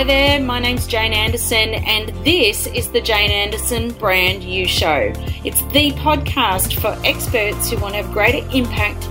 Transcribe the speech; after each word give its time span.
Hi 0.00 0.04
there, 0.04 0.40
my 0.40 0.58
name's 0.58 0.86
Jane 0.86 1.12
Anderson, 1.12 1.74
and 1.74 2.08
this 2.24 2.66
is 2.68 2.90
the 2.90 3.02
Jane 3.02 3.30
Anderson 3.30 3.92
Brand 3.92 4.42
You 4.42 4.66
Show. 4.66 5.12
It's 5.44 5.60
the 5.74 5.92
podcast 5.92 6.80
for 6.80 6.98
experts 7.06 7.68
who 7.68 7.78
want 7.78 7.92
to 7.92 8.02
have 8.02 8.10
greater 8.10 8.48
impact, 8.50 9.06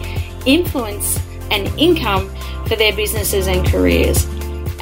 influence, 0.48 1.20
and 1.52 1.68
income 1.78 2.28
for 2.66 2.76
their 2.76 2.92
businesses 2.96 3.46
and 3.46 3.68
careers. 3.68 4.26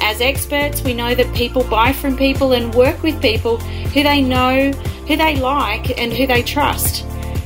As 0.00 0.22
experts, 0.22 0.82
we 0.82 0.94
know 0.94 1.14
that 1.14 1.30
people 1.36 1.62
buy 1.64 1.92
from 1.92 2.16
people 2.16 2.52
and 2.52 2.74
work 2.74 3.02
with 3.02 3.20
people 3.20 3.58
who 3.58 4.02
they 4.02 4.22
know, 4.22 4.72
who 4.72 5.14
they 5.14 5.36
like, 5.36 5.98
and 6.00 6.10
who 6.10 6.26
they 6.26 6.42
trust. 6.42 7.04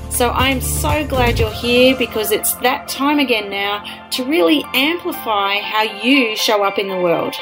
So 0.08 0.30
I'm 0.30 0.60
so 0.60 1.04
glad 1.04 1.40
you're 1.40 1.50
here 1.50 1.96
because 1.98 2.30
it's 2.30 2.54
that 2.58 2.86
time 2.86 3.18
again 3.18 3.50
now 3.50 4.08
to 4.10 4.24
really 4.24 4.62
amplify 4.72 5.58
how 5.58 5.82
you 5.82 6.36
show 6.36 6.62
up 6.62 6.78
in 6.78 6.86
the 6.86 7.00
world. 7.00 7.34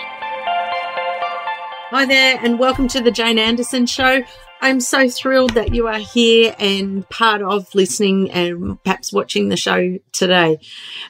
Hi 1.91 2.07
there, 2.07 2.39
and 2.41 2.61
welcome 2.61 2.87
to 2.87 3.01
the 3.01 3.11
Jane 3.11 3.37
Anderson 3.37 3.85
Show. 3.85 4.23
I'm 4.61 4.79
so 4.79 5.09
thrilled 5.09 5.55
that 5.55 5.75
you 5.75 5.89
are 5.89 5.99
here 5.99 6.55
and 6.57 7.09
part 7.09 7.43
of 7.43 7.75
listening 7.75 8.31
and 8.31 8.81
perhaps 8.85 9.13
watching 9.13 9.49
the 9.49 9.57
show 9.57 9.99
today. 10.13 10.59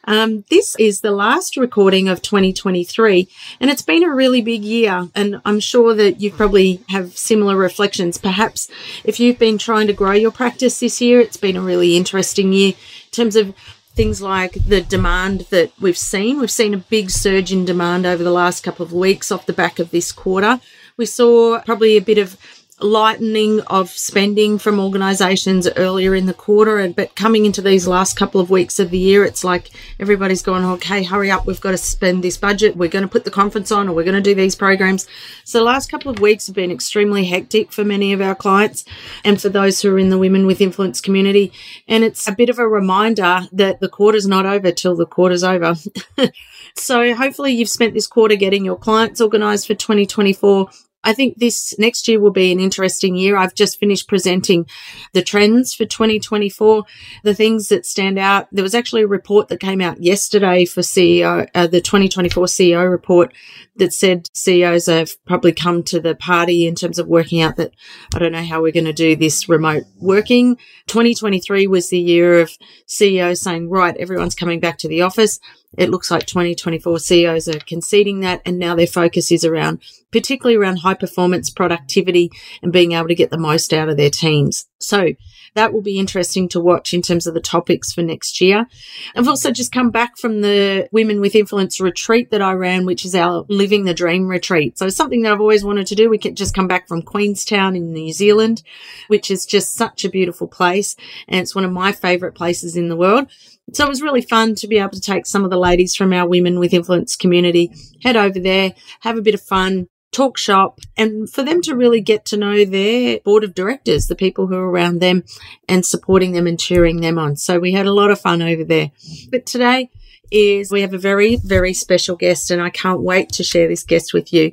Um, 0.04 0.46
this 0.48 0.74
is 0.78 1.02
the 1.02 1.10
last 1.10 1.58
recording 1.58 2.08
of 2.08 2.22
2023, 2.22 3.28
and 3.60 3.70
it's 3.70 3.82
been 3.82 4.02
a 4.02 4.14
really 4.14 4.40
big 4.40 4.64
year. 4.64 5.10
And 5.14 5.42
I'm 5.44 5.60
sure 5.60 5.94
that 5.96 6.22
you 6.22 6.30
probably 6.30 6.82
have 6.88 7.14
similar 7.14 7.56
reflections. 7.56 8.16
Perhaps 8.16 8.70
if 9.04 9.20
you've 9.20 9.38
been 9.38 9.58
trying 9.58 9.86
to 9.88 9.92
grow 9.92 10.12
your 10.12 10.30
practice 10.30 10.80
this 10.80 11.02
year, 11.02 11.20
it's 11.20 11.36
been 11.36 11.56
a 11.56 11.60
really 11.60 11.94
interesting 11.94 12.54
year 12.54 12.68
in 12.70 13.10
terms 13.10 13.36
of 13.36 13.54
things 14.00 14.22
like 14.22 14.52
the 14.54 14.80
demand 14.80 15.42
that 15.50 15.70
we've 15.78 15.98
seen. 15.98 16.40
We've 16.40 16.50
seen 16.50 16.72
a 16.72 16.78
big 16.78 17.10
surge 17.10 17.52
in 17.52 17.66
demand 17.66 18.06
over 18.06 18.24
the 18.24 18.30
last 18.30 18.64
couple 18.64 18.82
of 18.82 18.94
weeks 18.94 19.30
off 19.30 19.44
the 19.44 19.52
back 19.52 19.78
of 19.78 19.90
this 19.90 20.10
quarter. 20.10 20.58
We 20.96 21.04
saw 21.04 21.60
probably 21.66 21.98
a 21.98 22.00
bit 22.00 22.16
of 22.16 22.38
lightening 22.82 23.60
of 23.62 23.90
spending 23.90 24.58
from 24.58 24.80
organisations 24.80 25.68
earlier 25.76 26.14
in 26.14 26.26
the 26.26 26.34
quarter, 26.34 26.78
and 26.78 26.94
but 26.94 27.14
coming 27.14 27.44
into 27.46 27.62
these 27.62 27.86
last 27.86 28.16
couple 28.16 28.40
of 28.40 28.50
weeks 28.50 28.78
of 28.78 28.90
the 28.90 28.98
year, 28.98 29.24
it's 29.24 29.44
like 29.44 29.70
everybody's 29.98 30.42
going, 30.42 30.64
oh, 30.64 30.72
okay, 30.74 31.02
hurry 31.02 31.30
up, 31.30 31.46
we've 31.46 31.60
got 31.60 31.72
to 31.72 31.78
spend 31.78 32.24
this 32.24 32.36
budget. 32.36 32.76
We're 32.76 32.88
going 32.88 33.02
to 33.02 33.08
put 33.08 33.24
the 33.24 33.30
conference 33.30 33.70
on, 33.70 33.88
or 33.88 33.94
we're 33.94 34.04
going 34.04 34.14
to 34.14 34.20
do 34.20 34.34
these 34.34 34.54
programs. 34.54 35.06
So 35.44 35.58
the 35.58 35.64
last 35.64 35.90
couple 35.90 36.10
of 36.10 36.20
weeks 36.20 36.46
have 36.46 36.56
been 36.56 36.70
extremely 36.70 37.24
hectic 37.24 37.72
for 37.72 37.84
many 37.84 38.12
of 38.12 38.20
our 38.20 38.34
clients, 38.34 38.84
and 39.24 39.40
for 39.40 39.48
those 39.48 39.82
who 39.82 39.94
are 39.94 39.98
in 39.98 40.10
the 40.10 40.18
Women 40.18 40.46
with 40.46 40.60
Influence 40.60 41.00
community. 41.00 41.52
And 41.88 42.04
it's 42.04 42.26
a 42.28 42.32
bit 42.32 42.48
of 42.48 42.58
a 42.58 42.68
reminder 42.68 43.42
that 43.52 43.80
the 43.80 43.88
quarter's 43.88 44.26
not 44.26 44.46
over 44.46 44.72
till 44.72 44.96
the 44.96 45.06
quarter's 45.06 45.44
over. 45.44 45.74
so 46.76 47.14
hopefully 47.14 47.52
you've 47.52 47.68
spent 47.68 47.94
this 47.94 48.06
quarter 48.06 48.36
getting 48.36 48.64
your 48.64 48.76
clients 48.76 49.20
organised 49.20 49.66
for 49.66 49.74
2024 49.74 50.70
I 51.02 51.14
think 51.14 51.38
this 51.38 51.74
next 51.78 52.08
year 52.08 52.20
will 52.20 52.30
be 52.30 52.52
an 52.52 52.60
interesting 52.60 53.16
year. 53.16 53.36
I've 53.36 53.54
just 53.54 53.78
finished 53.78 54.08
presenting 54.08 54.66
the 55.12 55.22
trends 55.22 55.74
for 55.74 55.86
2024, 55.86 56.84
the 57.24 57.34
things 57.34 57.68
that 57.68 57.86
stand 57.86 58.18
out. 58.18 58.48
There 58.52 58.62
was 58.62 58.74
actually 58.74 59.02
a 59.02 59.06
report 59.06 59.48
that 59.48 59.60
came 59.60 59.80
out 59.80 60.02
yesterday 60.02 60.66
for 60.66 60.82
CEO, 60.82 61.48
uh, 61.54 61.66
the 61.66 61.80
2024 61.80 62.44
CEO 62.46 62.90
report 62.90 63.32
that 63.76 63.94
said 63.94 64.28
CEOs 64.34 64.86
have 64.86 65.24
probably 65.24 65.52
come 65.52 65.82
to 65.84 66.00
the 66.00 66.14
party 66.14 66.66
in 66.66 66.74
terms 66.74 66.98
of 66.98 67.06
working 67.06 67.40
out 67.40 67.56
that 67.56 67.72
I 68.14 68.18
don't 68.18 68.32
know 68.32 68.44
how 68.44 68.60
we're 68.60 68.72
going 68.72 68.84
to 68.84 68.92
do 68.92 69.16
this 69.16 69.48
remote 69.48 69.84
working. 69.96 70.56
2023 70.86 71.66
was 71.66 71.88
the 71.88 71.98
year 71.98 72.40
of 72.40 72.56
CEOs 72.86 73.40
saying, 73.40 73.70
right, 73.70 73.96
everyone's 73.96 74.34
coming 74.34 74.60
back 74.60 74.76
to 74.78 74.88
the 74.88 75.00
office. 75.00 75.40
It 75.78 75.88
looks 75.88 76.10
like 76.10 76.26
2024 76.26 76.98
CEOs 76.98 77.48
are 77.48 77.60
conceding 77.60 78.20
that, 78.20 78.42
and 78.44 78.58
now 78.58 78.74
their 78.74 78.86
focus 78.86 79.30
is 79.30 79.44
around, 79.44 79.80
particularly 80.12 80.56
around 80.56 80.78
high 80.78 80.94
performance 80.94 81.50
productivity 81.50 82.30
and 82.62 82.72
being 82.72 82.92
able 82.92 83.08
to 83.08 83.14
get 83.14 83.30
the 83.30 83.38
most 83.38 83.72
out 83.72 83.88
of 83.88 83.96
their 83.96 84.10
teams. 84.10 84.66
So 84.78 85.10
that 85.54 85.72
will 85.72 85.82
be 85.82 85.98
interesting 85.98 86.48
to 86.48 86.60
watch 86.60 86.94
in 86.94 87.02
terms 87.02 87.26
of 87.26 87.34
the 87.34 87.40
topics 87.40 87.92
for 87.92 88.02
next 88.02 88.40
year. 88.40 88.66
I've 89.14 89.28
also 89.28 89.50
just 89.50 89.72
come 89.72 89.90
back 89.90 90.16
from 90.16 90.40
the 90.40 90.88
Women 90.92 91.20
with 91.20 91.34
Influence 91.34 91.80
retreat 91.80 92.30
that 92.30 92.42
I 92.42 92.52
ran, 92.52 92.86
which 92.86 93.04
is 93.04 93.14
our 93.14 93.44
Living 93.48 93.84
the 93.84 93.94
Dream 93.94 94.28
retreat. 94.28 94.78
So 94.78 94.88
something 94.88 95.22
that 95.22 95.32
I've 95.32 95.40
always 95.40 95.64
wanted 95.64 95.86
to 95.88 95.94
do. 95.94 96.08
We 96.08 96.18
could 96.18 96.36
just 96.36 96.54
come 96.54 96.68
back 96.68 96.88
from 96.88 97.02
Queenstown 97.02 97.76
in 97.76 97.92
New 97.92 98.12
Zealand, 98.12 98.62
which 99.08 99.30
is 99.30 99.44
just 99.44 99.74
such 99.74 100.04
a 100.04 100.10
beautiful 100.10 100.46
place. 100.46 100.96
And 101.28 101.40
it's 101.40 101.54
one 101.54 101.64
of 101.64 101.72
my 101.72 101.92
favorite 101.92 102.34
places 102.34 102.76
in 102.76 102.88
the 102.88 102.96
world. 102.96 103.28
So 103.72 103.84
it 103.84 103.88
was 103.88 104.02
really 104.02 104.22
fun 104.22 104.54
to 104.56 104.66
be 104.66 104.78
able 104.78 104.90
to 104.90 105.00
take 105.00 105.26
some 105.26 105.44
of 105.44 105.50
the 105.50 105.58
ladies 105.58 105.94
from 105.94 106.12
our 106.12 106.28
Women 106.28 106.58
with 106.58 106.74
Influence 106.74 107.16
community, 107.16 107.72
head 108.02 108.16
over 108.16 108.38
there, 108.38 108.74
have 109.00 109.16
a 109.16 109.22
bit 109.22 109.34
of 109.34 109.40
fun, 109.40 109.88
talk 110.12 110.36
shop, 110.36 110.80
and 110.96 111.30
for 111.30 111.42
them 111.42 111.62
to 111.62 111.76
really 111.76 112.00
get 112.00 112.24
to 112.26 112.36
know 112.36 112.64
their 112.64 113.20
board 113.20 113.44
of 113.44 113.54
directors, 113.54 114.06
the 114.06 114.16
people 114.16 114.46
who 114.46 114.56
are 114.56 114.70
around 114.70 115.00
them 115.00 115.24
and 115.68 115.86
supporting 115.86 116.32
them 116.32 116.46
and 116.46 116.58
cheering 116.58 117.00
them 117.00 117.18
on. 117.18 117.36
So 117.36 117.58
we 117.58 117.72
had 117.72 117.86
a 117.86 117.92
lot 117.92 118.10
of 118.10 118.20
fun 118.20 118.42
over 118.42 118.64
there. 118.64 118.90
But 119.30 119.46
today 119.46 119.90
is 120.30 120.70
we 120.70 120.82
have 120.82 120.94
a 120.94 120.98
very, 120.98 121.36
very 121.36 121.74
special 121.74 122.16
guest, 122.16 122.50
and 122.50 122.60
I 122.60 122.70
can't 122.70 123.02
wait 123.02 123.30
to 123.30 123.44
share 123.44 123.68
this 123.68 123.84
guest 123.84 124.12
with 124.12 124.32
you. 124.32 124.52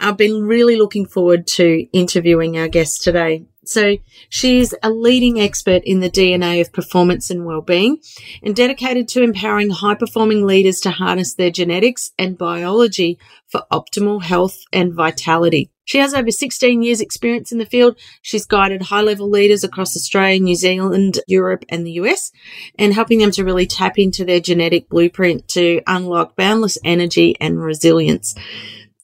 I've 0.00 0.16
been 0.16 0.42
really 0.42 0.76
looking 0.76 1.06
forward 1.06 1.46
to 1.48 1.86
interviewing 1.92 2.58
our 2.58 2.68
guest 2.68 3.02
today. 3.02 3.46
So 3.64 3.98
she's 4.28 4.74
a 4.82 4.90
leading 4.90 5.40
expert 5.40 5.82
in 5.84 6.00
the 6.00 6.10
DNA 6.10 6.60
of 6.60 6.72
performance 6.72 7.30
and 7.30 7.46
well-being 7.46 7.98
and 8.42 8.56
dedicated 8.56 9.06
to 9.08 9.22
empowering 9.22 9.70
high-performing 9.70 10.44
leaders 10.44 10.80
to 10.80 10.90
harness 10.90 11.34
their 11.34 11.50
genetics 11.50 12.10
and 12.18 12.36
biology 12.36 13.18
for 13.46 13.62
optimal 13.70 14.22
health 14.22 14.58
and 14.72 14.92
vitality. 14.92 15.70
She 15.84 15.98
has 15.98 16.14
over 16.14 16.30
16 16.30 16.82
years 16.82 17.00
experience 17.00 17.52
in 17.52 17.58
the 17.58 17.66
field. 17.66 17.98
She's 18.20 18.46
guided 18.46 18.82
high-level 18.82 19.28
leaders 19.28 19.62
across 19.62 19.96
Australia, 19.96 20.40
New 20.40 20.56
Zealand, 20.56 21.20
Europe 21.26 21.64
and 21.68 21.86
the 21.86 21.92
US 21.92 22.32
and 22.78 22.94
helping 22.94 23.18
them 23.18 23.30
to 23.32 23.44
really 23.44 23.66
tap 23.66 23.98
into 23.98 24.24
their 24.24 24.40
genetic 24.40 24.88
blueprint 24.88 25.46
to 25.48 25.82
unlock 25.86 26.34
boundless 26.34 26.78
energy 26.84 27.36
and 27.40 27.62
resilience. 27.62 28.34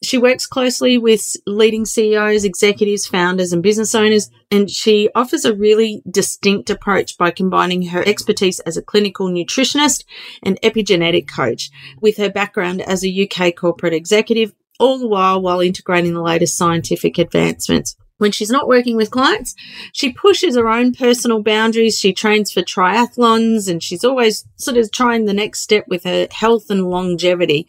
She 0.03 0.17
works 0.17 0.47
closely 0.47 0.97
with 0.97 1.35
leading 1.45 1.85
CEOs, 1.85 2.45
executives, 2.45 3.07
founders, 3.07 3.53
and 3.53 3.63
business 3.63 3.95
owners, 3.95 4.31
and 4.51 4.71
she 4.71 5.09
offers 5.15 5.45
a 5.45 5.55
really 5.55 6.03
distinct 6.09 6.71
approach 6.71 7.19
by 7.19 7.33
combining 7.33 7.89
her 7.89 8.07
expertise 8.07 8.61
as 8.61 8.77
a 8.77 8.83
clinical 8.83 9.29
nutritionist 9.29 10.05
and 10.43 10.61
epigenetic 10.63 11.27
coach 11.29 11.71
with 12.01 12.17
her 12.17 12.31
background 12.31 12.81
as 12.83 13.05
a 13.05 13.29
UK 13.29 13.57
corporate 13.57 13.93
executive, 13.93 14.55
all 14.79 14.99
the 14.99 15.09
while 15.09 15.43
while 15.43 15.61
integrating 15.61 16.15
the 16.15 16.23
latest 16.23 16.57
scientific 16.57 17.19
advancements. 17.19 17.97
When 18.19 18.33
she's 18.33 18.51
not 18.51 18.67
working 18.67 18.97
with 18.97 19.13
clients, 19.13 19.55
she 19.93 20.13
pushes 20.13 20.57
her 20.57 20.69
own 20.69 20.93
personal 20.93 21.41
boundaries. 21.41 21.99
She 21.99 22.13
trains 22.13 22.53
for 22.53 22.63
triathlons 22.63 23.69
and 23.69 23.81
she's 23.81 24.05
always 24.05 24.45
sort 24.57 24.77
of 24.77 24.91
trying 24.91 25.25
the 25.25 25.33
next 25.33 25.61
step 25.61 25.85
with 25.87 26.03
her 26.03 26.27
health 26.33 26.69
and 26.69 26.89
longevity. 26.91 27.69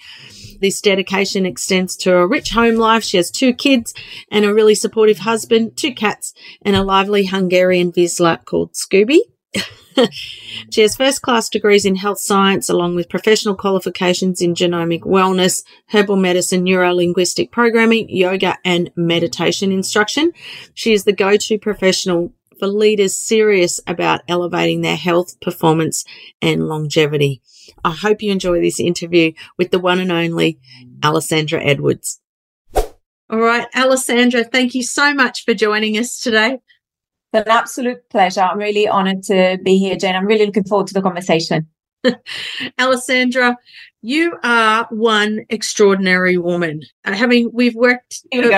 This 0.60 0.82
dedication 0.82 1.46
extends 1.46 1.96
to 1.98 2.16
a 2.16 2.28
rich 2.28 2.52
home 2.52 2.76
life. 2.76 3.04
She 3.04 3.18
has 3.18 3.32
two 3.32 3.54
kids 3.54 3.94
and 4.32 4.46
a 4.46 4.54
really 4.54 4.76
supportive 4.76 5.20
husband, 5.20 5.78
two 5.78 5.94
cats, 5.94 6.34
and 6.62 6.76
a 6.76 6.84
lively 6.84 7.26
Hungarian 7.26 7.92
Vizsla 7.92 8.44
called 8.46 8.74
Scooby. 8.74 9.20
she 10.72 10.82
has 10.82 10.96
first 10.96 11.22
class 11.22 11.50
degrees 11.50 11.86
in 11.86 11.96
health 11.96 12.20
science 12.20 12.70
along 12.70 12.96
with 12.96 13.10
professional 13.10 13.56
qualifications 13.56 14.42
in 14.42 14.54
genomic 14.54 15.02
wellness, 15.02 15.64
herbal 15.88 16.16
medicine, 16.16 16.64
neurolinguistic 16.64 17.52
programming, 17.52 18.10
yoga 18.10 18.58
and 18.64 18.92
meditation 18.96 19.72
instruction. 19.72 20.32
She 20.74 20.94
is 20.94 21.04
the 21.04 21.14
go-to 21.14 21.58
professional 21.58 22.34
for 22.60 22.68
leaders 22.68 23.16
serious 23.16 23.80
about 23.88 24.22
elevating 24.28 24.82
their 24.82 24.96
health, 24.98 25.40
performance 25.40 26.04
and 26.42 26.68
longevity. 26.68 27.42
I 27.84 27.92
hope 27.92 28.22
you 28.22 28.32
enjoy 28.32 28.62
this 28.62 28.80
interview 28.80 29.32
with 29.58 29.72
the 29.72 29.80
one 29.80 30.00
and 30.00 30.12
only 30.12 30.60
Alessandra 31.04 31.64
Edwards. 31.64 32.20
All 33.32 33.40
right, 33.40 33.68
Alessandra, 33.76 34.44
thank 34.44 34.74
you 34.74 34.84
so 34.84 35.14
much 35.14 35.46
for 35.46 35.54
joining 35.54 35.98
us 35.98 36.20
today. 36.20 36.60
It's 37.32 37.46
an 37.46 37.52
absolute 37.52 38.10
pleasure. 38.10 38.42
I'm 38.42 38.58
really 38.58 38.88
honored 38.88 39.24
to 39.24 39.60
be 39.64 39.78
here, 39.78 39.96
Jen. 39.96 40.16
I'm 40.16 40.26
really 40.26 40.48
looking 40.48 40.64
forward 40.64 40.88
to 40.88 40.96
the 40.96 41.02
conversation. 41.02 41.68
Alessandra, 42.80 43.56
you 44.02 44.36
are 44.44 44.88
one 44.90 45.42
extraordinary 45.50 46.38
woman. 46.38 46.82
Having 47.04 47.52
we've 47.54 47.76
worked 47.76 48.24
Here 48.32 48.44
we 48.44 48.50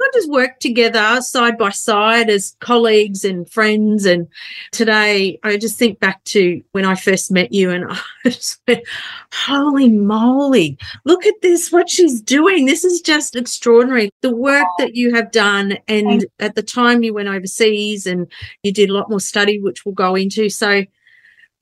not 0.00 0.12
just 0.12 0.30
work 0.30 0.60
together 0.60 1.20
side 1.20 1.58
by 1.58 1.70
side 1.70 2.30
as 2.30 2.56
colleagues 2.60 3.24
and 3.24 3.50
friends. 3.50 4.04
And 4.04 4.28
today 4.72 5.38
I 5.42 5.56
just 5.56 5.78
think 5.78 5.98
back 5.98 6.22
to 6.24 6.62
when 6.72 6.84
I 6.84 6.94
first 6.94 7.30
met 7.30 7.52
you 7.52 7.70
and 7.70 7.84
I 8.24 8.30
just 8.30 8.60
went, 8.66 8.86
holy 9.32 9.88
moly, 9.88 10.78
look 11.04 11.26
at 11.26 11.34
this, 11.42 11.72
what 11.72 11.90
she's 11.90 12.20
doing. 12.20 12.66
This 12.66 12.84
is 12.84 13.00
just 13.00 13.36
extraordinary. 13.36 14.10
The 14.22 14.34
work 14.34 14.66
that 14.78 14.94
you 14.94 15.14
have 15.14 15.30
done. 15.30 15.78
And 15.88 16.24
at 16.38 16.54
the 16.54 16.62
time 16.62 17.02
you 17.02 17.14
went 17.14 17.28
overseas 17.28 18.06
and 18.06 18.30
you 18.62 18.72
did 18.72 18.90
a 18.90 18.94
lot 18.94 19.10
more 19.10 19.20
study, 19.20 19.60
which 19.60 19.84
we'll 19.84 19.94
go 19.94 20.14
into. 20.14 20.48
So 20.48 20.84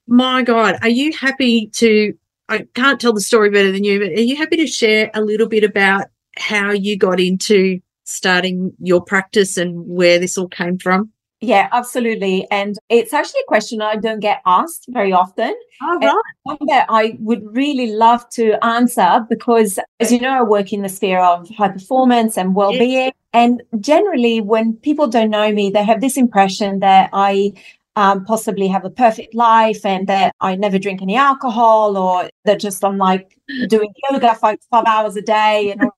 my 0.06 0.42
God, 0.42 0.78
are 0.82 0.88
you 0.88 1.12
happy 1.12 1.68
to 1.74 2.16
I 2.48 2.66
can't 2.74 3.00
tell 3.00 3.12
the 3.12 3.20
story 3.20 3.50
better 3.50 3.72
than 3.72 3.82
you, 3.82 3.98
but 3.98 4.10
are 4.10 4.20
you 4.20 4.36
happy 4.36 4.56
to 4.58 4.68
share 4.68 5.10
a 5.14 5.20
little 5.20 5.48
bit 5.48 5.64
about 5.64 6.06
how 6.38 6.70
you 6.70 6.96
got 6.96 7.18
into 7.18 7.80
starting 8.06 8.72
your 8.80 9.02
practice 9.02 9.56
and 9.56 9.86
where 9.86 10.18
this 10.18 10.38
all 10.38 10.48
came 10.48 10.78
from? 10.78 11.12
Yeah, 11.42 11.68
absolutely. 11.70 12.46
And 12.50 12.76
it's 12.88 13.12
actually 13.12 13.40
a 13.40 13.48
question 13.48 13.82
I 13.82 13.96
don't 13.96 14.20
get 14.20 14.40
asked 14.46 14.86
very 14.88 15.12
often. 15.12 15.54
Oh, 15.82 15.98
right. 15.98 16.14
One 16.44 16.56
that 16.68 16.86
I 16.88 17.18
would 17.20 17.42
really 17.54 17.92
love 17.92 18.26
to 18.30 18.64
answer 18.64 19.26
because, 19.28 19.78
as 20.00 20.10
you 20.10 20.18
know, 20.18 20.30
I 20.30 20.42
work 20.42 20.72
in 20.72 20.80
the 20.80 20.88
sphere 20.88 21.20
of 21.20 21.48
high 21.50 21.68
performance 21.68 22.38
and 22.38 22.54
well 22.54 22.70
being. 22.70 23.12
And 23.34 23.62
generally, 23.80 24.40
when 24.40 24.76
people 24.76 25.08
don't 25.08 25.28
know 25.28 25.52
me, 25.52 25.68
they 25.68 25.84
have 25.84 26.00
this 26.00 26.16
impression 26.16 26.78
that 26.80 27.10
I 27.12 27.52
um, 27.96 28.24
possibly 28.24 28.68
have 28.68 28.84
a 28.84 28.90
perfect 28.90 29.34
life 29.34 29.84
and 29.84 30.06
that 30.06 30.34
I 30.40 30.54
never 30.54 30.78
drink 30.78 31.02
any 31.02 31.16
alcohol 31.16 31.96
or 31.96 32.30
that 32.44 32.60
just 32.60 32.84
I'm 32.84 32.98
like 32.98 33.38
doing 33.68 33.92
yoga 34.10 34.34
for 34.34 34.54
five 34.70 34.84
hours 34.86 35.16
a 35.16 35.22
day 35.22 35.70
and 35.70 35.82
all. 35.82 35.90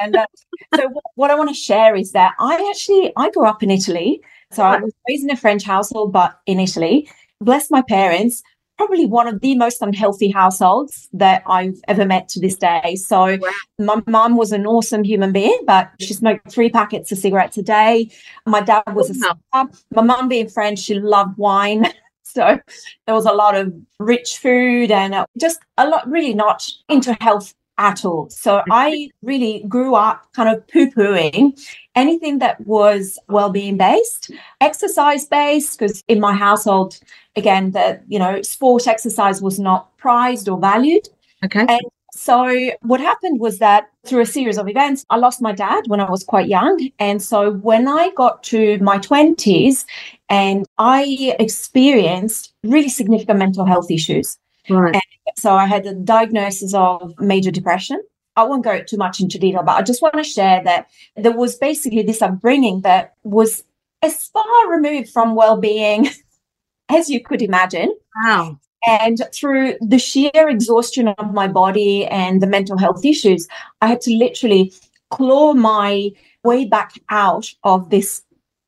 And 0.00 0.16
uh, 0.16 0.26
so 0.74 0.88
what 1.14 1.30
I 1.30 1.34
want 1.34 1.50
to 1.50 1.54
share 1.54 1.94
is 1.94 2.12
that 2.12 2.34
I 2.38 2.70
actually, 2.70 3.12
I 3.16 3.30
grew 3.30 3.46
up 3.46 3.62
in 3.62 3.70
Italy. 3.70 4.20
So 4.52 4.62
I 4.62 4.78
was 4.78 4.92
raised 5.08 5.24
in 5.24 5.30
a 5.30 5.36
French 5.36 5.64
household, 5.64 6.12
but 6.12 6.38
in 6.46 6.60
Italy. 6.60 7.08
Bless 7.40 7.70
my 7.70 7.82
parents 7.82 8.42
probably 8.76 9.06
one 9.06 9.28
of 9.28 9.40
the 9.40 9.54
most 9.54 9.80
unhealthy 9.82 10.30
households 10.30 11.08
that 11.12 11.42
I've 11.46 11.80
ever 11.88 12.04
met 12.04 12.28
to 12.30 12.40
this 12.40 12.56
day. 12.56 12.96
So 12.96 13.38
wow. 13.40 13.50
my 13.78 14.02
mum 14.06 14.36
was 14.36 14.52
an 14.52 14.66
awesome 14.66 15.04
human 15.04 15.32
being, 15.32 15.58
but 15.66 15.90
she 16.00 16.14
smoked 16.14 16.50
three 16.50 16.70
packets 16.70 17.12
of 17.12 17.18
cigarettes 17.18 17.56
a 17.56 17.62
day. 17.62 18.10
My 18.46 18.60
dad 18.60 18.82
was 18.92 19.10
a 19.10 19.14
smoker. 19.14 19.72
My 19.92 20.02
mum 20.02 20.28
being 20.28 20.48
French, 20.48 20.80
she 20.80 20.94
loved 20.94 21.38
wine. 21.38 21.86
So 22.26 22.58
there 23.06 23.14
was 23.14 23.26
a 23.26 23.32
lot 23.32 23.54
of 23.54 23.72
rich 24.00 24.38
food 24.38 24.90
and 24.90 25.14
uh, 25.14 25.26
just 25.40 25.60
a 25.78 25.86
lot 25.88 26.10
really 26.10 26.34
not 26.34 26.68
into 26.88 27.16
health 27.20 27.54
at 27.78 28.04
all. 28.04 28.30
So 28.30 28.62
I 28.70 29.10
really 29.22 29.64
grew 29.68 29.94
up 29.94 30.32
kind 30.32 30.48
of 30.48 30.66
poo 30.68 30.90
pooing 30.90 31.58
anything 31.94 32.38
that 32.38 32.60
was 32.66 33.18
well 33.28 33.50
being 33.50 33.76
based, 33.76 34.30
exercise 34.60 35.26
based, 35.26 35.78
because 35.78 36.02
in 36.08 36.20
my 36.20 36.34
household, 36.34 36.98
again, 37.36 37.72
that, 37.72 38.02
you 38.08 38.18
know, 38.18 38.42
sport 38.42 38.86
exercise 38.86 39.42
was 39.42 39.58
not 39.58 39.96
prized 39.96 40.48
or 40.48 40.58
valued. 40.58 41.08
Okay. 41.44 41.66
And 41.68 41.82
so 42.12 42.70
what 42.82 43.00
happened 43.00 43.40
was 43.40 43.58
that 43.58 43.90
through 44.06 44.22
a 44.22 44.26
series 44.26 44.56
of 44.56 44.68
events, 44.68 45.04
I 45.10 45.16
lost 45.16 45.42
my 45.42 45.52
dad 45.52 45.84
when 45.88 45.98
I 46.00 46.08
was 46.08 46.22
quite 46.22 46.46
young. 46.46 46.90
And 47.00 47.20
so 47.20 47.54
when 47.54 47.88
I 47.88 48.10
got 48.16 48.44
to 48.44 48.78
my 48.78 48.98
20s 48.98 49.84
and 50.28 50.64
I 50.78 51.34
experienced 51.40 52.54
really 52.62 52.88
significant 52.88 53.40
mental 53.40 53.64
health 53.64 53.90
issues. 53.90 54.38
Right. 54.70 54.94
And 54.94 55.02
so 55.44 55.54
I 55.54 55.66
had 55.66 55.84
a 55.84 55.92
diagnosis 55.92 56.72
of 56.72 57.12
major 57.20 57.50
depression. 57.50 58.02
I 58.34 58.44
won't 58.44 58.64
go 58.64 58.82
too 58.82 58.96
much 58.96 59.20
into 59.20 59.38
detail, 59.38 59.62
but 59.62 59.76
I 59.76 59.82
just 59.82 60.00
want 60.00 60.14
to 60.14 60.24
share 60.24 60.64
that 60.64 60.88
there 61.16 61.36
was 61.36 61.54
basically 61.56 62.02
this 62.02 62.22
upbringing 62.22 62.80
that 62.80 63.12
was 63.24 63.62
as 64.00 64.28
far 64.28 64.70
removed 64.70 65.10
from 65.10 65.34
well-being 65.34 66.08
as 66.88 67.10
you 67.10 67.22
could 67.22 67.42
imagine. 67.42 67.94
Wow. 68.24 68.58
And 68.86 69.20
through 69.34 69.74
the 69.82 69.98
sheer 69.98 70.48
exhaustion 70.48 71.08
of 71.08 71.34
my 71.34 71.46
body 71.46 72.06
and 72.06 72.40
the 72.40 72.46
mental 72.46 72.78
health 72.78 73.04
issues, 73.04 73.46
I 73.82 73.88
had 73.88 74.00
to 74.02 74.16
literally 74.16 74.72
claw 75.10 75.52
my 75.52 76.10
way 76.42 76.64
back 76.64 76.98
out 77.10 77.52
of 77.64 77.90
this 77.90 78.22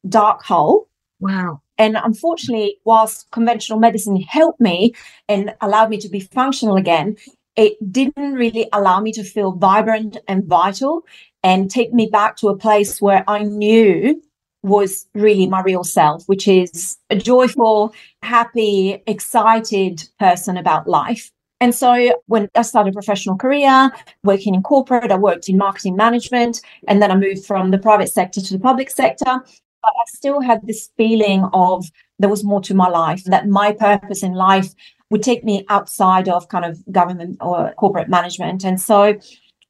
dark 0.06 0.42
hole. 0.42 0.90
Wow. 1.20 1.62
And 1.78 1.96
unfortunately, 1.96 2.78
whilst 2.84 3.30
conventional 3.30 3.78
medicine 3.78 4.20
helped 4.20 4.60
me 4.60 4.94
and 5.28 5.54
allowed 5.60 5.90
me 5.90 5.98
to 5.98 6.08
be 6.08 6.20
functional 6.20 6.76
again, 6.76 7.16
it 7.56 7.76
didn't 7.92 8.34
really 8.34 8.68
allow 8.72 9.00
me 9.00 9.12
to 9.12 9.24
feel 9.24 9.52
vibrant 9.52 10.18
and 10.28 10.44
vital 10.44 11.02
and 11.42 11.70
take 11.70 11.92
me 11.92 12.08
back 12.10 12.36
to 12.36 12.48
a 12.48 12.56
place 12.56 13.00
where 13.00 13.24
I 13.28 13.42
knew 13.42 14.22
was 14.62 15.06
really 15.14 15.46
my 15.46 15.62
real 15.62 15.84
self, 15.84 16.24
which 16.26 16.48
is 16.48 16.98
a 17.08 17.16
joyful, 17.16 17.94
happy, 18.22 19.02
excited 19.06 20.08
person 20.18 20.56
about 20.56 20.88
life. 20.88 21.30
And 21.60 21.74
so 21.74 22.20
when 22.26 22.48
I 22.54 22.62
started 22.62 22.90
a 22.90 22.92
professional 22.92 23.36
career, 23.36 23.90
working 24.24 24.54
in 24.54 24.62
corporate, 24.62 25.10
I 25.10 25.16
worked 25.16 25.48
in 25.48 25.56
marketing 25.56 25.96
management, 25.96 26.60
and 26.86 27.00
then 27.00 27.10
I 27.10 27.16
moved 27.16 27.46
from 27.46 27.70
the 27.70 27.78
private 27.78 28.08
sector 28.08 28.40
to 28.40 28.52
the 28.52 28.58
public 28.58 28.90
sector. 28.90 29.42
But 29.82 29.90
I 29.90 30.04
still 30.08 30.40
had 30.40 30.66
this 30.66 30.90
feeling 30.96 31.48
of 31.52 31.86
there 32.18 32.30
was 32.30 32.44
more 32.44 32.60
to 32.62 32.74
my 32.74 32.88
life, 32.88 33.24
that 33.24 33.48
my 33.48 33.72
purpose 33.72 34.22
in 34.22 34.32
life 34.32 34.74
would 35.10 35.22
take 35.22 35.44
me 35.44 35.64
outside 35.68 36.28
of 36.28 36.48
kind 36.48 36.64
of 36.64 36.82
government 36.90 37.36
or 37.40 37.72
corporate 37.74 38.08
management. 38.08 38.64
And 38.64 38.80
so 38.80 39.18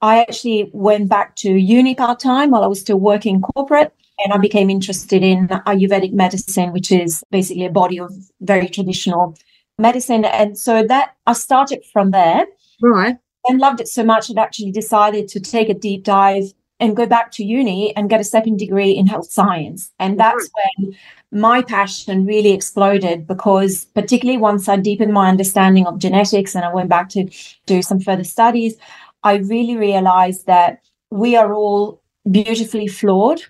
I 0.00 0.20
actually 0.20 0.70
went 0.72 1.08
back 1.08 1.36
to 1.36 1.50
uni 1.52 1.94
part 1.94 2.20
time 2.20 2.50
while 2.50 2.64
I 2.64 2.66
was 2.68 2.80
still 2.80 3.00
working 3.00 3.40
corporate 3.40 3.92
and 4.24 4.32
I 4.32 4.38
became 4.38 4.70
interested 4.70 5.22
in 5.22 5.48
Ayurvedic 5.48 6.12
medicine, 6.12 6.72
which 6.72 6.90
is 6.90 7.22
basically 7.30 7.66
a 7.66 7.70
body 7.70 7.98
of 8.00 8.12
very 8.40 8.68
traditional 8.68 9.36
medicine. 9.78 10.24
And 10.24 10.56
so 10.58 10.82
that 10.84 11.16
I 11.26 11.34
started 11.34 11.84
from 11.92 12.10
there. 12.10 12.46
Right. 12.80 13.16
And 13.48 13.60
loved 13.60 13.80
it 13.80 13.88
so 13.88 14.02
much 14.02 14.30
I'd 14.30 14.38
actually 14.38 14.72
decided 14.72 15.28
to 15.28 15.40
take 15.40 15.68
a 15.68 15.74
deep 15.74 16.02
dive 16.02 16.52
and 16.78 16.96
go 16.96 17.06
back 17.06 17.30
to 17.32 17.44
uni 17.44 17.94
and 17.96 18.10
get 18.10 18.20
a 18.20 18.24
second 18.24 18.58
degree 18.58 18.90
in 18.90 19.06
health 19.06 19.30
science. 19.30 19.90
And 19.98 20.20
that's 20.20 20.50
when 20.76 20.96
my 21.32 21.62
passion 21.62 22.26
really 22.26 22.52
exploded 22.52 23.26
because 23.26 23.86
particularly 23.86 24.38
once 24.38 24.68
I 24.68 24.76
deepened 24.76 25.12
my 25.12 25.28
understanding 25.28 25.86
of 25.86 25.98
genetics 25.98 26.54
and 26.54 26.64
I 26.64 26.72
went 26.72 26.88
back 26.88 27.08
to 27.10 27.28
do 27.66 27.82
some 27.82 28.00
further 28.00 28.24
studies, 28.24 28.76
I 29.22 29.36
really 29.36 29.76
realized 29.76 30.46
that 30.46 30.80
we 31.10 31.36
are 31.36 31.52
all 31.52 32.02
beautifully 32.30 32.88
flawed 32.88 33.40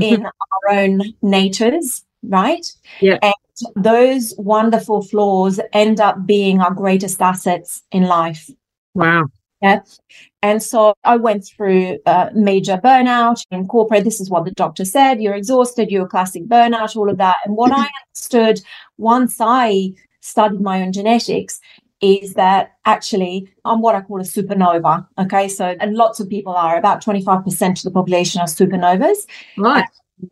in 0.00 0.20
mm-hmm. 0.20 0.24
our 0.24 0.78
own 0.78 1.00
natures, 1.22 2.04
right? 2.22 2.66
Yeah. 3.00 3.18
And 3.22 3.34
those 3.76 4.34
wonderful 4.36 5.02
flaws 5.02 5.60
end 5.72 6.00
up 6.00 6.26
being 6.26 6.60
our 6.60 6.74
greatest 6.74 7.22
assets 7.22 7.82
in 7.92 8.04
life. 8.04 8.50
Wow. 8.94 9.26
Yeah. 9.64 9.80
And 10.42 10.62
so 10.62 10.94
I 11.04 11.16
went 11.16 11.46
through 11.46 11.98
a 12.04 12.30
major 12.34 12.76
burnout 12.76 13.42
in 13.50 13.66
corporate. 13.66 14.04
This 14.04 14.20
is 14.20 14.28
what 14.28 14.44
the 14.44 14.50
doctor 14.50 14.84
said. 14.84 15.22
You're 15.22 15.34
exhausted. 15.34 15.90
You're 15.90 16.04
a 16.04 16.08
classic 16.08 16.44
burnout, 16.44 16.96
all 16.96 17.08
of 17.08 17.16
that. 17.16 17.36
And 17.46 17.56
what 17.56 17.72
I 17.72 17.88
understood 18.06 18.60
once 18.98 19.36
I 19.40 19.92
studied 20.20 20.60
my 20.60 20.82
own 20.82 20.92
genetics 20.92 21.60
is 22.02 22.34
that 22.34 22.72
actually 22.84 23.48
I'm 23.64 23.80
what 23.80 23.94
I 23.94 24.02
call 24.02 24.20
a 24.20 24.24
supernova. 24.24 25.06
Okay. 25.18 25.48
So, 25.48 25.74
and 25.80 25.94
lots 25.94 26.20
of 26.20 26.28
people 26.28 26.54
are, 26.54 26.76
about 26.76 27.02
25% 27.02 27.78
of 27.78 27.82
the 27.82 27.90
population 27.90 28.42
are 28.42 28.46
supernovas. 28.46 29.26
Right. 29.56 29.86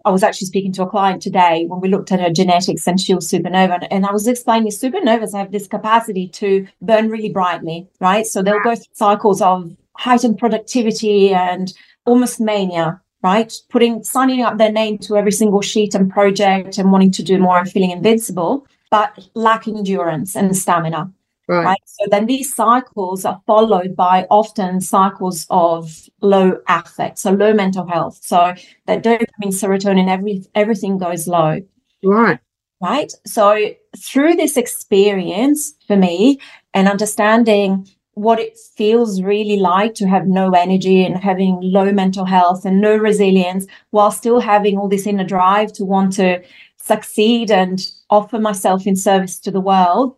I 0.05 0.11
was 0.11 0.23
actually 0.23 0.47
speaking 0.47 0.73
to 0.75 0.83
a 0.83 0.89
client 0.89 1.23
today 1.23 1.65
when 1.67 1.81
we 1.81 1.89
looked 1.89 2.13
at 2.13 2.21
her 2.21 2.31
genetics 2.31 2.87
and 2.87 3.01
she 3.01 3.15
was 3.15 3.31
supernova. 3.31 3.75
And, 3.75 3.93
and 3.93 4.07
I 4.07 4.13
was 4.13 4.27
explaining 4.27 4.71
supernovas 4.71 5.35
have 5.35 5.53
this 5.53 5.67
capacity 5.67 6.29
to 6.29 6.67
burn 6.81 7.09
really 7.11 7.29
brightly, 7.29 7.89
right? 8.01 8.27
So 8.27 8.43
they'll 8.43 8.63
go 8.63 8.75
through 8.75 8.85
cycles 8.93 9.43
of 9.43 9.75
heightened 9.95 10.39
productivity 10.39 11.35
and 11.35 11.73
almost 12.07 12.41
mania, 12.41 13.01
right? 13.23 13.53
Putting, 13.71 14.03
signing 14.05 14.43
up 14.43 14.59
their 14.59 14.73
name 14.73 14.99
to 14.99 15.17
every 15.17 15.33
single 15.33 15.63
sheet 15.63 15.95
and 15.95 16.11
project 16.11 16.79
and 16.79 16.93
wanting 16.93 17.13
to 17.13 17.23
do 17.23 17.39
more 17.39 17.59
and 17.59 17.71
feeling 17.71 17.91
invincible, 17.91 18.67
but 18.91 19.29
lacking 19.35 19.79
endurance 19.79 20.37
and 20.37 20.57
stamina. 20.57 21.11
Right. 21.53 21.65
right. 21.65 21.81
So 21.85 22.07
then 22.11 22.27
these 22.27 22.55
cycles 22.55 23.27
are 23.27 23.41
followed 23.47 23.95
by 23.95 24.27
often 24.31 24.81
cycles 24.81 25.47
of 25.51 26.09
low 26.23 26.59
affect, 26.67 27.19
so 27.19 27.33
low 27.33 27.53
mental 27.53 27.87
health. 27.87 28.21
So 28.23 28.55
that 28.87 29.05
dopamine, 29.05 29.53
serotonin, 29.53 30.09
every 30.09 30.47
everything 30.55 30.97
goes 30.97 31.29
low. 31.29 31.61
Right. 32.03 32.39
Right. 32.81 33.13
So 33.27 33.75
through 33.99 34.37
this 34.37 34.57
experience 34.57 35.75
for 35.87 35.97
me 35.97 36.41
and 36.73 36.89
understanding 36.89 37.87
what 38.15 38.41
it 38.41 38.59
feels 38.77 39.23
really 39.23 39.59
like 39.59 39.95
to 39.95 40.09
have 40.09 40.27
no 40.27 40.51
energy 40.53 41.05
and 41.05 41.17
having 41.17 41.59
low 41.63 41.93
mental 41.93 42.25
health 42.25 42.65
and 42.65 42.81
no 42.81 42.97
resilience 42.97 43.67
while 43.91 44.11
still 44.11 44.41
having 44.41 44.79
all 44.79 44.89
this 44.89 45.07
inner 45.07 45.25
drive 45.25 45.73
to 45.73 45.85
want 45.85 46.15
to 46.15 46.43
succeed 46.79 47.51
and 47.51 47.91
offer 48.11 48.39
myself 48.39 48.87
in 48.87 48.97
service 48.97 49.39
to 49.39 49.51
the 49.51 49.61
world 49.61 50.17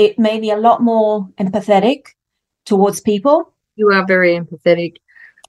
it 0.00 0.18
made 0.18 0.40
me 0.40 0.50
a 0.50 0.56
lot 0.56 0.82
more 0.82 1.28
empathetic 1.38 2.06
towards 2.64 3.00
people. 3.00 3.52
You 3.76 3.90
are 3.92 4.06
very 4.06 4.38
empathetic. 4.38 4.96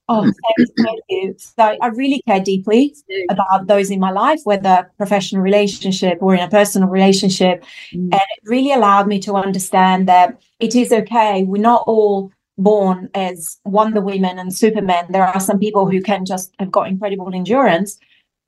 Oh, 0.10 0.24
thank 0.24 1.00
you. 1.10 1.36
So 1.38 1.78
I 1.82 1.88
really 1.88 2.22
care 2.28 2.42
deeply 2.42 2.94
about 3.30 3.68
those 3.68 3.90
in 3.90 4.02
my 4.02 4.12
life, 4.12 4.42
whether 4.44 4.92
professional 4.98 5.42
relationship 5.42 6.18
or 6.22 6.36
in 6.36 6.42
a 6.42 6.50
personal 6.50 6.90
relationship. 6.90 7.64
Mm. 7.94 8.10
And 8.12 8.14
it 8.36 8.42
really 8.44 8.74
allowed 8.74 9.08
me 9.08 9.20
to 9.22 9.36
understand 9.36 10.10
that 10.10 10.42
it 10.60 10.76
is 10.76 10.92
okay. 10.92 11.44
We're 11.44 11.62
not 11.62 11.84
all 11.88 12.32
born 12.58 13.10
as 13.16 13.58
Wonder 13.64 14.02
Women 14.02 14.38
and 14.38 14.54
Supermen. 14.54 15.06
There 15.12 15.26
are 15.26 15.40
some 15.40 15.60
people 15.60 15.90
who 15.90 16.02
can 16.02 16.26
just 16.26 16.54
have 16.60 16.72
got 16.72 16.90
incredible 16.90 17.34
endurance. 17.34 17.98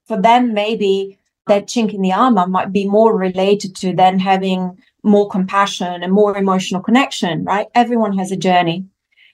For 0.05 0.21
them, 0.21 0.53
maybe 0.53 1.17
that 1.47 1.67
chink 1.67 1.93
in 1.93 2.01
the 2.01 2.11
armor 2.11 2.47
might 2.47 2.73
be 2.73 2.87
more 2.87 3.17
related 3.17 3.73
to 3.77 3.95
then 3.95 4.19
having 4.19 4.77
more 5.03 5.29
compassion 5.29 6.01
and 6.01 6.11
more 6.11 6.37
emotional 6.37 6.81
connection, 6.81 7.43
right? 7.43 7.67
Everyone 7.75 8.17
has 8.17 8.31
a 8.31 8.37
journey. 8.37 8.85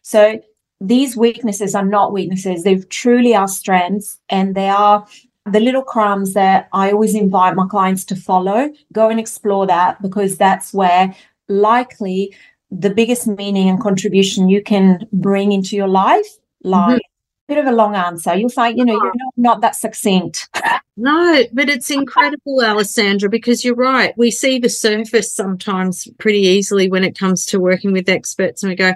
So 0.02 0.42
these 0.82 1.16
weaknesses 1.16 1.76
are 1.76 1.86
not 1.86 2.14
weaknesses. 2.14 2.64
They 2.64 2.78
truly 2.78 3.36
are 3.36 3.48
strengths 3.48 4.20
and 4.30 4.56
they 4.56 4.70
are 4.70 5.06
the 5.46 5.60
little 5.60 5.84
crumbs 5.84 6.34
that 6.34 6.70
I 6.74 6.92
always 6.92 7.16
invite 7.16 7.56
my 7.56 7.68
clients 7.68 8.04
to 8.06 8.16
follow. 8.16 8.70
Go 8.94 9.10
and 9.10 9.20
explore 9.20 9.68
that 9.68 10.02
because 10.02 10.38
that's 10.38 10.74
where 10.74 11.14
likely 11.48 12.36
the 12.72 12.90
biggest 12.90 13.28
meaning 13.28 13.70
and 13.70 13.82
contribution 13.82 14.50
you 14.50 14.62
can 14.62 15.08
bring 15.12 15.52
into 15.52 15.76
your 15.76 15.88
life 15.88 16.28
lies. 16.64 16.98
Mm-hmm 16.98 17.09
bit 17.50 17.58
of 17.58 17.66
a 17.66 17.72
long 17.72 17.96
answer. 17.96 18.36
You'll 18.36 18.50
find, 18.50 18.78
you 18.78 18.86
know, 18.86 18.94
you're 18.94 19.08
oh. 19.08 19.12
not, 19.16 19.34
not 19.38 19.62
that 19.62 19.76
succinct. 19.76 20.48
No, 20.96 21.44
but 21.54 21.70
it's 21.70 21.90
incredible, 21.90 22.62
Alessandra, 22.62 23.30
because 23.30 23.64
you're 23.64 23.74
right. 23.74 24.14
We 24.18 24.32
see 24.32 24.60
the 24.60 24.70
surface 24.70 25.34
sometimes 25.34 26.08
pretty 26.20 26.42
easily 26.42 26.90
when 26.90 27.06
it 27.06 27.18
comes 27.18 27.46
to 27.48 27.60
working 27.60 27.94
with 27.94 28.10
experts, 28.10 28.62
and 28.62 28.70
we 28.70 28.76
go, 28.76 28.94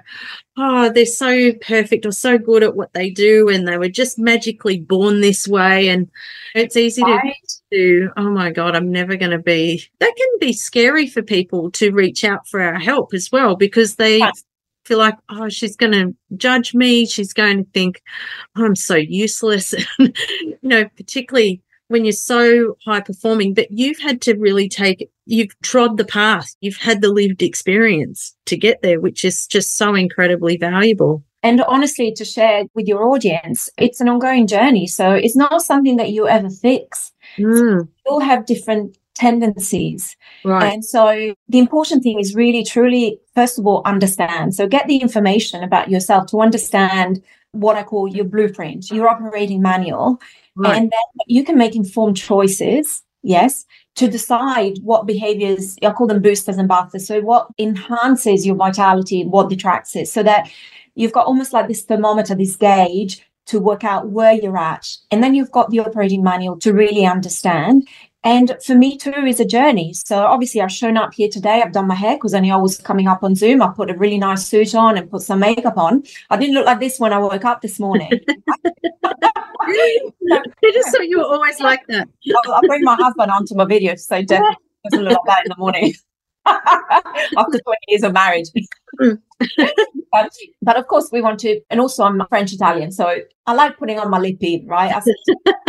oh, 0.57 0.91
they're 0.91 1.05
so 1.05 1.53
perfect 1.65 2.05
or 2.05 2.11
so 2.11 2.37
good 2.37 2.61
at 2.61 2.75
what 2.75 2.93
they 2.93 3.09
do, 3.09 3.47
and 3.47 3.65
they 3.65 3.77
were 3.77 3.87
just 3.87 4.19
magically 4.19 4.81
born 4.81 5.21
this 5.21 5.47
way. 5.47 5.87
And 5.87 6.11
it's 6.55 6.75
easy 6.75 7.03
right. 7.03 7.35
to 7.47 7.61
do, 7.71 8.11
oh 8.17 8.29
my 8.29 8.51
God, 8.51 8.75
I'm 8.75 8.91
never 8.91 9.15
going 9.15 9.31
to 9.31 9.39
be. 9.39 9.83
That 9.99 10.13
can 10.15 10.27
be 10.41 10.51
scary 10.51 11.07
for 11.07 11.21
people 11.21 11.71
to 11.71 11.91
reach 11.91 12.25
out 12.25 12.47
for 12.49 12.61
our 12.61 12.79
help 12.79 13.13
as 13.13 13.31
well 13.31 13.55
because 13.55 13.95
they 13.95 14.21
feel 14.85 14.97
like, 14.97 15.15
oh, 15.29 15.49
she's 15.49 15.75
going 15.75 15.93
to 15.93 16.15
judge 16.37 16.73
me. 16.73 17.05
She's 17.05 17.33
going 17.33 17.63
to 17.63 17.71
think 17.71 18.01
oh, 18.57 18.65
I'm 18.65 18.75
so 18.75 18.95
useless. 18.95 19.73
you 19.99 20.57
know, 20.61 20.85
particularly 20.95 21.61
when 21.87 22.05
you're 22.05 22.11
so 22.11 22.77
high 22.85 23.01
performing, 23.01 23.53
but 23.53 23.71
you've 23.71 23.99
had 23.99 24.21
to 24.21 24.35
really 24.35 24.67
take, 24.67 25.09
you've 25.25 25.59
trod 25.61 25.97
the 25.97 26.05
path, 26.05 26.55
you've 26.61 26.77
had 26.77 27.01
the 27.01 27.11
lived 27.11 27.43
experience 27.43 28.35
to 28.45 28.57
get 28.57 28.81
there, 28.81 28.99
which 28.99 29.23
is 29.23 29.45
just 29.47 29.77
so 29.77 29.93
incredibly 29.93 30.57
valuable. 30.57 31.23
And 31.43 31.61
honestly, 31.63 32.13
to 32.13 32.23
share 32.23 32.63
with 32.73 32.87
your 32.87 33.03
audience, 33.03 33.69
it's 33.77 33.99
an 33.99 34.07
ongoing 34.07 34.47
journey. 34.47 34.87
So 34.87 35.11
it's 35.11 35.35
not 35.35 35.61
something 35.61 35.97
that 35.97 36.11
you 36.11 36.27
ever 36.27 36.49
fix. 36.49 37.11
Mm. 37.37 37.89
You'll 38.05 38.21
have 38.21 38.45
different 38.45 38.97
tendencies. 39.15 40.15
Right. 40.43 40.73
And 40.73 40.83
so 40.83 41.35
the 41.47 41.59
important 41.59 42.03
thing 42.03 42.19
is 42.19 42.35
really 42.35 42.63
truly, 42.63 43.19
first 43.35 43.59
of 43.59 43.67
all, 43.67 43.81
understand. 43.85 44.55
So 44.55 44.67
get 44.67 44.87
the 44.87 44.97
information 44.97 45.63
about 45.63 45.89
yourself 45.89 46.27
to 46.27 46.41
understand 46.41 47.21
what 47.51 47.75
I 47.75 47.83
call 47.83 48.07
your 48.07 48.25
blueprint, 48.25 48.89
your 48.89 49.07
operating 49.07 49.61
manual. 49.61 50.19
Right. 50.55 50.75
And 50.75 50.83
then 50.85 51.25
you 51.27 51.43
can 51.43 51.57
make 51.57 51.75
informed 51.75 52.17
choices. 52.17 53.03
Yes. 53.21 53.65
To 53.95 54.07
decide 54.07 54.79
what 54.81 55.07
behaviors, 55.07 55.77
I 55.83 55.91
call 55.91 56.07
them 56.07 56.21
boosters 56.21 56.57
and 56.57 56.67
busters. 56.67 57.07
So 57.07 57.21
what 57.21 57.47
enhances 57.57 58.45
your 58.45 58.55
vitality, 58.55 59.21
and 59.21 59.31
what 59.31 59.49
detracts 59.49 59.95
it, 59.95 60.07
so 60.07 60.23
that 60.23 60.49
you've 60.95 61.13
got 61.13 61.27
almost 61.27 61.53
like 61.53 61.67
this 61.67 61.83
thermometer, 61.83 62.35
this 62.35 62.55
gauge 62.55 63.25
to 63.45 63.59
work 63.59 63.83
out 63.83 64.09
where 64.09 64.33
you're 64.33 64.57
at. 64.57 64.89
And 65.11 65.23
then 65.23 65.35
you've 65.35 65.51
got 65.51 65.69
the 65.69 65.79
operating 65.79 66.23
manual 66.23 66.57
to 66.59 66.73
really 66.73 67.05
understand. 67.05 67.87
And 68.23 68.55
for 68.65 68.75
me 68.75 68.97
too 68.97 69.11
is 69.11 69.39
a 69.39 69.45
journey. 69.45 69.93
So 69.93 70.25
obviously 70.25 70.61
I've 70.61 70.71
shown 70.71 70.95
up 70.95 71.13
here 71.13 71.27
today. 71.29 71.61
I've 71.61 71.73
done 71.73 71.87
my 71.87 71.95
hair 71.95 72.15
because 72.15 72.33
I 72.33 72.39
knew 72.39 72.53
I 72.53 72.57
was 72.57 72.77
coming 72.77 73.07
up 73.07 73.23
on 73.23 73.35
Zoom. 73.35 73.61
I 73.61 73.67
put 73.75 73.89
a 73.89 73.97
really 73.97 74.17
nice 74.17 74.45
suit 74.45 74.73
on 74.73 74.97
and 74.97 75.11
put 75.11 75.23
some 75.23 75.39
makeup 75.39 75.77
on. 75.77 76.03
I 76.29 76.37
didn't 76.37 76.55
look 76.55 76.65
like 76.65 76.79
this 76.79 76.99
when 76.99 77.11
I 77.11 77.19
woke 77.19 77.43
up 77.43 77.61
this 77.61 77.79
morning. 77.79 78.11
I 79.65 80.41
just 80.73 80.89
thought 80.89 81.07
you 81.07 81.19
were 81.19 81.25
always 81.25 81.59
like 81.59 81.85
that. 81.87 82.07
I'll, 82.45 82.53
I'll 82.53 82.61
bring 82.61 82.83
my 82.83 82.95
husband 82.95 83.31
onto 83.31 83.55
my 83.55 83.65
video 83.65 83.93
to 83.93 83.99
say 83.99 84.23
definitely 84.23 84.57
doesn't 84.89 85.05
look 85.05 85.19
like 85.25 85.35
that 85.35 85.45
in 85.45 85.49
the 85.49 85.57
morning. 85.57 85.93
After 86.45 87.59
20 87.59 87.61
years 87.87 88.03
of 88.03 88.13
marriage. 88.13 88.49
Mm. 89.01 89.21
but, 90.11 90.31
but, 90.61 90.77
of 90.77 90.87
course, 90.87 91.09
we 91.11 91.21
want 91.21 91.39
to, 91.41 91.61
and 91.69 91.79
also 91.79 92.03
I'm 92.03 92.21
French 92.27 92.51
Italian, 92.53 92.91
so 92.91 93.15
I 93.47 93.53
like 93.53 93.77
putting 93.77 93.97
on 93.99 94.09
my 94.09 94.19
lippy, 94.19 94.63
right? 94.67 94.91
I, 94.93 95.01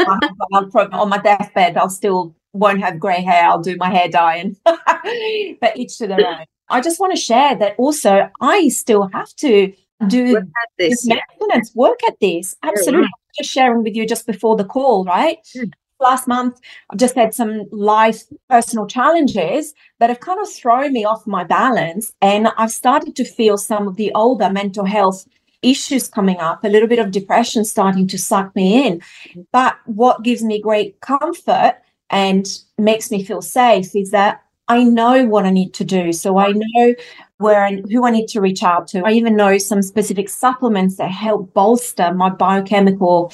uh, 0.03 0.89
on 0.93 1.09
my 1.09 1.19
deathbed, 1.19 1.77
I'll 1.77 1.89
still 1.89 2.35
won't 2.55 2.81
have 2.81 2.99
grey 2.99 3.21
hair. 3.21 3.45
I'll 3.49 3.61
do 3.61 3.77
my 3.77 3.91
hair 3.91 4.09
dye, 4.09 4.37
and 4.37 4.57
but 5.61 5.77
each 5.77 5.99
to 5.99 6.07
their 6.07 6.27
own. 6.27 6.47
I 6.71 6.81
just 6.81 6.99
want 6.99 7.15
to 7.15 7.21
share 7.21 7.55
that 7.57 7.75
also. 7.77 8.31
I 8.41 8.69
still 8.69 9.11
have 9.13 9.35
to 9.37 9.73
do 10.09 10.33
work 10.33 10.45
at 10.45 10.71
this, 10.79 11.07
maintenance, 11.07 11.73
yeah. 11.75 11.81
work 11.81 12.01
at 12.07 12.19
this. 12.21 12.55
Absolutely. 12.63 13.03
Yeah. 13.03 13.43
Just 13.43 13.51
sharing 13.51 13.83
with 13.83 13.95
you 13.95 14.07
just 14.07 14.27
before 14.27 14.57
the 14.57 14.65
call, 14.65 15.05
right? 15.05 15.39
Mm. 15.57 15.73
Last 16.01 16.27
month, 16.27 16.61
I've 16.91 16.99
just 16.99 17.15
had 17.15 17.35
some 17.35 17.65
life 17.71 18.23
personal 18.51 18.87
challenges 18.87 19.75
that 20.01 20.11
have 20.11 20.21
kind 20.21 20.41
of 20.41 20.53
thrown 20.53 20.93
me 20.93 21.05
off 21.05 21.27
my 21.27 21.45
balance. 21.45 22.13
And 22.21 22.49
I've 22.57 22.73
started 22.73 23.17
to 23.17 23.25
feel 23.25 23.57
some 23.57 23.87
of 23.89 23.97
the 23.97 24.13
older 24.15 24.51
mental 24.51 24.85
health 24.85 25.27
issues 25.63 26.09
coming 26.09 26.39
up, 26.39 26.63
a 26.63 26.69
little 26.69 26.89
bit 26.89 26.99
of 26.99 27.11
depression 27.11 27.65
starting 27.65 28.07
to 28.09 28.19
suck 28.19 28.55
me 28.55 28.87
in. 28.87 28.99
Mm-hmm. 28.99 29.41
But 29.53 29.77
what 29.87 30.23
gives 30.23 30.43
me 30.43 30.61
great 30.61 31.01
comfort 31.01 31.77
and 32.11 32.47
makes 32.79 33.11
me 33.11 33.25
feel 33.25 33.43
safe 33.43 33.95
is 33.95 34.11
that 34.11 34.43
I 34.69 34.83
know 34.83 35.27
what 35.27 35.45
I 35.45 35.51
need 35.51 35.75
to 35.75 35.85
do. 35.85 36.13
So 36.13 36.39
I 36.39 36.53
know 36.55 36.95
where 37.39 37.65
and 37.65 37.85
who 37.91 38.07
I 38.07 38.11
need 38.11 38.29
to 38.29 38.41
reach 38.41 38.63
out 38.63 38.87
to. 38.89 39.03
I 39.05 39.13
even 39.13 39.37
know 39.37 39.59
some 39.59 39.83
specific 39.83 40.29
supplements 40.29 40.97
that 40.97 41.11
help 41.11 41.53
bolster 41.53 42.15
my 42.15 42.31
biochemical 42.31 43.33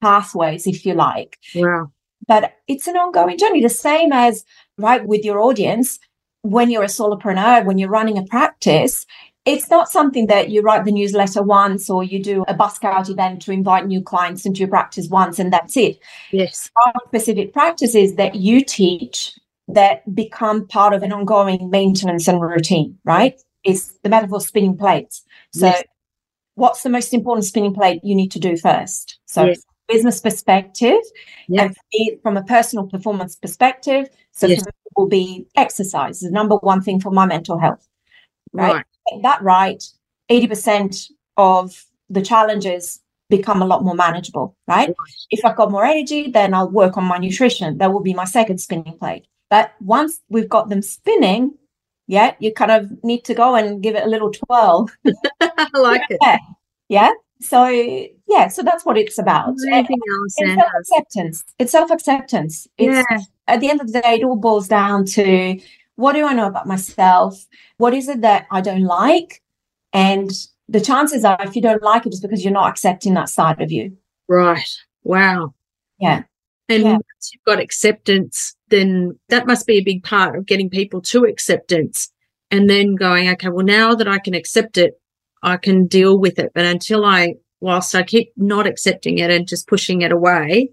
pathways, 0.00 0.66
if 0.66 0.86
you 0.86 0.94
like. 0.94 1.38
Wow. 1.54 1.90
But 2.28 2.54
it's 2.68 2.86
an 2.86 2.96
ongoing 2.96 3.38
journey, 3.38 3.62
the 3.62 3.68
same 3.68 4.12
as 4.12 4.44
right 4.78 5.04
with 5.04 5.24
your 5.24 5.40
audience. 5.40 5.98
When 6.42 6.70
you're 6.70 6.82
a 6.82 6.86
solopreneur, 6.86 7.64
when 7.64 7.78
you're 7.78 7.88
running 7.88 8.18
a 8.18 8.24
practice, 8.24 9.06
it's 9.44 9.68
not 9.70 9.90
something 9.90 10.26
that 10.28 10.50
you 10.50 10.62
write 10.62 10.84
the 10.84 10.92
newsletter 10.92 11.42
once 11.42 11.90
or 11.90 12.04
you 12.04 12.22
do 12.22 12.44
a 12.46 12.54
Buzzscout 12.54 13.10
event 13.10 13.42
to 13.42 13.52
invite 13.52 13.86
new 13.86 14.00
clients 14.00 14.46
into 14.46 14.60
your 14.60 14.68
practice 14.68 15.08
once 15.08 15.38
and 15.38 15.52
that's 15.52 15.76
it. 15.76 15.98
Yes. 16.30 16.70
specific 17.06 17.52
practices 17.52 18.14
that 18.14 18.36
you 18.36 18.64
teach 18.64 19.36
that 19.68 20.14
become 20.14 20.66
part 20.68 20.94
of 20.94 21.02
an 21.02 21.12
ongoing 21.12 21.70
maintenance 21.70 22.28
and 22.28 22.40
routine, 22.40 22.98
right? 23.04 23.40
Is 23.64 23.98
the 24.02 24.08
metaphor 24.08 24.40
spinning 24.40 24.76
plates. 24.76 25.24
So 25.52 25.66
yes. 25.66 25.84
what's 26.54 26.82
the 26.82 26.90
most 26.90 27.12
important 27.12 27.44
spinning 27.44 27.74
plate 27.74 28.00
you 28.04 28.14
need 28.14 28.30
to 28.32 28.40
do 28.40 28.56
first? 28.56 29.18
So 29.26 29.46
yes. 29.46 29.62
business 29.88 30.20
perspective 30.20 31.00
yes. 31.48 31.74
and 31.92 32.20
from 32.22 32.36
a 32.36 32.44
personal 32.44 32.86
performance 32.86 33.34
perspective. 33.34 34.08
So 34.32 34.48
will 34.96 35.08
be 35.08 35.46
exercise, 35.56 36.20
the 36.20 36.30
number 36.30 36.56
one 36.56 36.82
thing 36.82 37.00
for 37.00 37.10
my 37.10 37.26
mental 37.26 37.58
health. 37.58 37.88
Right. 38.52 38.74
right 38.74 38.84
that 39.22 39.42
right, 39.42 39.82
80% 40.30 41.10
of 41.36 41.84
the 42.08 42.22
challenges 42.22 43.00
become 43.28 43.62
a 43.62 43.66
lot 43.66 43.82
more 43.82 43.94
manageable, 43.94 44.56
right? 44.66 44.92
If 45.30 45.44
I've 45.44 45.56
got 45.56 45.70
more 45.70 45.84
energy, 45.84 46.30
then 46.30 46.54
I'll 46.54 46.70
work 46.70 46.96
on 46.96 47.04
my 47.04 47.18
nutrition. 47.18 47.78
That 47.78 47.92
will 47.92 48.02
be 48.02 48.14
my 48.14 48.24
second 48.24 48.58
spinning 48.58 48.96
plate. 48.98 49.26
But 49.48 49.72
once 49.80 50.20
we've 50.28 50.48
got 50.48 50.68
them 50.68 50.82
spinning, 50.82 51.54
yeah, 52.06 52.34
you 52.40 52.52
kind 52.52 52.70
of 52.70 52.90
need 53.02 53.24
to 53.24 53.34
go 53.34 53.54
and 53.54 53.82
give 53.82 53.94
it 53.94 54.04
a 54.04 54.08
little 54.08 54.30
twirl. 54.30 54.90
I 55.40 55.68
like 55.74 56.02
yeah. 56.10 56.34
it. 56.34 56.40
Yeah. 56.88 57.12
So 57.40 57.66
yeah, 57.66 58.48
so 58.48 58.62
that's 58.62 58.84
what 58.84 58.98
it's 58.98 59.18
about. 59.18 59.54
Anything 59.72 59.98
else? 60.20 60.34
It's 60.38 60.54
self 60.54 60.72
acceptance. 60.78 61.44
It's 61.58 61.72
self 61.72 61.90
acceptance. 61.90 62.68
Yeah. 62.78 63.02
At 63.48 63.60
the 63.60 63.70
end 63.70 63.80
of 63.80 63.92
the 63.92 64.00
day, 64.00 64.14
it 64.20 64.24
all 64.24 64.36
boils 64.36 64.68
down 64.68 65.04
to 65.06 65.58
what 65.96 66.12
do 66.12 66.26
I 66.26 66.32
know 66.32 66.46
about 66.46 66.66
myself? 66.66 67.46
What 67.76 67.94
is 67.94 68.08
it 68.08 68.22
that 68.22 68.46
I 68.50 68.60
don't 68.60 68.84
like? 68.84 69.42
And 69.92 70.30
the 70.68 70.80
chances 70.80 71.24
are, 71.24 71.38
if 71.40 71.54
you 71.54 71.62
don't 71.62 71.82
like 71.82 72.06
it, 72.06 72.08
it's 72.08 72.20
because 72.20 72.44
you're 72.44 72.52
not 72.52 72.70
accepting 72.70 73.14
that 73.14 73.28
side 73.28 73.60
of 73.60 73.70
you. 73.70 73.96
Right. 74.28 74.68
Wow. 75.02 75.54
Yeah. 75.98 76.22
And 76.68 76.82
yeah. 76.84 76.92
once 76.92 77.30
you've 77.32 77.44
got 77.44 77.60
acceptance, 77.60 78.56
then 78.68 79.18
that 79.28 79.46
must 79.46 79.66
be 79.66 79.76
a 79.76 79.84
big 79.84 80.02
part 80.02 80.36
of 80.36 80.46
getting 80.46 80.70
people 80.70 81.02
to 81.02 81.24
acceptance 81.24 82.10
and 82.50 82.70
then 82.70 82.94
going, 82.94 83.28
okay, 83.28 83.48
well, 83.48 83.64
now 83.64 83.94
that 83.94 84.08
I 84.08 84.18
can 84.18 84.34
accept 84.34 84.78
it, 84.78 85.00
I 85.42 85.56
can 85.56 85.86
deal 85.86 86.18
with 86.18 86.38
it. 86.38 86.52
But 86.54 86.64
until 86.64 87.04
I, 87.04 87.34
whilst 87.60 87.94
I 87.94 88.02
keep 88.02 88.32
not 88.36 88.66
accepting 88.66 89.18
it 89.18 89.30
and 89.30 89.46
just 89.46 89.68
pushing 89.68 90.02
it 90.02 90.12
away, 90.12 90.70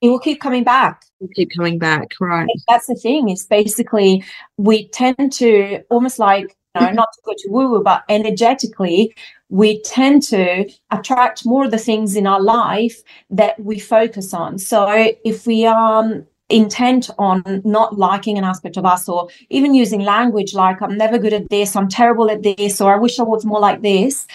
it 0.00 0.08
will 0.08 0.18
keep 0.18 0.40
coming 0.40 0.62
back. 0.62 1.02
Keep 1.34 1.50
coming 1.56 1.78
back, 1.78 2.12
right? 2.20 2.48
That's 2.68 2.86
the 2.86 2.94
thing. 2.94 3.28
Is 3.28 3.44
basically 3.46 4.24
we 4.56 4.88
tend 4.88 5.32
to 5.34 5.82
almost 5.90 6.18
like 6.18 6.56
you 6.74 6.86
know, 6.86 6.92
not 6.92 7.08
to 7.12 7.20
go 7.24 7.32
to 7.36 7.48
woo 7.50 7.70
woo, 7.70 7.82
but 7.82 8.04
energetically, 8.08 9.14
we 9.48 9.82
tend 9.82 10.22
to 10.22 10.70
attract 10.90 11.44
more 11.44 11.64
of 11.64 11.72
the 11.72 11.78
things 11.78 12.16
in 12.16 12.26
our 12.26 12.40
life 12.40 13.02
that 13.28 13.58
we 13.60 13.78
focus 13.78 14.32
on. 14.32 14.58
So 14.58 15.14
if 15.24 15.46
we 15.46 15.66
are 15.66 16.04
um, 16.04 16.26
intent 16.50 17.10
on 17.18 17.42
not 17.64 17.96
liking 17.98 18.36
an 18.38 18.44
aspect 18.44 18.76
of 18.76 18.84
us 18.84 19.08
or 19.08 19.28
even 19.50 19.72
using 19.72 20.00
language 20.00 20.52
like 20.52 20.82
i'm 20.82 20.96
never 20.96 21.16
good 21.16 21.32
at 21.32 21.48
this 21.48 21.76
i'm 21.76 21.88
terrible 21.88 22.28
at 22.30 22.42
this 22.42 22.80
or 22.80 22.92
i 22.92 22.98
wish 22.98 23.18
i 23.18 23.22
was 23.22 23.44
more 23.44 23.60
like 23.60 23.82
this 23.82 24.26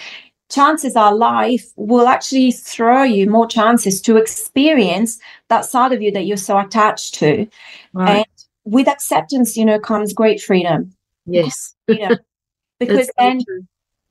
chances 0.50 0.96
are 0.96 1.14
life 1.14 1.66
will 1.76 2.06
actually 2.06 2.52
throw 2.52 3.02
you 3.02 3.28
more 3.28 3.46
chances 3.46 4.00
to 4.02 4.16
experience 4.16 5.18
that 5.48 5.64
side 5.64 5.92
of 5.92 6.02
you 6.02 6.12
that 6.12 6.26
you're 6.26 6.36
so 6.36 6.58
attached 6.58 7.14
to. 7.14 7.46
Right. 7.92 8.16
And 8.18 8.26
with 8.64 8.88
acceptance, 8.88 9.56
you 9.56 9.64
know, 9.64 9.78
comes 9.78 10.12
great 10.12 10.40
freedom. 10.40 10.92
Yes. 11.26 11.74
Freedom. 11.86 12.18
Because 12.78 13.10
then 13.16 13.40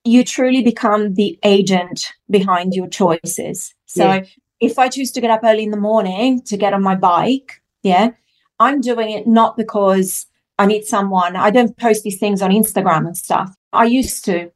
you 0.05 0.23
truly 0.23 0.63
become 0.63 1.13
the 1.13 1.37
agent 1.43 2.11
behind 2.31 2.73
your 2.73 2.87
choices. 2.87 3.75
So 3.85 4.05
yeah. 4.05 4.23
if 4.59 4.79
I 4.79 4.87
choose 4.87 5.11
to 5.11 5.21
get 5.21 5.29
up 5.29 5.41
early 5.43 5.61
in 5.61 5.69
the 5.69 5.77
morning 5.77 6.41
to 6.43 6.57
get 6.57 6.73
on 6.73 6.81
my 6.81 6.95
bike, 6.95 7.61
yeah, 7.83 8.09
I'm 8.59 8.81
doing 8.81 9.11
it 9.11 9.27
not 9.27 9.55
because 9.55 10.25
I 10.57 10.65
need 10.65 10.85
someone. 10.85 11.35
I 11.35 11.51
don't 11.51 11.77
post 11.77 12.03
these 12.03 12.17
things 12.17 12.41
on 12.41 12.49
Instagram 12.49 13.05
and 13.05 13.15
stuff. 13.15 13.53
I 13.73 13.85
used 13.85 14.25
to. 14.25 14.51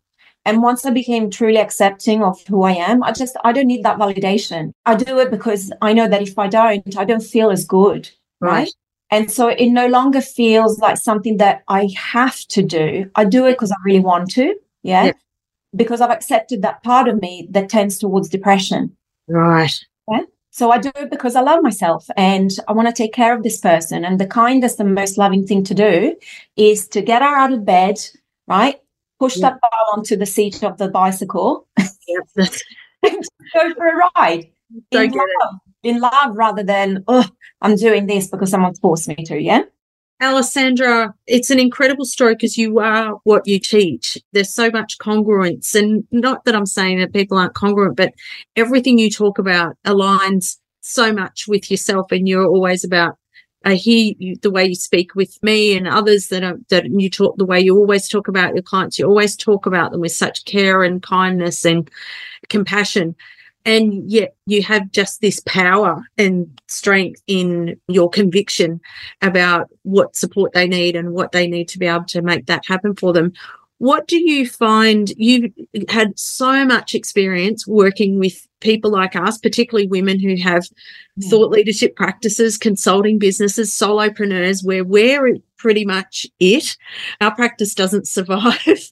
And 0.50 0.64
once 0.64 0.84
I 0.84 0.90
became 0.90 1.30
truly 1.30 1.60
accepting 1.60 2.24
of 2.24 2.44
who 2.48 2.64
I 2.64 2.72
am, 2.72 3.04
I 3.04 3.12
just, 3.12 3.38
I 3.44 3.52
don't 3.52 3.68
need 3.68 3.84
that 3.84 4.00
validation. 4.00 4.72
I 4.88 4.96
do 4.96 5.20
it 5.20 5.30
because 5.30 5.72
I 5.84 5.94
know 5.94 6.08
that 6.08 6.24
if 6.24 6.40
I 6.40 6.48
don't, 6.48 6.98
I 6.98 7.06
don't 7.06 7.22
feel 7.22 7.52
as 7.52 7.64
good. 7.64 8.10
Right. 8.42 8.52
right? 8.52 8.74
And 9.12 9.32
so 9.32 9.50
it 9.50 9.70
no 9.70 9.86
longer 9.86 10.22
feels 10.22 10.80
like 10.80 10.98
something 10.98 11.38
that 11.38 11.62
I 11.68 11.90
have 11.96 12.40
to 12.48 12.64
do. 12.64 13.12
I 13.14 13.26
do 13.26 13.46
it 13.46 13.52
because 13.52 13.72
I 13.72 13.76
really 13.86 14.00
want 14.00 14.32
to. 14.32 14.56
Yeah? 14.82 15.06
yeah. 15.06 15.12
Because 15.76 16.02
I've 16.02 16.10
accepted 16.10 16.64
that 16.64 16.82
part 16.82 17.08
of 17.08 17.22
me 17.22 17.48
that 17.52 17.70
tends 17.70 18.00
towards 18.00 18.28
depression. 18.28 18.98
Right. 19.28 19.86
Yeah. 20.10 20.22
So 20.50 20.72
I 20.72 20.80
do 20.80 20.92
it 20.96 21.12
because 21.12 21.36
I 21.36 21.42
love 21.42 21.62
myself 21.62 22.08
and 22.18 22.50
I 22.68 22.72
want 22.72 22.88
to 22.88 22.94
take 22.94 23.14
care 23.14 23.36
of 23.36 23.44
this 23.44 23.60
person. 23.60 24.04
And 24.04 24.20
the 24.20 24.26
kindest 24.26 24.80
and 24.80 24.96
most 24.96 25.16
loving 25.16 25.46
thing 25.46 25.64
to 25.66 25.76
do 25.76 26.16
is 26.56 26.88
to 26.88 27.04
get 27.04 27.22
her 27.22 27.38
out 27.38 27.54
of 27.54 27.66
bed, 27.66 28.00
right? 28.48 28.80
Push 29.20 29.38
yeah. 29.38 29.50
that 29.50 29.62
bar 29.62 29.98
onto 29.98 30.16
the 30.16 30.26
seat 30.26 30.64
of 30.64 30.78
the 30.78 30.90
bicycle. 30.90 31.68
Yep. 31.78 32.50
go 33.54 33.74
for 33.76 33.88
a 33.88 34.10
ride. 34.16 34.50
In 34.92 35.12
love, 35.12 35.60
in 35.84 36.00
love 36.00 36.36
rather 36.36 36.64
than, 36.64 37.04
oh, 37.08 37.28
I'm 37.62 37.76
doing 37.76 38.06
this 38.06 38.28
because 38.28 38.52
someone 38.52 38.76
forced 38.76 39.08
me 39.08 39.16
to. 39.26 39.40
Yeah. 39.40 39.64
Alessandra, 40.22 41.14
it's 41.28 41.50
an 41.50 41.60
incredible 41.60 42.04
story 42.04 42.36
because 42.36 42.58
you 42.58 42.80
are 42.80 43.18
what 43.24 43.48
you 43.48 43.58
teach. 43.58 44.18
There's 44.34 44.54
so 44.54 44.70
much 44.70 44.98
congruence, 44.98 45.74
and 45.74 46.04
not 46.12 46.44
that 46.44 46.56
I'm 46.56 46.66
saying 46.66 47.00
that 47.00 47.14
people 47.14 47.38
aren't 47.38 47.54
congruent, 47.54 47.96
but 47.96 48.14
everything 48.58 48.98
you 48.98 49.10
talk 49.10 49.40
about 49.40 49.78
aligns 49.86 50.58
so 50.82 51.14
much 51.14 51.46
with 51.48 51.72
yourself, 51.72 52.12
and 52.12 52.28
you're 52.28 52.46
always 52.46 52.84
about. 52.84 53.16
I 53.66 53.76
hear 53.76 54.14
you, 54.18 54.38
the 54.38 54.52
way 54.52 54.66
you 54.66 54.76
speak 54.76 55.16
with 55.16 55.42
me 55.44 55.78
and 55.78 55.88
others 55.88 56.30
that 56.30 56.44
are, 56.44 56.58
that 56.70 56.86
you 56.86 57.10
talk 57.10 57.38
the 57.38 57.46
way 57.46 57.60
you 57.60 57.76
always 57.78 58.08
talk 58.08 58.28
about 58.28 58.54
your 58.54 58.64
clients. 58.64 58.98
You 58.98 59.06
always 59.06 59.36
talk 59.36 59.66
about 59.66 59.92
them 59.92 60.02
with 60.02 60.14
such 60.14 60.46
care 60.46 60.84
and 60.84 61.04
kindness 61.04 61.66
and 61.66 61.90
compassion 62.48 63.16
and 63.66 64.10
yet 64.10 64.36
you 64.46 64.64
have 64.64 64.92
just 64.92 65.22
this 65.22 65.42
power 65.46 66.04
and 66.18 66.62
strength 66.68 67.22
in 67.28 67.80
your 67.88 68.10
conviction 68.10 68.80
about 69.22 69.70
what 69.84 70.16
support 70.16 70.54
they 70.54 70.68
need 70.68 70.96
and 70.96 71.14
what 71.14 71.32
they 71.32 71.48
need 71.48 71.68
to 71.68 71.80
be 71.80 71.86
able 71.86 72.06
to 72.06 72.22
make 72.22 72.46
that 72.46 72.66
happen 72.66 72.96
for 72.96 73.14
them 73.14 73.34
what 73.80 74.08
do 74.08 74.18
you 74.18 74.48
find 74.48 75.12
you've 75.18 75.52
had 75.90 76.18
so 76.20 76.64
much 76.66 76.94
experience 76.94 77.66
working 77.66 78.20
with 78.20 78.48
people 78.60 78.92
like 78.92 79.16
us 79.16 79.38
particularly 79.38 79.88
women 79.88 80.20
who 80.20 80.36
have 80.36 80.68
yeah. 81.16 81.30
thought 81.30 81.50
leadership 81.50 81.96
practices 81.96 82.58
consulting 82.58 83.18
businesses 83.18 83.72
solopreneurs 83.72 84.64
where 84.64 84.84
we're 84.84 85.38
pretty 85.58 85.86
much 85.86 86.28
it 86.40 86.78
our 87.22 87.34
practice 87.34 87.74
doesn't 87.74 88.08
survive 88.18 88.92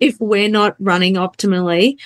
if 0.00 0.16
we're 0.20 0.48
not 0.48 0.76
running 0.78 1.14
optimally 1.14 1.96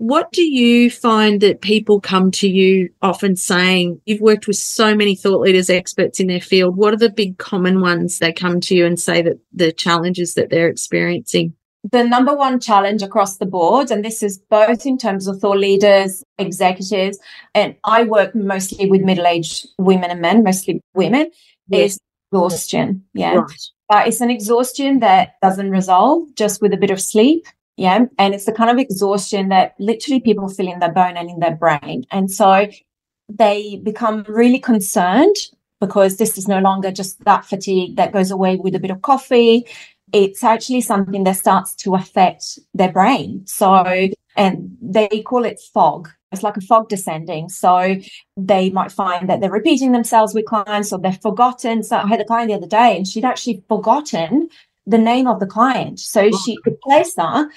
what 0.00 0.32
do 0.32 0.42
you 0.42 0.90
find 0.90 1.42
that 1.42 1.60
people 1.60 2.00
come 2.00 2.30
to 2.30 2.48
you 2.48 2.88
often 3.02 3.36
saying? 3.36 4.00
You've 4.06 4.22
worked 4.22 4.46
with 4.46 4.56
so 4.56 4.94
many 4.94 5.14
thought 5.14 5.42
leaders, 5.42 5.68
experts 5.68 6.18
in 6.18 6.26
their 6.26 6.40
field. 6.40 6.78
What 6.78 6.94
are 6.94 6.96
the 6.96 7.10
big 7.10 7.36
common 7.36 7.82
ones 7.82 8.18
they 8.18 8.32
come 8.32 8.62
to 8.62 8.74
you 8.74 8.86
and 8.86 8.98
say 8.98 9.20
that 9.20 9.38
the 9.52 9.72
challenges 9.72 10.32
that 10.36 10.48
they're 10.48 10.70
experiencing? 10.70 11.54
The 11.82 12.04
number 12.04 12.34
one 12.34 12.60
challenge 12.60 13.02
across 13.02 13.38
the 13.38 13.46
board, 13.46 13.90
and 13.90 14.04
this 14.04 14.22
is 14.22 14.38
both 14.50 14.84
in 14.84 14.98
terms 14.98 15.26
of 15.26 15.40
thought 15.40 15.58
leaders, 15.58 16.22
executives, 16.38 17.18
and 17.54 17.74
I 17.84 18.04
work 18.04 18.34
mostly 18.34 18.90
with 18.90 19.00
middle 19.00 19.26
aged 19.26 19.66
women 19.78 20.10
and 20.10 20.20
men, 20.20 20.44
mostly 20.44 20.82
women, 20.94 21.30
yes. 21.68 21.92
is 21.92 22.00
exhaustion. 22.30 23.04
Yeah. 23.14 23.34
Right. 23.34 23.62
Uh, 23.88 24.02
it's 24.06 24.20
an 24.20 24.30
exhaustion 24.30 25.00
that 25.00 25.34
doesn't 25.40 25.70
resolve 25.70 26.34
just 26.34 26.60
with 26.60 26.72
a 26.72 26.76
bit 26.76 26.90
of 26.90 27.00
sleep 27.00 27.46
yeah. 27.80 28.04
And 28.18 28.34
it's 28.34 28.44
the 28.44 28.52
kind 28.52 28.68
of 28.68 28.76
exhaustion 28.76 29.48
that 29.48 29.74
literally 29.78 30.20
people 30.20 30.50
feel 30.50 30.70
in 30.70 30.80
their 30.80 30.92
bone 30.92 31.16
and 31.16 31.30
in 31.30 31.40
their 31.40 31.56
brain. 31.56 32.04
And 32.10 32.30
so 32.30 32.68
they 33.26 33.80
become 33.82 34.22
really 34.28 34.58
concerned 34.58 35.34
because 35.80 36.18
this 36.18 36.36
is 36.36 36.46
no 36.46 36.58
longer 36.58 36.90
just 36.90 37.24
that 37.24 37.46
fatigue 37.46 37.96
that 37.96 38.12
goes 38.12 38.30
away 38.30 38.56
with 38.56 38.74
a 38.74 38.78
bit 38.78 38.90
of 38.90 39.00
coffee. 39.00 39.66
It's 40.12 40.42
actually 40.42 40.80
something 40.80 41.24
that 41.24 41.36
starts 41.36 41.74
to 41.76 41.94
affect 41.94 42.58
their 42.74 42.92
brain. 42.92 43.46
So, 43.46 44.08
and 44.36 44.76
they 44.80 45.08
call 45.24 45.44
it 45.44 45.60
fog. 45.72 46.08
It's 46.32 46.42
like 46.42 46.56
a 46.56 46.60
fog 46.60 46.88
descending. 46.88 47.48
So 47.48 47.96
they 48.36 48.70
might 48.70 48.92
find 48.92 49.28
that 49.28 49.40
they're 49.40 49.50
repeating 49.50 49.92
themselves 49.92 50.32
with 50.32 50.46
clients 50.46 50.92
or 50.92 50.98
they've 50.98 51.20
forgotten. 51.20 51.82
So 51.82 51.96
I 51.96 52.06
had 52.06 52.20
a 52.20 52.24
client 52.24 52.48
the 52.48 52.56
other 52.56 52.66
day 52.66 52.96
and 52.96 53.06
she'd 53.06 53.24
actually 53.24 53.62
forgotten 53.68 54.48
the 54.86 54.98
name 54.98 55.26
of 55.26 55.40
the 55.40 55.46
client. 55.46 55.98
So 55.98 56.30
she 56.44 56.56
could 56.62 56.80
place 56.80 57.14
her, 57.16 57.48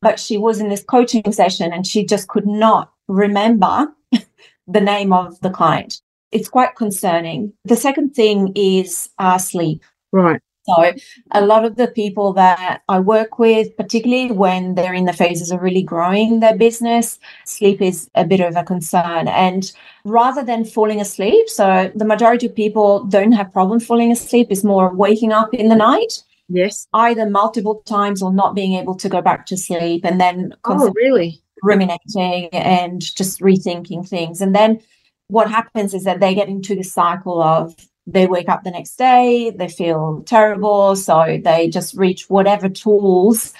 but 0.00 0.18
she 0.18 0.38
was 0.38 0.60
in 0.60 0.68
this 0.68 0.82
coaching 0.82 1.30
session 1.32 1.72
and 1.72 1.86
she 1.86 2.04
just 2.04 2.28
could 2.28 2.46
not 2.46 2.92
remember 3.08 3.88
the 4.66 4.80
name 4.80 5.12
of 5.12 5.38
the 5.40 5.50
client. 5.50 6.00
It's 6.30 6.48
quite 6.48 6.76
concerning. 6.76 7.52
The 7.64 7.76
second 7.76 8.14
thing 8.14 8.52
is 8.56 9.10
uh, 9.18 9.38
sleep. 9.38 9.84
Right. 10.10 10.40
So, 10.64 10.92
a 11.32 11.44
lot 11.44 11.64
of 11.64 11.76
the 11.76 11.88
people 11.88 12.32
that 12.34 12.82
I 12.88 13.00
work 13.00 13.38
with, 13.38 13.76
particularly 13.76 14.30
when 14.30 14.76
they're 14.76 14.94
in 14.94 15.06
the 15.06 15.12
phases 15.12 15.50
of 15.50 15.60
really 15.60 15.82
growing 15.82 16.40
their 16.40 16.56
business, 16.56 17.18
sleep 17.44 17.82
is 17.82 18.08
a 18.14 18.24
bit 18.24 18.40
of 18.40 18.54
a 18.54 18.62
concern. 18.62 19.26
And 19.26 19.72
rather 20.04 20.44
than 20.44 20.64
falling 20.64 21.00
asleep, 21.00 21.48
so 21.48 21.90
the 21.96 22.04
majority 22.04 22.46
of 22.46 22.54
people 22.54 23.04
don't 23.04 23.32
have 23.32 23.52
problem 23.52 23.80
falling 23.80 24.12
asleep, 24.12 24.48
is 24.50 24.62
more 24.62 24.94
waking 24.94 25.32
up 25.32 25.52
in 25.52 25.68
the 25.68 25.76
night. 25.76 26.22
Yes. 26.48 26.86
Either 26.92 27.28
multiple 27.28 27.82
times 27.86 28.22
or 28.22 28.32
not 28.32 28.54
being 28.54 28.74
able 28.74 28.94
to 28.96 29.08
go 29.08 29.22
back 29.22 29.46
to 29.46 29.56
sleep 29.56 30.04
and 30.04 30.20
then 30.20 30.54
oh, 30.64 30.92
really 30.94 31.42
ruminating 31.62 32.48
and 32.52 33.00
just 33.00 33.40
rethinking 33.40 34.06
things. 34.06 34.40
And 34.40 34.54
then 34.54 34.80
what 35.28 35.50
happens 35.50 35.94
is 35.94 36.04
that 36.04 36.20
they 36.20 36.34
get 36.34 36.48
into 36.48 36.74
the 36.74 36.82
cycle 36.82 37.42
of 37.42 37.74
they 38.06 38.26
wake 38.26 38.48
up 38.48 38.64
the 38.64 38.70
next 38.70 38.96
day, 38.96 39.50
they 39.50 39.68
feel 39.68 40.22
terrible. 40.26 40.96
So 40.96 41.40
they 41.42 41.68
just 41.68 41.94
reach 41.94 42.28
whatever 42.28 42.68
tools 42.68 43.54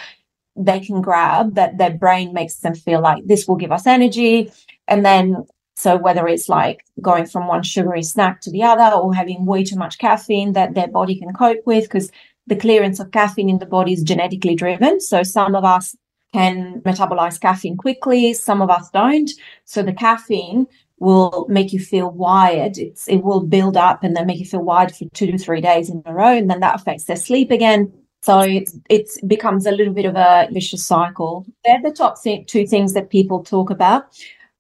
they 0.57 0.81
can 0.81 1.01
grab 1.01 1.55
that 1.55 1.79
their 1.79 1.93
brain 1.93 2.33
makes 2.33 2.57
them 2.57 2.75
feel 2.75 3.01
like 3.01 3.25
this 3.27 3.47
will 3.47 3.57
give 3.57 3.73
us 3.73 3.87
energy. 3.87 4.53
And 4.89 5.05
then 5.05 5.47
so 5.75 5.97
whether 5.97 6.29
it's 6.29 6.49
like 6.49 6.85
going 7.01 7.27
from 7.27 7.49
one 7.49 7.63
sugary 7.63 8.03
snack 8.03 8.41
to 8.43 8.51
the 8.51 8.63
other 8.63 8.95
or 8.95 9.15
having 9.15 9.47
way 9.47 9.65
too 9.65 9.77
much 9.77 9.99
caffeine 9.99 10.53
that 10.53 10.75
their 10.75 10.89
body 10.89 11.19
can 11.19 11.33
cope 11.33 11.63
with, 11.65 11.85
because 11.85 12.11
the 12.47 12.57
clearance 12.57 13.01
of 13.01 13.11
caffeine 13.13 13.49
in 13.49 13.59
the 13.59 13.67
body 13.67 13.93
is 13.93 14.03
genetically 14.03 14.55
driven. 14.55 15.01
So 15.01 15.23
some 15.23 15.55
of 15.55 15.65
us 15.65 15.97
can 16.35 16.81
metabolize 16.83 17.41
caffeine 17.41 17.77
quickly, 17.77 18.35
some 18.35 18.61
of 18.63 18.71
us 18.71 18.91
don't. 18.91 19.31
So 19.65 19.83
the 19.83 19.93
caffeine 19.93 20.67
will 21.03 21.47
make 21.49 21.73
you 21.73 21.81
feel 21.81 22.11
wired. 22.11 22.79
It's, 22.79 23.09
it 23.09 23.19
will 23.19 23.41
build 23.41 23.77
up 23.77 24.05
and 24.05 24.17
then 24.17 24.27
make 24.27 24.39
you 24.39 24.47
feel 24.47 24.63
wired 24.63 24.95
for 24.95 25.05
two 25.13 25.27
to 25.33 25.37
three 25.37 25.61
days 25.61 25.91
in 25.91 26.03
a 26.07 26.15
row. 26.15 26.37
And 26.37 26.49
then 26.49 26.61
that 26.61 26.77
affects 26.77 27.05
their 27.05 27.17
sleep 27.17 27.51
again. 27.51 27.93
So 28.23 28.39
it's, 28.41 28.79
it 28.89 29.11
becomes 29.27 29.67
a 29.67 29.73
little 29.73 29.93
bit 29.93 30.05
of 30.05 30.15
a 30.15 30.49
vicious 30.53 30.87
cycle. 30.87 31.45
They're 31.65 31.83
the 31.83 31.91
top 31.91 32.23
th- 32.23 32.47
two 32.47 32.69
things 32.69 32.95
that 32.95 33.11
people 33.11 33.43
talk 33.43 33.69
about 33.69 34.05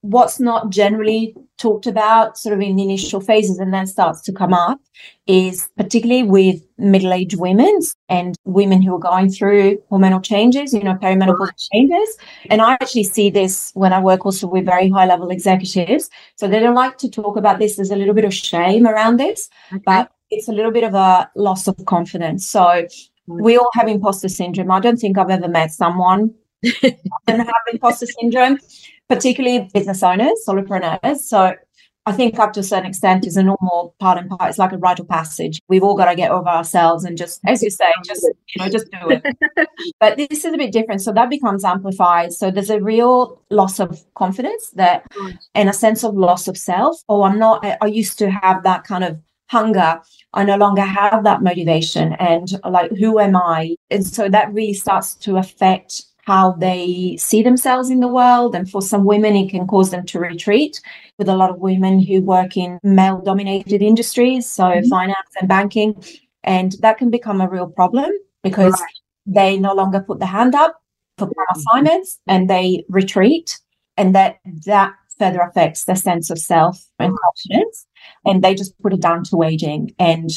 what's 0.02 0.40
not 0.40 0.68
generally 0.70 1.34
talked 1.58 1.86
about 1.86 2.36
sort 2.36 2.52
of 2.52 2.60
in 2.60 2.74
the 2.74 2.82
initial 2.82 3.20
phases 3.20 3.58
and 3.58 3.72
then 3.72 3.86
starts 3.86 4.20
to 4.20 4.32
come 4.32 4.52
up 4.52 4.80
is 5.28 5.68
particularly 5.76 6.24
with 6.24 6.60
middle-aged 6.76 7.38
women 7.38 7.78
and 8.08 8.34
women 8.44 8.82
who 8.82 8.94
are 8.96 8.98
going 8.98 9.30
through 9.30 9.78
hormonal 9.90 10.22
changes, 10.22 10.74
you 10.74 10.82
know, 10.82 10.94
perimenopause 10.94 11.52
changes. 11.72 12.18
And 12.50 12.60
I 12.60 12.72
actually 12.72 13.04
see 13.04 13.30
this 13.30 13.70
when 13.74 13.92
I 13.92 14.00
work 14.00 14.26
also 14.26 14.48
with 14.48 14.64
very 14.66 14.90
high 14.90 15.06
level 15.06 15.30
executives. 15.30 16.10
So 16.36 16.48
they 16.48 16.58
don't 16.58 16.74
like 16.74 16.98
to 16.98 17.08
talk 17.08 17.36
about 17.36 17.60
this. 17.60 17.76
There's 17.76 17.92
a 17.92 17.96
little 17.96 18.14
bit 18.14 18.24
of 18.24 18.34
shame 18.34 18.88
around 18.88 19.20
this, 19.20 19.48
okay. 19.72 19.82
but 19.86 20.10
it's 20.30 20.48
a 20.48 20.52
little 20.52 20.72
bit 20.72 20.82
of 20.82 20.94
a 20.94 21.30
loss 21.36 21.68
of 21.68 21.76
confidence. 21.86 22.48
So 22.48 22.88
we 23.28 23.56
all 23.56 23.70
have 23.74 23.86
imposter 23.86 24.28
syndrome. 24.28 24.72
I 24.72 24.80
don't 24.80 24.96
think 24.96 25.16
I've 25.16 25.30
ever 25.30 25.48
met 25.48 25.70
someone 25.70 26.34
and 26.82 27.38
have 27.38 27.48
imposter 27.72 28.06
syndrome 28.20 28.58
particularly 29.14 29.68
business 29.72 30.03
owners, 30.03 30.44
solopreneurs. 30.46 31.18
So 31.18 31.55
I 32.05 32.12
think 32.12 32.38
up 32.38 32.53
to 32.55 32.61
a 32.61 32.64
certain 32.64 32.87
extent 32.87 33.27
is 33.27 33.37
a 33.37 33.42
normal 33.42 33.94
part 34.01 34.18
and 34.18 34.29
part. 34.29 34.48
It's 34.48 34.59
like 34.59 34.72
a 34.72 34.79
rite 34.79 34.98
of 34.98 35.09
passage. 35.09 35.61
We've 35.68 35.85
all 35.85 35.96
got 35.96 36.07
to 36.07 36.16
get 36.16 36.33
over 36.33 36.48
ourselves 36.48 37.05
and 37.05 37.16
just, 37.16 37.40
as 37.46 37.62
you 37.62 37.70
say, 37.70 37.85
just 38.05 38.27
you 38.48 38.59
know, 38.59 38.68
just 38.68 38.90
do 38.90 39.11
it. 39.11 39.68
but 40.01 40.16
this 40.16 40.44
is 40.44 40.53
a 40.53 40.59
bit 40.59 40.72
different. 40.72 41.01
So 41.01 41.12
that 41.12 41.31
becomes 41.31 41.64
amplified. 41.64 42.33
So 42.33 42.51
there's 42.51 42.70
a 42.70 42.81
real 42.81 43.40
loss 43.51 43.79
of 43.79 44.03
confidence 44.14 44.70
that 44.70 45.07
and 45.55 45.68
a 45.68 45.72
sense 45.72 46.03
of 46.03 46.14
loss 46.14 46.48
of 46.48 46.57
self. 46.57 47.01
Oh, 47.09 47.22
I'm 47.22 47.38
not 47.38 47.64
I 47.81 47.87
used 47.87 48.18
to 48.18 48.31
have 48.31 48.64
that 48.64 48.83
kind 48.83 49.05
of 49.05 49.20
hunger. 49.48 50.01
I 50.35 50.44
no 50.44 50.57
longer 50.57 50.83
have 50.83 51.22
that 51.22 51.42
motivation. 51.42 52.14
And 52.14 52.48
like, 52.68 52.90
who 52.92 53.20
am 53.20 53.37
I? 53.37 53.77
And 53.90 54.05
so 54.05 54.29
that 54.29 54.53
really 54.53 54.75
starts 54.75 55.14
to 55.16 55.37
affect 55.37 56.03
how 56.22 56.52
they 56.52 57.16
see 57.18 57.42
themselves 57.42 57.90
in 57.90 58.00
the 58.00 58.08
world. 58.08 58.54
And 58.54 58.70
for 58.70 58.80
some 58.80 59.04
women, 59.04 59.35
it 59.35 59.50
can 59.50 59.66
cause 59.66 59.90
them 59.90 60.06
to 60.06 60.20
retreat 60.20 60.80
with 61.18 61.28
a 61.28 61.37
lot 61.37 61.50
of 61.50 61.58
women 61.58 62.00
who 62.00 62.22
work 62.22 62.56
in 62.56 62.78
male 62.82 63.20
dominated 63.20 63.82
industries, 63.82 64.48
so 64.48 64.64
mm-hmm. 64.64 64.88
finance 64.88 65.30
and 65.40 65.48
banking. 65.48 66.02
And 66.44 66.72
that 66.80 66.98
can 66.98 67.11
become 67.11 67.40
a 67.40 67.48
real 67.48 67.68
problem 67.68 68.11
because 68.42 68.72
right. 68.72 68.94
they 69.26 69.58
no 69.58 69.74
longer 69.74 70.00
put 70.00 70.20
the 70.20 70.26
hand 70.26 70.54
up 70.54 70.80
for 71.18 71.26
mm-hmm. 71.26 71.58
assignments 71.58 72.18
and 72.26 72.48
they 72.48 72.85
retreat. 72.88 73.58
And 73.96 74.14
that 74.14 74.37
that 74.64 74.94
further 75.18 75.40
affects 75.40 75.85
their 75.85 75.96
sense 75.96 76.30
of 76.30 76.38
self 76.38 76.85
and 76.98 77.16
confidence. 77.16 77.87
And 78.24 78.42
they 78.42 78.54
just 78.54 78.78
put 78.80 78.92
it 78.92 79.00
down 79.00 79.24
to 79.24 79.42
aging. 79.42 79.94
And 79.98 80.30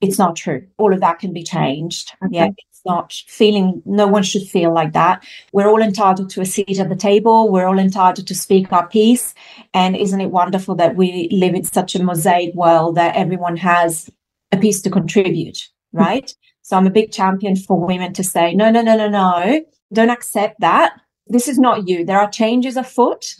it's 0.00 0.18
not 0.18 0.36
true. 0.36 0.66
All 0.78 0.92
of 0.92 1.00
that 1.00 1.18
can 1.18 1.32
be 1.32 1.44
changed. 1.44 2.12
Okay. 2.24 2.36
Yeah. 2.36 2.48
Not 2.84 3.12
feeling, 3.26 3.82
no 3.84 4.06
one 4.06 4.22
should 4.22 4.42
feel 4.42 4.72
like 4.72 4.92
that. 4.92 5.24
We're 5.52 5.68
all 5.68 5.82
entitled 5.82 6.30
to 6.30 6.40
a 6.40 6.46
seat 6.46 6.78
at 6.78 6.88
the 6.88 6.96
table. 6.96 7.50
We're 7.50 7.66
all 7.66 7.78
entitled 7.78 8.26
to 8.26 8.34
speak 8.34 8.72
our 8.72 8.88
piece. 8.88 9.34
And 9.74 9.96
isn't 9.96 10.20
it 10.20 10.30
wonderful 10.30 10.74
that 10.76 10.96
we 10.96 11.28
live 11.30 11.54
in 11.54 11.64
such 11.64 11.94
a 11.94 12.02
mosaic 12.02 12.54
world 12.54 12.96
that 12.96 13.16
everyone 13.16 13.56
has 13.58 14.10
a 14.50 14.56
piece 14.56 14.82
to 14.82 14.90
contribute, 14.90 15.68
hmm. 15.92 15.98
right? 15.98 16.34
So 16.62 16.76
I'm 16.76 16.86
a 16.86 16.90
big 16.90 17.12
champion 17.12 17.56
for 17.56 17.84
women 17.84 18.12
to 18.14 18.24
say, 18.24 18.54
no, 18.54 18.70
no, 18.70 18.82
no, 18.82 18.96
no, 18.96 19.08
no, 19.08 19.64
don't 19.92 20.10
accept 20.10 20.60
that. 20.60 20.94
This 21.26 21.48
is 21.48 21.58
not 21.58 21.88
you. 21.88 22.04
There 22.04 22.20
are 22.20 22.30
changes 22.30 22.76
afoot 22.76 23.34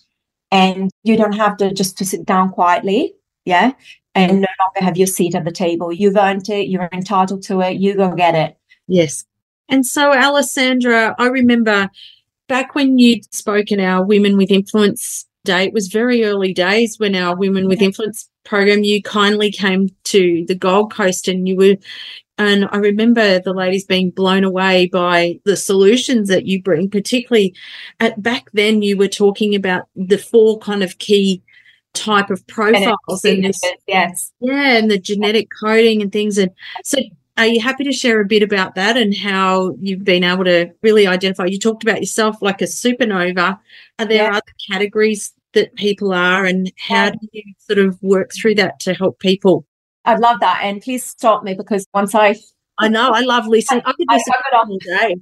and 0.51 0.91
you 1.03 1.17
don't 1.17 1.33
have 1.33 1.57
to 1.59 1.73
just 1.73 1.99
to 1.99 2.05
sit 2.05 2.25
down 2.25 2.51
quietly. 2.51 3.15
Yeah 3.45 3.73
and 4.15 4.41
no 4.41 4.47
longer 4.61 4.85
have 4.85 4.97
your 4.97 5.07
seat 5.07 5.35
at 5.35 5.45
the 5.45 5.53
table. 5.53 5.93
You've 5.93 6.17
earned 6.17 6.49
it, 6.49 6.69
you're 6.69 6.89
entitled 6.93 7.43
to 7.45 7.61
it, 7.61 7.79
you 7.79 7.95
go 7.95 8.15
get 8.15 8.35
it. 8.35 8.57
Yes. 8.89 9.25
And 9.73 9.87
so, 9.87 10.13
Alessandra, 10.13 11.17
I 11.19 11.29
remember 11.29 11.89
back 12.47 12.75
when 12.75 12.99
you'd 12.99 13.35
spoken 13.35 13.81
our 13.81 14.05
Women 14.05 14.37
with 14.37 14.51
Influence 14.51 15.27
Day, 15.45 15.65
it 15.65 15.73
was 15.73 15.89
very 15.89 16.25
early 16.25 16.53
days 16.53 16.99
when 16.99 17.17
our 17.17 17.35
Women 17.35 17.67
with 17.67 17.81
Influence 17.81 18.29
program, 18.45 18.85
you 18.85 19.03
kindly 19.03 19.51
came 19.51 19.89
to 20.05 20.45
the 20.47 20.55
Gold 20.55 20.93
Coast 20.93 21.27
and 21.27 21.49
you 21.49 21.57
were 21.57 21.77
and 22.39 22.67
I 22.73 22.79
remember 22.79 23.39
the 23.39 23.53
ladies 23.53 23.85
being 23.85 24.11
blown 24.11 24.43
away 24.43 24.87
by 24.87 25.39
the 25.45 25.57
solutions 25.57 26.29
that 26.29 26.47
you 26.47 26.63
bring, 26.63 26.91
particularly 26.91 27.55
at 28.01 28.21
back 28.23 28.51
then 28.53 28.83
you 28.83 28.97
were 28.97 29.09
talking 29.09 29.55
about 29.55 29.85
the 29.95 30.19
four 30.19 30.59
kind 30.59 30.83
of 30.83 30.99
key 30.99 31.43
type 31.95 32.31
of 32.31 32.47
profiles 32.47 33.25
and 33.25 33.45
this, 33.45 33.61
yes. 33.87 34.33
Yeah 34.41 34.79
and 34.79 34.91
the 34.91 34.99
genetic 34.99 35.49
coding 35.63 36.01
and 36.03 36.11
things 36.11 36.39
and 36.39 36.51
so 36.85 36.99
are 37.37 37.47
you 37.47 37.61
happy 37.61 37.85
to 37.85 37.92
share 37.92 38.21
a 38.21 38.27
bit 38.27 38.42
about 38.42 38.75
that 38.75 38.97
and 38.97 39.16
how 39.16 39.75
you've 39.81 40.05
been 40.05 40.25
able 40.25 40.45
to 40.45 40.71
really 40.83 41.07
identify 41.07 41.45
you 41.45 41.59
talked 41.59 41.83
about 41.83 42.01
yourself 42.01 42.37
like 42.40 42.61
a 42.61 42.66
supernova 42.66 43.59
are 43.99 44.07
there 44.07 44.25
yeah. 44.25 44.37
other 44.37 44.53
categories 44.71 45.33
that 45.55 45.75
people 45.75 46.12
are 46.12 46.45
and 46.45 46.73
how 46.79 47.11
do 47.11 47.18
you 47.33 47.42
sort 47.59 47.79
of 47.79 48.01
work 48.03 48.31
through 48.35 48.55
that 48.55 48.79
to 48.81 48.95
help 48.95 49.18
people 49.18 49.66
I'd 50.05 50.21
love 50.21 50.40
that 50.40 50.61
and 50.62 50.81
please 50.81 51.05
stop 51.05 51.42
me 51.42 51.55
because 51.55 51.87
once 51.95 52.14
i 52.14 52.37
I 52.79 52.88
know. 52.88 53.12
I 53.12 53.21
love 53.21 53.47
listening. 53.47 53.83
I 53.87 53.92
could 53.92 54.07
listen 54.11 54.35
all 54.55 54.79
day. 54.79 55.16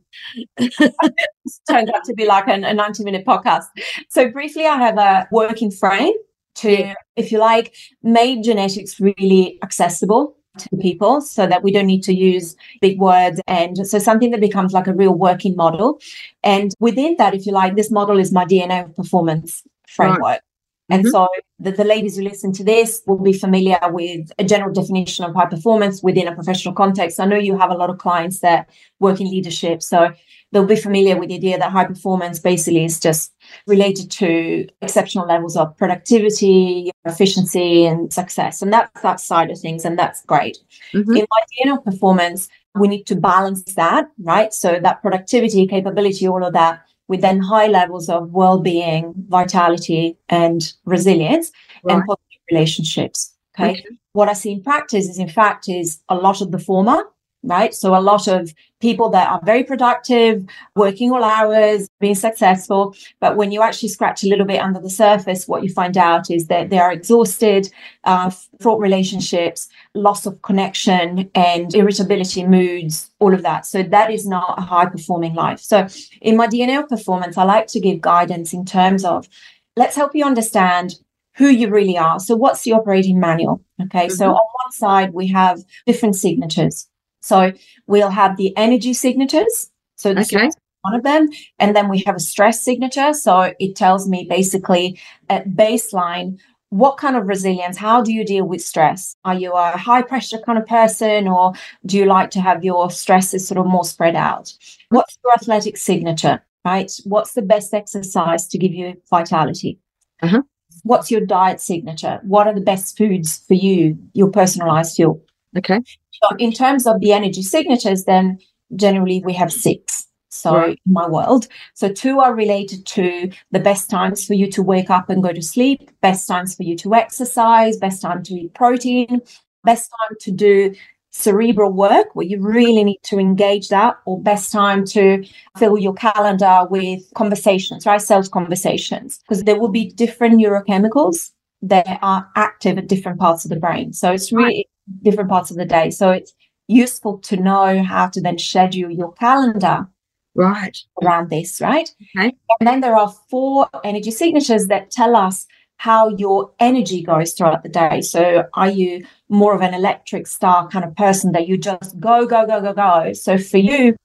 turned 1.68 1.90
out 1.90 2.05
to 2.05 2.14
be 2.14 2.25
like 2.25 2.49
an, 2.49 2.64
a 2.64 2.73
90 2.73 3.05
minute 3.05 3.27
podcast. 3.27 3.64
So, 4.09 4.31
briefly, 4.31 4.66
I 4.66 4.77
have 4.77 4.96
a 4.96 5.29
working 5.33 5.70
frame 5.70 6.14
to, 6.55 6.94
if 7.16 7.33
you 7.33 7.38
like, 7.38 7.75
make 8.03 8.44
genetics 8.44 9.01
really 9.01 9.59
accessible 9.62 10.37
to 10.59 10.77
people 10.79 11.21
so 11.21 11.47
that 11.47 11.63
we 11.63 11.73
don't 11.73 11.87
need 11.87 12.03
to 12.03 12.15
use 12.15 12.57
big 12.81 12.99
words 12.99 13.41
and 13.47 13.87
so 13.87 13.99
something 13.99 14.31
that 14.31 14.41
becomes 14.41 14.73
like 14.73 14.87
a 14.87 14.95
real 14.95 15.15
working 15.15 15.55
model 15.55 16.01
and 16.43 16.75
within 16.81 17.17
that 17.19 17.35
if 17.35 17.47
you 17.47 17.53
like 17.53 17.77
this 17.77 17.91
model 17.91 18.19
is 18.19 18.33
my 18.33 18.45
dna 18.45 18.95
performance 18.97 19.63
framework 19.87 20.21
right. 20.21 20.41
And 20.90 21.05
mm-hmm. 21.05 21.11
so 21.11 21.29
the, 21.59 21.72
the, 21.72 21.85
ladies 21.85 22.16
who 22.16 22.22
listen 22.22 22.53
to 22.55 22.64
this 22.64 23.03
will 23.07 23.18
be 23.18 23.33
familiar 23.33 23.79
with 23.85 24.31
a 24.38 24.44
general 24.44 24.72
definition 24.72 25.24
of 25.24 25.35
high 25.35 25.46
performance 25.46 26.03
within 26.03 26.26
a 26.26 26.35
professional 26.35 26.74
context. 26.74 27.20
I 27.20 27.26
know 27.26 27.37
you 27.37 27.57
have 27.59 27.70
a 27.70 27.74
lot 27.74 27.90
of 27.90 27.98
clients 27.98 28.40
that 28.40 28.68
work 28.98 29.20
in 29.20 29.31
leadership. 29.31 29.83
So 29.83 30.12
they'll 30.53 30.66
be 30.66 30.76
familiar 30.76 31.16
with 31.18 31.29
the 31.29 31.37
idea 31.37 31.59
that 31.59 31.70
high 31.70 31.85
performance 31.85 32.38
basically 32.38 32.85
is 32.85 32.98
just 32.98 33.33
related 33.66 34.11
to 34.12 34.66
exceptional 34.83 35.26
levels 35.26 35.57
of 35.57 35.76
productivity, 35.76 36.90
efficiency, 37.05 37.87
and 37.87 38.12
success. 38.12 38.62
And 38.62 38.72
that's 38.72 39.00
that 39.03 39.20
side 39.20 39.50
of 39.50 39.59
things. 39.61 39.85
And 39.85 39.98
that's 39.98 40.24
great. 40.24 40.59
Mm-hmm. 40.92 41.16
In 41.16 41.26
my 41.31 41.72
DNA 41.72 41.85
performance, 41.85 42.48
we 42.74 42.88
need 42.88 43.05
to 43.05 43.16
balance 43.16 43.62
that, 43.74 44.07
right? 44.22 44.53
So 44.53 44.79
that 44.83 45.03
productivity, 45.03 45.66
capability, 45.66 46.26
all 46.26 46.44
of 46.44 46.53
that 46.53 46.83
with 47.11 47.23
then 47.23 47.40
high 47.40 47.66
levels 47.66 48.09
of 48.09 48.31
well-being, 48.31 49.12
vitality, 49.29 50.16
and 50.29 50.73
resilience 50.85 51.51
right. 51.83 51.96
and 51.96 52.05
positive 52.07 52.42
relationships. 52.53 53.35
Okay? 53.59 53.73
okay. 53.73 53.85
What 54.12 54.29
I 54.29 54.33
see 54.35 54.53
in 54.53 54.62
practice 54.62 55.09
is, 55.09 55.18
in 55.18 55.29
fact, 55.29 55.68
is 55.68 55.99
a 56.09 56.14
lot 56.14 56.40
of 56.40 56.53
the 56.53 56.59
former 56.61 57.03
right? 57.42 57.74
So 57.74 57.96
a 57.96 58.00
lot 58.00 58.29
of 58.29 58.53
people 58.81 59.11
that 59.11 59.29
are 59.29 59.40
very 59.44 59.62
productive, 59.62 60.44
working 60.74 61.12
all 61.12 61.22
hours, 61.22 61.88
being 62.00 62.14
successful. 62.14 62.94
But 63.20 63.37
when 63.37 63.53
you 63.53 63.62
actually 63.62 63.90
scratch 63.90 64.24
a 64.24 64.29
little 64.29 64.46
bit 64.46 64.61
under 64.61 64.81
the 64.81 64.90
surface, 64.90 65.46
what 65.46 65.62
you 65.62 65.70
find 65.70 65.96
out 65.96 66.31
is 66.31 66.46
that 66.46 66.70
they 66.70 66.79
are 66.79 66.92
exhausted, 66.92 67.70
uh, 68.05 68.31
fraught 68.61 68.81
relationships, 68.81 69.68
loss 69.94 70.26
of 70.26 70.40
connection 70.42 71.31
and 71.35 71.74
irritability, 71.74 72.46
moods, 72.46 73.11
all 73.18 73.35
of 73.35 73.42
that. 73.42 73.66
So 73.66 73.83
that 73.83 74.11
is 74.11 74.26
not 74.26 74.59
a 74.59 74.62
high 74.62 74.87
performing 74.87 75.35
life. 75.35 75.61
So 75.61 75.87
in 76.20 76.37
my 76.37 76.46
DNA 76.46 76.87
performance, 76.88 77.37
I 77.37 77.44
like 77.44 77.66
to 77.68 77.81
give 77.81 78.00
guidance 78.00 78.53
in 78.53 78.64
terms 78.64 79.05
of 79.05 79.29
let's 79.76 79.96
help 79.96 80.14
you 80.14 80.24
understand 80.24 80.94
who 81.37 81.48
you 81.48 81.70
really 81.70 81.96
are. 81.96 82.18
So 82.18 82.37
what's 82.37 82.62
the 82.64 82.72
operating 82.72 83.20
manual? 83.20 83.62
Okay. 83.81 84.07
Mm-hmm. 84.07 84.14
So 84.14 84.26
on 84.26 84.33
one 84.35 84.72
side, 84.72 85.14
we 85.14 85.29
have 85.29 85.61
different 85.87 86.16
signatures. 86.16 86.89
So 87.21 87.53
we'll 87.87 88.11
have 88.11 88.37
the 88.37 88.57
energy 88.57 88.93
signatures. 88.95 89.71
So 89.97 90.15
this 90.15 90.33
okay. 90.33 90.47
is 90.47 90.57
one 90.83 90.95
of 90.95 91.03
them. 91.03 91.29
And 91.59 91.77
then 91.77 91.89
we 91.89 92.03
have 92.07 92.17
a 92.17 92.21
stress 92.21 92.63
signature. 92.63 93.13
So 93.13 93.53
it 93.59 93.77
tells 93.77 94.09
me 94.09 94.27
basically 94.29 94.99
at 95.29 95.49
baseline, 95.51 96.39
what 96.71 96.99
kind 96.99 97.17
of 97.17 97.27
resilience, 97.27 97.77
how 97.77 98.01
do 98.01 98.13
you 98.13 98.25
deal 98.25 98.45
with 98.45 98.63
stress? 98.63 99.17
Are 99.25 99.35
you 99.35 99.53
a 99.53 99.73
high 99.73 100.03
pressure 100.03 100.39
kind 100.39 100.57
of 100.57 100.67
person 100.67 101.27
or 101.27 101.53
do 101.85 101.99
you 101.99 102.07
like 102.07 102.31
to 102.31 102.41
have 102.41 102.65
your 102.65 102.91
stresses 102.91 103.47
sort 103.47 103.59
of 103.59 103.67
more 103.67 103.85
spread 103.85 104.15
out? 104.15 104.55
What's 104.91 105.19
your 105.23 105.35
athletic 105.35 105.77
signature, 105.77 106.43
right? 106.65 106.91
What's 107.05 107.33
the 107.33 107.43
best 107.43 107.75
exercise 107.75 108.47
to 108.49 108.57
give 108.59 108.73
you 108.73 108.95
vitality? 109.11 109.81
Uh-huh. 110.23 110.43
What's 110.85 111.11
your 111.11 111.21
diet 111.23 111.61
signature? 111.61 112.21
What 112.23 112.47
are 112.47 112.55
the 112.55 112.61
best 112.61 112.97
foods 112.97 113.45
for 113.49 113.55
you, 113.55 113.99
your 114.15 114.31
personalized 114.31 114.95
fuel? 114.95 115.21
Okay. 115.59 115.81
So 116.23 116.37
in 116.39 116.53
terms 116.53 116.87
of 116.87 117.01
the 117.01 117.13
energy 117.13 117.43
signatures, 117.43 118.05
then 118.05 118.39
generally 118.77 119.23
we 119.25 119.33
have 119.35 119.53
six. 119.53 120.07
So 120.33 120.55
right. 120.55 120.79
in 120.87 120.93
my 120.93 121.09
world, 121.09 121.49
so 121.75 121.93
two 121.93 122.21
are 122.21 122.35
related 122.35 122.87
to 122.87 123.31
the 123.51 123.59
best 123.59 123.91
times 123.91 124.25
for 124.25 124.35
you 124.35 124.49
to 124.53 124.63
wake 124.63 124.89
up 124.89 125.11
and 125.11 125.23
go 125.23 125.33
to 125.33 125.43
sleep, 125.43 125.91
best 126.03 126.29
times 126.29 126.55
for 126.55 126.63
you 126.63 126.77
to 126.79 126.95
exercise, 126.95 127.77
best 127.79 128.01
time 128.01 128.23
to 128.25 128.35
eat 128.35 128.55
protein, 128.55 129.21
best 129.65 129.91
time 129.91 130.17
to 130.21 130.31
do 130.31 130.73
cerebral 131.11 131.73
work 131.73 132.15
where 132.15 132.27
you 132.27 132.41
really 132.41 132.85
need 132.85 133.01
to 133.03 133.19
engage 133.19 133.69
that 133.69 133.97
or 134.07 134.21
best 134.23 134.53
time 134.53 134.85
to 134.85 135.25
fill 135.59 135.77
your 135.77 135.95
calendar 135.95 136.67
with 136.71 137.03
conversations 137.17 137.85
right 137.85 138.01
sales 138.01 138.29
conversations 138.29 139.19
because 139.19 139.43
there 139.43 139.59
will 139.59 139.71
be 139.71 139.91
different 139.91 140.41
neurochemicals 140.41 141.33
that 141.63 141.99
are 142.01 142.29
active 142.37 142.79
at 142.79 142.87
different 142.87 143.19
parts 143.19 143.45
of 143.45 143.49
the 143.49 143.57
brain 143.57 143.93
so 143.93 144.13
it's 144.13 144.31
really 144.31 144.69
different 145.03 145.31
parts 145.31 145.50
of 145.50 145.57
the 145.57 145.64
day. 145.64 145.90
So 145.90 146.11
it's 146.11 146.35
useful 146.68 147.18
to 147.18 147.37
know 147.37 147.83
how 147.83 148.09
to 148.09 148.20
then 148.20 148.38
schedule 148.38 148.90
your 148.90 149.12
calendar 149.12 149.88
right 150.35 150.79
around 151.03 151.31
this, 151.31 151.61
right? 151.61 151.92
Okay. 152.16 152.33
And 152.61 152.66
then 152.66 152.81
there 152.81 152.96
are 152.96 153.12
four 153.29 153.68
energy 153.85 154.11
signatures 154.11 154.68
that 154.68 154.90
tell 154.90 155.16
us 155.16 155.46
how 155.79 156.11
your 156.11 156.53
energy 156.61 157.03
goes 157.03 157.33
throughout 157.33 157.62
the 157.62 157.68
day. 157.68 158.03
So 158.03 158.44
are 158.55 158.70
you 158.70 159.05
more 159.29 159.55
of 159.55 159.62
an 159.62 159.72
electric 159.72 160.26
star 160.26 160.68
kind 160.68 160.85
of 160.85 160.94
person 160.94 161.33
that 161.33 161.48
you 161.48 161.57
just 161.57 161.98
go, 161.98 162.26
go, 162.26 162.46
go, 162.46 162.61
go, 162.61 162.74
go? 162.74 163.12
So 163.14 163.38
for 163.38 163.57
you, 163.57 163.96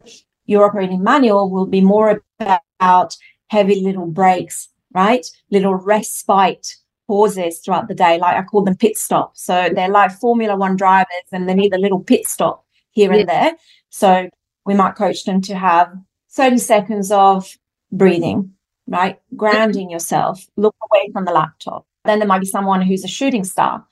your 0.46 0.66
operating 0.66 1.04
manual 1.04 1.52
will 1.52 1.66
be 1.66 1.82
more 1.82 2.22
about 2.40 3.18
heavy 3.50 3.82
little 3.82 4.06
breaks, 4.06 4.70
right? 4.94 5.26
Little 5.52 5.76
respite 5.76 6.76
pauses 7.08 7.60
throughout 7.60 7.88
the 7.88 7.96
day. 7.96 8.18
Like 8.18 8.38
I 8.38 8.44
call 8.44 8.64
them 8.64 8.76
pit 8.76 8.98
stops. 8.98 9.44
So 9.44 9.70
they're 9.74 9.90
like 9.90 10.12
Formula 10.12 10.56
One 10.56 10.76
drivers 10.76 11.08
and 11.32 11.48
they 11.48 11.54
need 11.54 11.74
a 11.74 11.80
little 11.80 12.00
pit 12.00 12.28
stop 12.28 12.66
here 12.92 13.12
yeah. 13.14 13.20
and 13.20 13.30
there. 13.30 13.52
So 13.90 14.30
we 14.66 14.74
might 14.74 14.96
coach 14.96 15.24
them 15.24 15.42
to 15.42 15.56
have 15.56 15.94
30 16.32 16.58
seconds 16.58 17.12
of 17.12 17.50
breathing, 17.92 18.54
right? 18.88 19.20
Grounding 19.36 19.90
yourself, 19.90 20.46
look 20.58 20.76
away 20.92 21.10
from 21.14 21.26
the 21.26 21.32
laptop, 21.32 21.86
Then 22.04 22.20
there 22.20 22.28
might 22.28 22.40
be 22.40 22.46
someone 22.46 22.82
who's 22.82 23.04
a 23.04 23.08
shooting 23.08 23.44
star. 23.44 23.86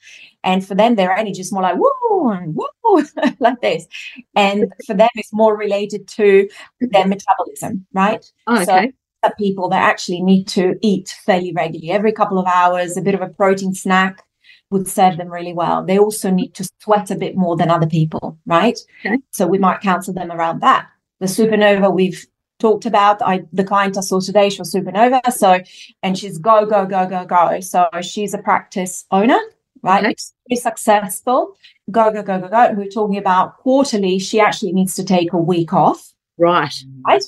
And 0.44 0.66
for 0.66 0.76
them, 0.76 0.96
their 0.96 1.16
energy 1.16 1.40
is 1.40 1.54
more 1.54 1.64
like 1.64 1.78
woo 1.78 2.32
and 2.32 2.56
woo, 2.56 3.04
like 3.40 3.62
this. 3.62 3.88
And 4.36 4.74
for 4.86 4.94
them, 4.94 5.10
it's 5.16 5.32
more 5.32 5.56
related 5.56 6.08
to 6.10 6.50
their 6.82 7.08
metabolism, 7.08 7.86
right? 7.94 8.26
Oh, 8.48 8.62
okay. 8.62 8.66
So 8.66 8.92
people 9.32 9.70
that 9.70 9.82
actually 9.82 10.22
need 10.22 10.48
to 10.50 10.76
eat 10.82 11.16
fairly 11.26 11.54
regularly, 11.54 11.92
every 11.92 12.12
couple 12.12 12.40
of 12.40 12.48
hours, 12.48 12.98
a 12.98 13.02
bit 13.02 13.16
of 13.16 13.22
a 13.22 13.30
protein 13.30 13.74
snack 13.74 14.24
would 14.70 14.88
serve 14.88 15.18
them 15.18 15.30
really 15.30 15.54
well. 15.54 15.86
They 15.86 16.00
also 16.00 16.32
need 16.32 16.54
to 16.56 16.68
sweat 16.80 17.12
a 17.12 17.16
bit 17.16 17.36
more 17.36 17.56
than 17.56 17.70
other 17.70 17.88
people, 17.88 18.38
right? 18.46 18.78
Okay. 19.06 19.20
So 19.32 19.46
we 19.48 19.60
might 19.60 19.82
counsel 19.82 20.14
them 20.14 20.32
around 20.32 20.62
that. 20.62 20.88
The 21.20 21.28
supernova 21.28 21.94
we've 21.94 22.26
talked 22.60 22.86
about. 22.86 23.22
I 23.22 23.44
the 23.54 23.64
client 23.64 23.98
I 23.98 24.02
saw 24.02 24.20
today, 24.20 24.50
she 24.50 24.60
was 24.60 24.74
supernova. 24.74 25.32
So 25.32 25.60
and 26.02 26.18
she's 26.18 26.38
go, 26.38 26.66
go, 26.66 26.86
go, 26.86 27.08
go, 27.08 27.26
go. 27.26 27.60
So 27.60 27.88
she's 28.02 28.34
a 28.34 28.40
practice 28.40 29.06
owner, 29.12 29.40
right? 29.84 30.04
Okay. 30.04 30.12
Extremely 30.12 30.62
successful. 30.62 31.56
Go, 31.92 32.12
go, 32.12 32.24
go, 32.24 32.40
go, 32.40 32.48
go. 32.48 32.56
And 32.56 32.78
we're 32.78 32.88
talking 32.88 33.18
about 33.18 33.58
quarterly, 33.58 34.18
she 34.20 34.40
actually 34.40 34.72
needs 34.72 34.96
to 34.96 35.04
take 35.04 35.34
a 35.34 35.38
week 35.38 35.74
off, 35.74 36.14
Right. 36.38 36.74
right? 37.06 37.24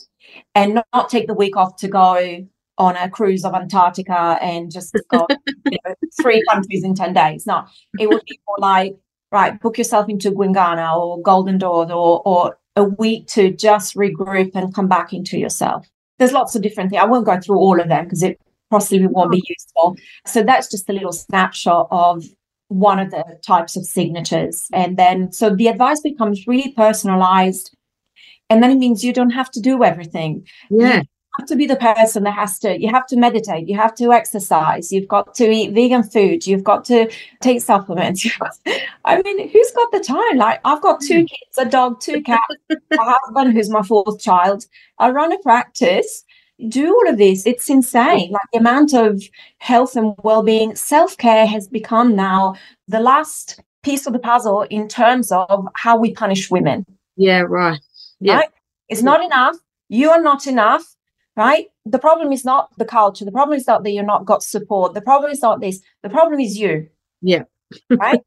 And 0.53 0.81
not, 0.93 1.09
take 1.09 1.27
the 1.27 1.33
week 1.33 1.55
off 1.55 1.77
to 1.77 1.87
go 1.87 2.47
on 2.77 2.97
a 2.97 3.09
cruise 3.09 3.45
of 3.45 3.53
Antarctica 3.53 4.37
and 4.41 4.71
just 4.71 4.95
go 5.11 5.27
you 5.69 5.77
know, 5.85 5.95
three 6.21 6.43
countries 6.49 6.83
in 6.83 6.95
10 6.95 7.13
days. 7.13 7.45
No, 7.45 7.65
it 7.99 8.09
would 8.09 8.23
be 8.27 8.39
more 8.47 8.57
like, 8.59 8.95
right, 9.31 9.59
book 9.61 9.77
yourself 9.77 10.09
into 10.09 10.31
Gwinganna 10.31 10.95
or 10.97 11.21
Golden 11.21 11.57
Door 11.57 11.91
or, 11.91 12.21
or 12.25 12.57
a 12.75 12.83
week 12.83 13.27
to 13.27 13.51
just 13.51 13.95
regroup 13.95 14.51
and 14.55 14.73
come 14.73 14.87
back 14.87 15.13
into 15.13 15.37
yourself. 15.37 15.87
There's 16.17 16.31
lots 16.31 16.55
of 16.55 16.61
different 16.61 16.89
things. 16.89 17.01
I 17.01 17.05
won't 17.05 17.25
go 17.25 17.39
through 17.39 17.57
all 17.57 17.79
of 17.79 17.87
them 17.87 18.05
because 18.05 18.23
it 18.23 18.39
possibly 18.69 19.07
won't 19.07 19.31
be 19.31 19.43
useful. 19.47 19.95
So 20.25 20.43
that's 20.43 20.69
just 20.69 20.89
a 20.89 20.93
little 20.93 21.11
snapshot 21.11 21.87
of 21.91 22.23
one 22.67 22.99
of 22.99 23.11
the 23.11 23.23
types 23.45 23.75
of 23.75 23.85
signatures. 23.85 24.67
And 24.73 24.97
then, 24.97 25.31
so 25.31 25.55
the 25.55 25.67
advice 25.67 26.01
becomes 26.01 26.47
really 26.47 26.73
personalized. 26.73 27.75
And 28.49 28.61
then 28.61 28.71
it 28.71 28.75
means 28.75 29.03
you 29.03 29.13
don't 29.13 29.31
have 29.31 29.51
to 29.51 29.59
do 29.59 29.83
everything 29.83 30.45
Yeah. 30.69 31.01
have 31.39 31.47
to 31.47 31.55
be 31.55 31.65
the 31.65 31.75
person 31.75 32.23
that 32.23 32.33
has 32.33 32.57
to 32.59 32.79
you 32.79 32.89
have 32.89 33.05
to 33.07 33.17
meditate 33.17 33.67
you 33.67 33.75
have 33.75 33.93
to 33.95 34.13
exercise 34.13 34.91
you've 34.91 35.07
got 35.07 35.35
to 35.35 35.49
eat 35.51 35.73
vegan 35.73 36.03
food 36.03 36.47
you've 36.47 36.63
got 36.63 36.85
to 36.85 37.11
take 37.41 37.61
supplements 37.61 38.25
i 39.05 39.21
mean 39.21 39.49
who's 39.49 39.71
got 39.71 39.91
the 39.91 39.99
time 39.99 40.37
like 40.37 40.59
i've 40.63 40.81
got 40.81 41.01
two 41.01 41.23
mm. 41.23 41.29
kids 41.29 41.57
a 41.57 41.65
dog 41.65 41.99
two 41.99 42.21
cats 42.21 42.55
a 42.69 42.77
husband 42.97 43.53
who's 43.53 43.69
my 43.69 43.81
fourth 43.81 44.19
child 44.19 44.65
i 44.99 45.09
run 45.09 45.33
a 45.33 45.39
practice 45.39 46.23
do 46.69 46.87
all 46.95 47.09
of 47.09 47.17
this 47.17 47.45
it's 47.45 47.69
insane 47.69 48.31
like 48.31 48.47
the 48.53 48.59
amount 48.59 48.93
of 48.93 49.21
health 49.57 49.97
and 49.97 50.13
well-being 50.23 50.73
self-care 50.73 51.45
has 51.45 51.67
become 51.67 52.15
now 52.15 52.55
the 52.87 52.99
last 53.01 53.59
piece 53.83 54.07
of 54.07 54.13
the 54.13 54.19
puzzle 54.19 54.61
in 54.69 54.87
terms 54.87 55.33
of 55.33 55.67
how 55.75 55.97
we 55.97 56.13
punish 56.13 56.49
women 56.49 56.85
Yeah. 57.17 57.41
Right. 57.41 57.79
Yeah. 58.25 58.37
right? 58.37 58.49
It's 58.89 59.01
not 59.01 59.23
enough. 59.23 59.55
You 59.89 60.09
are 60.11 60.21
not 60.21 60.47
enough, 60.47 60.83
right? 61.35 61.67
The 61.85 61.99
problem 61.99 62.31
is 62.31 62.43
not 62.45 62.69
the 62.77 62.85
culture. 62.85 63.25
The 63.25 63.31
problem 63.31 63.57
is 63.57 63.67
not 63.67 63.83
that 63.83 63.91
you're 63.91 64.03
not 64.03 64.25
got 64.25 64.43
support. 64.43 64.93
The 64.93 65.01
problem 65.01 65.31
is 65.31 65.41
not 65.41 65.61
this. 65.61 65.79
The 66.03 66.09
problem 66.09 66.39
is 66.39 66.57
you. 66.57 66.87
Yeah. 67.21 67.43
right? 67.89 68.21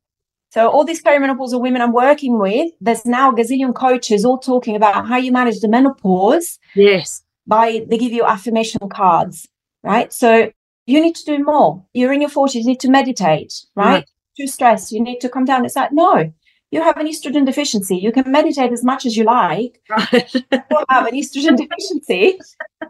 So 0.50 0.68
all 0.68 0.84
these 0.84 1.02
perimenopausal 1.02 1.60
women 1.60 1.82
I'm 1.82 1.92
working 1.92 2.38
with, 2.38 2.72
there's 2.80 3.04
now 3.04 3.30
a 3.30 3.34
gazillion 3.34 3.74
coaches 3.74 4.24
all 4.24 4.38
talking 4.38 4.76
about 4.76 5.06
how 5.06 5.16
you 5.18 5.30
manage 5.30 5.60
the 5.60 5.68
menopause 5.68 6.58
Yes. 6.74 7.22
by 7.46 7.84
they 7.88 7.98
give 7.98 8.12
you 8.12 8.24
affirmation 8.24 8.80
cards, 8.88 9.46
right? 9.82 10.12
So 10.12 10.50
you 10.86 11.00
need 11.02 11.16
to 11.16 11.24
do 11.24 11.44
more. 11.44 11.84
You're 11.92 12.14
in 12.14 12.22
your 12.22 12.30
40s, 12.30 12.54
you 12.54 12.64
need 12.64 12.80
to 12.80 12.90
meditate, 12.90 13.52
right? 13.74 13.84
Right. 13.96 14.10
Too 14.38 14.46
stressed, 14.46 14.90
you 14.92 15.02
need 15.02 15.18
to 15.20 15.28
come 15.28 15.44
down. 15.44 15.64
It's 15.66 15.76
like, 15.76 15.92
no, 15.92 16.32
you 16.70 16.82
have 16.82 16.96
an 16.98 17.06
estrogen 17.06 17.46
deficiency. 17.46 17.96
You 17.96 18.12
can 18.12 18.30
meditate 18.30 18.72
as 18.72 18.84
much 18.84 19.06
as 19.06 19.16
you 19.16 19.24
like, 19.24 19.80
Right. 19.88 20.32
will 20.70 20.84
have 20.90 21.06
an 21.06 21.14
estrogen 21.14 21.56
deficiency 21.64 22.38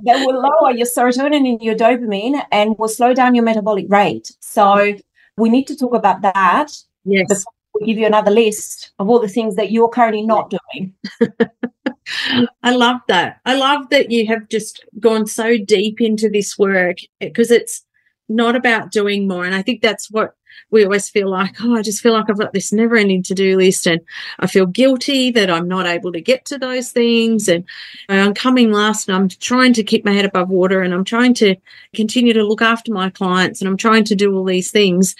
that 0.04 0.26
will 0.26 0.40
lower 0.42 0.72
your 0.72 0.86
serotonin 0.86 1.48
and 1.48 1.62
your 1.62 1.74
dopamine 1.76 2.42
and 2.50 2.76
will 2.78 2.88
slow 2.88 3.14
down 3.14 3.34
your 3.34 3.44
metabolic 3.44 3.86
rate. 3.88 4.32
So 4.40 4.94
we 5.36 5.48
need 5.48 5.66
to 5.68 5.76
talk 5.76 5.94
about 5.94 6.22
that. 6.22 6.72
yes. 7.04 7.44
We'll 7.74 7.86
give 7.86 7.98
you 7.98 8.06
another 8.06 8.30
list 8.32 8.90
of 8.98 9.08
all 9.08 9.20
the 9.20 9.28
things 9.28 9.54
that 9.54 9.70
you're 9.70 9.90
currently 9.90 10.22
not 10.26 10.50
doing. 10.50 10.94
I 12.62 12.72
love 12.74 13.00
that. 13.08 13.40
I 13.44 13.54
love 13.56 13.90
that 13.90 14.10
you 14.10 14.26
have 14.26 14.48
just 14.48 14.84
gone 14.98 15.26
so 15.26 15.56
deep 15.58 16.00
into 16.00 16.28
this 16.28 16.58
work 16.58 16.96
because 17.20 17.50
it's 17.50 17.84
not 18.28 18.56
about 18.56 18.90
doing 18.90 19.28
more. 19.28 19.44
And 19.44 19.54
I 19.54 19.62
think 19.62 19.82
that's 19.82 20.10
what 20.10 20.34
we 20.70 20.84
always 20.84 21.08
feel 21.08 21.30
like, 21.30 21.56
oh, 21.62 21.76
I 21.76 21.82
just 21.82 22.02
feel 22.02 22.12
like 22.12 22.28
I've 22.28 22.38
got 22.38 22.52
this 22.52 22.72
never 22.72 22.96
ending 22.96 23.22
to 23.24 23.34
do 23.34 23.56
list. 23.56 23.86
And 23.86 24.00
I 24.38 24.46
feel 24.46 24.66
guilty 24.66 25.30
that 25.32 25.50
I'm 25.50 25.68
not 25.68 25.86
able 25.86 26.12
to 26.12 26.20
get 26.20 26.44
to 26.46 26.58
those 26.58 26.90
things. 26.90 27.48
And 27.48 27.64
I'm 28.08 28.34
coming 28.34 28.72
last 28.72 29.08
and 29.08 29.16
I'm 29.16 29.28
trying 29.28 29.72
to 29.74 29.82
keep 29.82 30.04
my 30.04 30.12
head 30.12 30.24
above 30.24 30.48
water 30.48 30.82
and 30.82 30.94
I'm 30.94 31.04
trying 31.04 31.34
to 31.34 31.56
continue 31.94 32.32
to 32.32 32.44
look 32.44 32.62
after 32.62 32.92
my 32.92 33.10
clients 33.10 33.60
and 33.60 33.68
I'm 33.68 33.76
trying 33.76 34.04
to 34.04 34.14
do 34.14 34.34
all 34.36 34.44
these 34.44 34.70
things. 34.70 35.14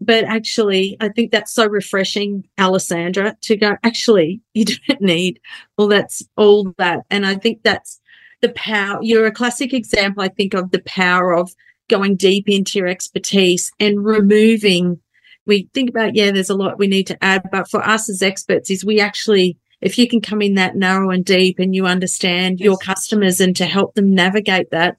But 0.00 0.24
actually, 0.24 0.96
I 1.00 1.08
think 1.08 1.30
that's 1.30 1.52
so 1.52 1.66
refreshing, 1.66 2.44
Alessandra, 2.58 3.36
to 3.42 3.56
go, 3.56 3.76
actually, 3.84 4.40
you 4.54 4.64
don't 4.88 5.00
need 5.00 5.40
all 5.76 5.88
that's 5.88 6.22
all 6.36 6.74
that. 6.78 7.00
And 7.10 7.24
I 7.24 7.36
think 7.36 7.62
that's 7.62 8.00
the 8.40 8.50
power. 8.50 8.98
You're 9.00 9.26
a 9.26 9.32
classic 9.32 9.72
example, 9.72 10.22
I 10.22 10.28
think, 10.28 10.54
of 10.54 10.72
the 10.72 10.82
power 10.82 11.32
of 11.32 11.54
going 11.92 12.16
deep 12.16 12.48
into 12.48 12.78
your 12.78 12.88
expertise 12.88 13.70
and 13.78 14.02
removing. 14.02 14.98
We 15.44 15.68
think 15.74 15.90
about, 15.90 16.16
yeah, 16.16 16.30
there's 16.30 16.48
a 16.48 16.54
lot 16.54 16.78
we 16.78 16.86
need 16.86 17.06
to 17.08 17.22
add, 17.22 17.50
but 17.52 17.68
for 17.68 17.86
us 17.86 18.08
as 18.08 18.22
experts, 18.22 18.70
is 18.70 18.82
we 18.82 18.98
actually, 18.98 19.58
if 19.82 19.98
you 19.98 20.08
can 20.08 20.22
come 20.22 20.40
in 20.40 20.54
that 20.54 20.74
narrow 20.74 21.10
and 21.10 21.22
deep 21.22 21.58
and 21.58 21.74
you 21.74 21.84
understand 21.84 22.60
your 22.60 22.78
customers 22.78 23.40
and 23.40 23.54
to 23.56 23.66
help 23.66 23.94
them 23.94 24.14
navigate 24.14 24.70
that, 24.70 24.96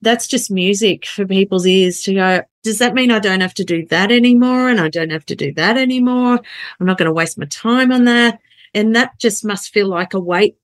that's 0.00 0.26
just 0.26 0.50
music 0.50 1.06
for 1.06 1.24
people's 1.24 1.64
ears 1.64 2.02
to 2.02 2.14
go, 2.14 2.42
does 2.64 2.78
that 2.78 2.94
mean 2.94 3.12
I 3.12 3.20
don't 3.20 3.40
have 3.40 3.54
to 3.54 3.64
do 3.64 3.86
that 3.86 4.10
anymore? 4.10 4.68
And 4.68 4.80
I 4.80 4.88
don't 4.88 5.12
have 5.12 5.26
to 5.26 5.36
do 5.36 5.54
that 5.54 5.76
anymore? 5.76 6.40
I'm 6.80 6.86
not 6.86 6.98
going 6.98 7.06
to 7.06 7.12
waste 7.12 7.38
my 7.38 7.46
time 7.46 7.92
on 7.92 8.04
that. 8.06 8.40
And 8.74 8.96
that 8.96 9.16
just 9.20 9.44
must 9.44 9.72
feel 9.72 9.86
like 9.86 10.12
a 10.12 10.18
weight 10.18 10.56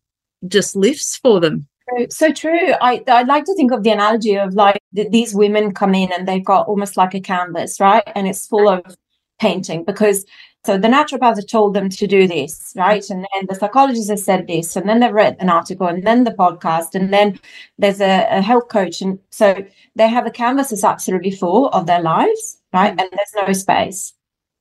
just 0.49 0.75
lifts 0.75 1.17
for 1.17 1.39
them. 1.39 1.68
So, 2.11 2.33
true. 2.33 2.73
I 2.81 3.03
I 3.09 3.23
like 3.23 3.45
to 3.45 3.55
think 3.55 3.73
of 3.73 3.83
the 3.83 3.91
analogy 3.91 4.37
of 4.37 4.55
like 4.55 4.81
th- 4.95 5.11
these 5.11 5.35
women 5.35 5.73
come 5.73 5.95
in 5.95 6.13
and 6.13 6.27
they've 6.29 6.45
got 6.45 6.67
almost 6.67 6.97
like 6.97 7.15
a 7.15 7.21
canvas, 7.21 7.81
right? 7.81 8.03
And 8.15 8.27
it's 8.29 8.47
full 8.47 8.69
of 8.69 8.97
painting 9.41 9.85
because 9.85 10.25
so 10.65 10.77
the 10.77 10.89
naturopath 10.89 11.49
told 11.49 11.75
them 11.75 11.89
to 11.89 12.07
do 12.07 12.27
this, 12.27 12.73
right? 12.77 13.09
And 13.09 13.21
then 13.33 13.47
the 13.49 13.55
psychologist 13.55 14.11
has 14.11 14.25
said 14.25 14.47
this, 14.47 14.77
and 14.77 14.89
then 14.89 15.01
they've 15.01 15.13
read 15.13 15.37
an 15.41 15.49
article, 15.49 15.87
and 15.87 16.07
then 16.07 16.25
the 16.25 16.33
podcast, 16.33 16.95
and 16.95 17.13
then 17.13 17.39
there's 17.79 18.01
a, 18.01 18.27
a 18.31 18.43
health 18.43 18.69
coach, 18.69 19.01
and 19.01 19.19
so 19.31 19.65
they 19.95 20.09
have 20.09 20.27
a 20.27 20.31
canvas 20.31 20.71
that's 20.71 20.85
absolutely 20.85 21.31
full 21.31 21.69
of 21.69 21.87
their 21.87 22.03
lives, 22.03 22.61
right? 22.73 22.91
And 22.91 22.99
there's 22.99 23.47
no 23.47 23.53
space, 23.53 24.13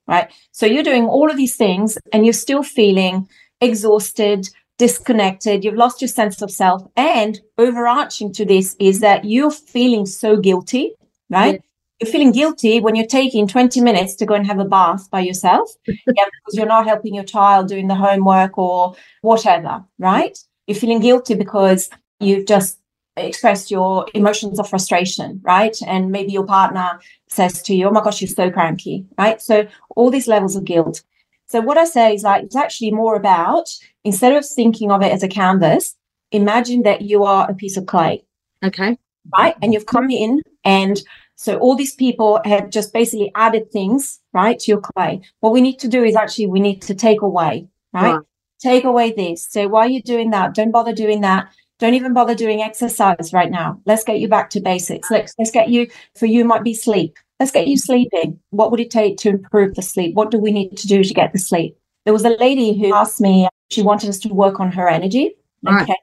right? 0.08 0.32
So 0.52 0.66
you're 0.66 0.84
doing 0.84 1.08
all 1.08 1.30
of 1.30 1.36
these 1.36 1.58
things, 1.58 1.98
and 2.14 2.26
you're 2.26 2.34
still 2.34 2.64
feeling 2.64 3.28
exhausted, 3.60 4.48
disconnected, 4.78 5.64
you've 5.64 5.76
lost 5.76 6.02
your 6.02 6.08
sense 6.08 6.42
of 6.42 6.52
self. 6.52 6.84
And 6.96 7.40
overarching 7.58 8.32
to 8.34 8.46
this 8.46 8.76
is 8.80 9.00
that 9.00 9.26
you're 9.26 9.52
feeling 9.52 10.06
so 10.06 10.38
guilty, 10.38 10.94
right? 11.30 11.56
Yeah. 11.56 11.62
You're 12.00 12.12
feeling 12.12 12.32
guilty 12.32 12.80
when 12.80 12.96
you're 12.96 13.08
taking 13.08 13.48
20 13.48 13.82
minutes 13.82 14.16
to 14.16 14.26
go 14.26 14.36
and 14.36 14.46
have 14.46 14.60
a 14.60 14.66
bath 14.66 15.10
by 15.10 15.22
yourself 15.22 15.72
yeah, 15.88 15.96
because 16.06 16.54
you're 16.54 16.68
not 16.68 16.86
helping 16.86 17.16
your 17.16 17.24
child 17.24 17.68
doing 17.68 17.88
the 17.88 17.96
homework 17.96 18.56
or 18.58 18.96
whatever, 19.22 19.84
right? 19.98 20.38
You're 20.68 20.78
feeling 20.78 21.00
guilty 21.00 21.34
because 21.34 21.90
you've 22.20 22.46
just 22.46 22.80
expressed 23.16 23.72
your 23.72 24.06
emotions 24.14 24.60
of 24.60 24.70
frustration, 24.70 25.42
right? 25.44 25.76
And 25.88 26.12
maybe 26.12 26.32
your 26.32 26.46
partner 26.46 27.00
says 27.30 27.64
to 27.64 27.76
you, 27.76 27.88
Oh 27.88 27.92
my 27.92 28.04
gosh, 28.04 28.22
you're 28.22 28.30
so 28.30 28.52
cranky, 28.52 29.06
right? 29.18 29.42
So 29.42 29.68
all 29.96 30.12
these 30.12 30.28
levels 30.28 30.56
of 30.56 30.66
guilt. 30.66 31.02
So 31.48 31.62
what 31.62 31.78
I 31.78 31.86
say 31.86 32.14
is 32.14 32.24
like 32.24 32.44
it's 32.44 32.56
actually 32.56 32.92
more 32.92 33.16
about 33.16 33.70
instead 34.04 34.34
of 34.34 34.46
thinking 34.46 34.92
of 34.92 35.02
it 35.02 35.12
as 35.12 35.24
a 35.24 35.28
canvas, 35.28 35.96
imagine 36.32 36.84
that 36.84 37.02
you 37.02 37.24
are 37.24 37.50
a 37.50 37.54
piece 37.56 37.78
of 37.78 37.86
clay, 37.86 38.24
Okay. 38.64 38.98
right? 39.38 39.56
And 39.62 39.74
you've 39.74 39.86
come 39.86 40.10
in 40.10 40.42
and 40.64 41.02
so 41.36 41.58
all 41.60 41.76
these 41.76 41.94
people 41.94 42.42
have 42.46 42.70
just 42.72 42.94
basically 42.94 43.32
added 43.36 43.72
things, 43.72 44.20
right, 44.34 44.58
to 44.60 44.72
your 44.72 44.82
clay. 44.82 45.22
What 45.40 45.54
we 45.54 45.62
need 45.62 45.78
to 45.80 45.88
do 45.88 46.04
is 46.04 46.16
actually 46.16 46.48
we 46.48 46.60
need 46.60 46.82
to 46.84 46.96
take 46.96 47.22
away, 47.22 47.68
right? 47.94 48.16
Right. 48.16 48.22
Take 48.60 48.86
away 48.86 49.12
this. 49.12 49.46
Say, 49.48 49.68
why 49.68 49.82
are 49.82 49.90
you 49.90 50.02
doing 50.02 50.32
that? 50.32 50.56
Don't 50.56 50.72
bother 50.72 50.94
doing 50.94 51.22
that. 51.22 51.48
Don't 51.78 51.94
even 51.94 52.14
bother 52.14 52.34
doing 52.34 52.64
exercise 52.64 53.32
right 53.34 53.52
now. 53.52 53.80
Let's 53.86 54.04
get 54.04 54.20
you 54.20 54.28
back 54.28 54.50
to 54.52 54.60
basics. 54.60 55.12
Let's 55.12 55.36
let's 55.38 55.52
get 55.52 55.70
you 55.70 55.88
for 56.16 56.26
you 56.26 56.44
might 56.44 56.64
be 56.64 56.74
sleep. 56.74 57.18
Let's 57.40 57.52
get 57.52 57.68
you 57.68 57.78
sleeping. 57.78 58.40
What 58.50 58.72
would 58.72 58.80
it 58.80 58.90
take 58.90 59.18
to 59.18 59.30
improve 59.30 59.76
the 59.76 59.82
sleep? 59.82 60.16
What 60.16 60.32
do 60.32 60.40
we 60.40 60.52
need 60.52 60.78
to 60.78 60.88
do 60.88 61.04
to 61.04 61.14
get 61.14 61.34
the 61.34 61.40
sleep? 61.40 61.78
There 62.06 62.14
was 62.14 62.26
a 62.26 62.30
lady 62.30 62.78
who 62.78 62.94
asked 62.94 63.22
me, 63.22 63.46
um, 63.46 63.50
she 63.70 63.82
wanted 63.82 64.10
us 64.10 64.20
to 64.20 64.30
work 64.30 64.60
on 64.60 64.72
her 64.72 64.88
energy. 64.88 65.36
Right. 65.64 65.84
Okay. 65.84 65.98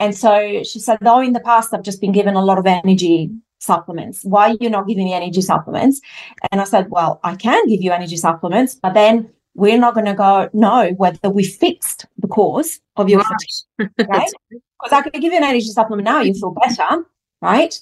And 0.00 0.14
so 0.14 0.62
she 0.64 0.80
said, 0.80 0.98
though 1.00 1.20
in 1.20 1.32
the 1.32 1.40
past 1.40 1.72
I've 1.72 1.82
just 1.82 2.00
been 2.00 2.12
given 2.12 2.34
a 2.34 2.44
lot 2.44 2.58
of 2.58 2.66
energy 2.66 3.30
supplements. 3.64 4.24
Why 4.24 4.50
are 4.50 4.56
you 4.60 4.70
not 4.70 4.86
giving 4.86 5.04
me 5.04 5.14
energy 5.14 5.40
supplements? 5.40 6.00
And 6.52 6.60
I 6.60 6.64
said, 6.64 6.90
Well, 6.90 7.20
I 7.24 7.34
can 7.36 7.66
give 7.66 7.82
you 7.82 7.92
energy 7.92 8.16
supplements, 8.16 8.74
but 8.74 8.94
then 8.94 9.30
we're 9.54 9.78
not 9.78 9.94
going 9.94 10.06
to 10.06 10.14
go 10.14 10.50
know 10.52 10.92
whether 10.96 11.30
we 11.30 11.44
fixed 11.44 12.06
the 12.18 12.28
cause 12.28 12.80
of 12.96 13.08
your 13.08 13.20
right? 13.20 13.90
right? 14.08 14.32
Because 14.82 14.98
I 14.98 15.02
could 15.02 15.14
give 15.14 15.32
you 15.32 15.38
an 15.38 15.44
energy 15.44 15.68
supplement 15.68 16.04
now, 16.04 16.20
you 16.20 16.34
feel 16.34 16.54
better, 16.62 17.06
right? 17.40 17.80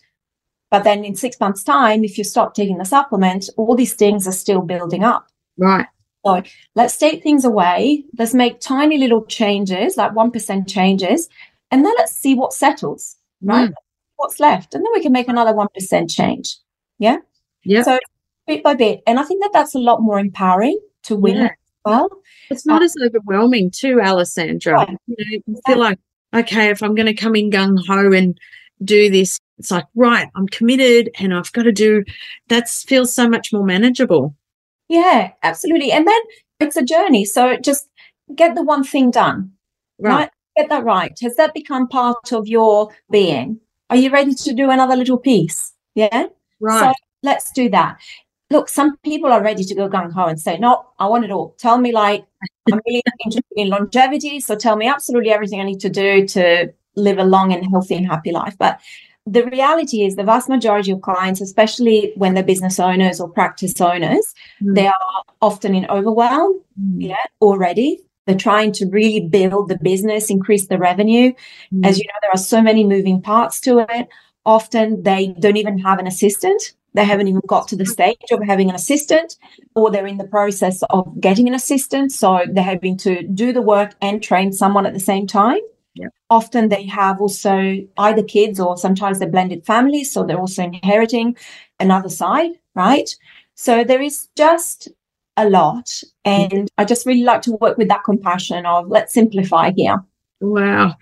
But 0.72 0.85
then 0.85 1.04
in 1.04 1.14
six 1.14 1.38
months' 1.38 1.62
time, 1.62 2.02
if 2.02 2.16
you 2.16 2.24
stop 2.24 2.54
taking 2.54 2.78
the 2.78 2.87
supplement, 2.87 3.50
all 3.58 3.76
these 3.76 3.92
things 3.92 4.26
are 4.26 4.32
still 4.32 4.62
building 4.62 5.04
up. 5.04 5.26
Right. 5.58 5.87
So 6.24 6.42
let's 6.74 6.96
take 6.96 7.22
things 7.22 7.44
away. 7.44 8.04
Let's 8.18 8.32
make 8.32 8.58
tiny 8.58 8.96
little 8.96 9.26
changes, 9.26 9.98
like 9.98 10.12
1% 10.12 10.66
changes, 10.66 11.28
and 11.70 11.85
then 11.85 11.92
let's 11.98 12.12
see 12.12 12.35
what 12.35 12.54
settles, 12.54 13.16
right? 13.42 13.68
Mm. 13.68 13.74
What's 14.16 14.40
left. 14.40 14.74
And 14.74 14.82
then 14.82 14.90
we 14.94 15.02
can 15.02 15.12
make 15.12 15.28
another 15.28 15.52
1% 15.52 16.11
change. 16.11 16.56
Yeah. 16.98 17.18
Yeah. 17.64 17.82
So 17.82 17.98
bit 18.46 18.62
by 18.62 18.72
bit. 18.72 19.02
And 19.06 19.20
I 19.20 19.24
think 19.24 19.42
that 19.42 19.50
that's 19.52 19.74
a 19.74 19.78
lot 19.78 20.00
more 20.00 20.18
empowering 20.18 20.78
to 21.02 21.16
women 21.16 21.42
yeah. 21.42 21.50
well. 21.85 22.08
It's 22.48 22.64
not 22.64 22.80
uh, 22.80 22.87
as 22.87 22.94
overwhelming 23.04 23.72
too, 23.72 24.00
Alessandra. 24.00 24.72
Right. 24.72 24.96
You, 25.06 25.16
know, 25.18 25.42
you 25.46 25.61
feel 25.66 25.78
like, 25.78 25.98
okay, 26.35 26.70
if 26.70 26.82
I'm 26.82 26.94
going 26.94 27.14
to 27.14 27.14
come 27.14 27.37
in 27.37 27.50
gung 27.50 27.78
ho 27.87 28.11
and 28.11 28.38
do 28.82 29.11
this, 29.11 29.38
it's 29.62 29.70
like, 29.70 29.87
right, 29.94 30.29
I'm 30.35 30.48
committed 30.48 31.09
and 31.20 31.33
I've 31.33 31.53
got 31.53 31.62
to 31.62 31.70
do 31.70 32.03
that 32.48 32.68
feels 32.68 33.14
so 33.14 33.29
much 33.29 33.53
more 33.53 33.64
manageable. 33.64 34.35
Yeah, 34.88 35.31
absolutely. 35.44 35.92
And 35.92 36.05
then 36.05 36.20
it's 36.59 36.77
a 36.77 36.83
journey. 36.83 37.25
So 37.25 37.57
just 37.59 37.88
get 38.35 38.57
the 38.57 38.64
one 38.64 38.83
thing 38.83 39.12
done. 39.12 39.53
Right. 40.01 40.12
right? 40.12 40.31
Get 40.57 40.68
that 40.70 40.83
right. 40.83 41.16
Has 41.22 41.37
that 41.37 41.55
become 41.55 41.87
part 41.87 42.33
of 42.33 42.48
your 42.48 42.90
being? 43.09 43.61
Are 43.88 43.94
you 43.94 44.11
ready 44.11 44.35
to 44.35 44.53
do 44.53 44.68
another 44.68 44.96
little 44.96 45.16
piece? 45.16 45.72
Yeah. 45.94 46.27
Right. 46.59 46.81
So 46.81 46.92
let's 47.22 47.53
do 47.53 47.68
that. 47.68 48.01
Look, 48.51 48.68
some 48.68 48.96
people 49.05 49.31
are 49.31 49.44
ready 49.44 49.62
to 49.62 49.75
go 49.77 49.88
gung 49.88 50.12
ho 50.12 50.27
and 50.27 50.40
say, 50.40 50.59
no, 50.59 50.87
I 50.98 51.07
want 51.07 51.25
it 51.25 51.31
all. 51.31 51.55
Tell 51.59 51.79
me, 51.79 51.92
like, 51.92 52.27
I'm 52.70 52.81
really 52.85 53.03
interested 53.25 53.44
in 53.55 53.68
longevity. 53.68 54.40
So 54.40 54.57
tell 54.57 54.75
me 54.75 54.88
absolutely 54.88 55.31
everything 55.31 55.61
I 55.61 55.64
need 55.64 55.81
to 55.81 55.88
do 55.88 56.27
to 56.27 56.72
live 56.96 57.18
a 57.18 57.25
long 57.25 57.53
and 57.53 57.64
healthy 57.70 57.94
and 57.94 58.07
happy 58.07 58.33
life. 58.33 58.57
But 58.59 58.81
the 59.26 59.44
reality 59.46 60.02
is 60.02 60.16
the 60.16 60.24
vast 60.24 60.48
majority 60.48 60.90
of 60.90 61.00
clients 61.00 61.40
especially 61.40 62.12
when 62.16 62.35
they're 62.35 62.42
business 62.42 62.80
owners 62.80 63.20
or 63.20 63.28
practice 63.28 63.80
owners 63.80 64.35
mm. 64.62 64.74
they 64.74 64.87
are 64.87 65.22
often 65.40 65.74
in 65.74 65.87
overwhelm 65.87 66.61
mm. 66.80 66.96
yeah 66.96 67.16
already 67.40 68.00
they're 68.26 68.37
trying 68.37 68.72
to 68.72 68.87
really 68.87 69.20
build 69.20 69.68
the 69.68 69.78
business 69.82 70.30
increase 70.30 70.66
the 70.66 70.78
revenue 70.78 71.32
mm. 71.72 71.87
as 71.87 71.98
you 71.98 72.04
know 72.04 72.18
there 72.22 72.32
are 72.32 72.38
so 72.38 72.61
many 72.61 72.85
moving 72.85 73.22
parts 73.22 73.61
to 73.61 73.78
it 73.78 74.08
often 74.44 75.02
they 75.02 75.28
don't 75.38 75.56
even 75.56 75.78
have 75.78 75.98
an 75.98 76.06
assistant 76.06 76.74
they 76.94 77.04
haven't 77.04 77.28
even 77.28 77.40
got 77.46 77.68
to 77.68 77.76
the 77.76 77.87
stage 77.87 78.18
of 78.32 78.42
having 78.44 78.68
an 78.68 78.74
assistant 78.74 79.37
or 79.74 79.90
they're 79.90 80.06
in 80.06 80.18
the 80.18 80.26
process 80.26 80.82
of 80.90 81.08
getting 81.20 81.46
an 81.46 81.54
assistant 81.54 82.11
so 82.11 82.40
they're 82.50 82.64
having 82.64 82.96
to 82.96 83.22
do 83.28 83.52
the 83.52 83.62
work 83.62 83.94
and 84.02 84.22
train 84.22 84.52
someone 84.52 84.85
at 84.85 84.92
the 84.92 85.00
same 85.00 85.26
time 85.26 85.61
yeah. 85.94 86.09
Often 86.31 86.68
they 86.68 86.85
have 86.87 87.20
also 87.20 87.78
either 87.98 88.22
kids 88.22 88.59
or 88.59 88.76
sometimes 88.76 89.18
they're 89.18 89.28
blended 89.28 89.64
families, 89.66 90.11
so 90.12 90.24
they're 90.24 90.38
also 90.38 90.62
inheriting 90.62 91.37
another 91.81 92.09
side, 92.09 92.52
right? 92.74 93.14
So 93.55 93.85
there 93.85 94.00
is 94.00 94.28
just 94.37 94.88
a 95.37 95.48
lot. 95.48 96.02
And 96.24 96.70
I 96.78 96.85
just 96.85 97.07
really 97.07 97.24
like 97.24 97.42
to 97.42 97.52
work 97.61 97.76
with 97.76 97.88
that 97.88 98.05
compassion 98.05 98.64
of 98.66 98.88
let's 98.88 99.12
simplify 99.12 99.72
here. 99.76 100.02
Wow. 100.40 100.94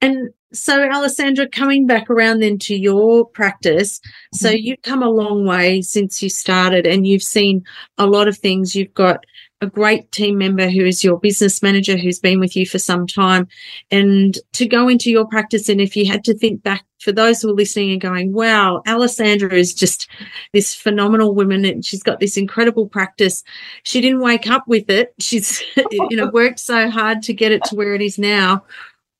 And 0.00 0.30
so, 0.52 0.88
Alessandra, 0.88 1.48
coming 1.48 1.86
back 1.86 2.08
around 2.08 2.40
then 2.40 2.58
to 2.60 2.74
your 2.74 3.26
practice, 3.26 4.00
so 4.32 4.48
mm-hmm. 4.48 4.56
you've 4.58 4.82
come 4.82 5.02
a 5.02 5.08
long 5.08 5.44
way 5.44 5.82
since 5.82 6.22
you 6.22 6.28
started 6.30 6.86
and 6.86 7.06
you've 7.06 7.22
seen 7.22 7.64
a 7.98 8.06
lot 8.06 8.28
of 8.28 8.38
things. 8.38 8.74
You've 8.74 8.94
got 8.94 9.24
a 9.62 9.66
great 9.66 10.12
team 10.12 10.36
member 10.36 10.68
who 10.68 10.84
is 10.84 11.02
your 11.02 11.18
business 11.18 11.62
manager 11.62 11.96
who's 11.96 12.18
been 12.18 12.40
with 12.40 12.54
you 12.54 12.66
for 12.66 12.78
some 12.78 13.06
time. 13.06 13.48
And 13.90 14.38
to 14.52 14.66
go 14.66 14.88
into 14.88 15.10
your 15.10 15.26
practice 15.26 15.68
and 15.68 15.80
if 15.80 15.96
you 15.96 16.06
had 16.06 16.24
to 16.24 16.36
think 16.36 16.62
back 16.62 16.84
for 17.00 17.12
those 17.12 17.40
who 17.40 17.50
are 17.50 17.54
listening 17.54 17.92
and 17.92 18.00
going 18.00 18.32
wow 18.32 18.82
alessandra 18.86 19.52
is 19.52 19.74
just 19.74 20.08
this 20.54 20.74
phenomenal 20.74 21.34
woman 21.34 21.62
and 21.64 21.84
she's 21.84 22.02
got 22.02 22.20
this 22.20 22.38
incredible 22.38 22.88
practice 22.88 23.44
she 23.82 24.00
didn't 24.00 24.20
wake 24.20 24.48
up 24.48 24.66
with 24.66 24.88
it. 24.88 25.14
She's 25.20 25.62
you 25.90 26.16
know 26.16 26.28
worked 26.28 26.58
so 26.58 26.90
hard 26.90 27.22
to 27.22 27.34
get 27.34 27.52
it 27.52 27.64
to 27.64 27.76
where 27.76 27.94
it 27.94 28.02
is 28.02 28.18
now. 28.18 28.64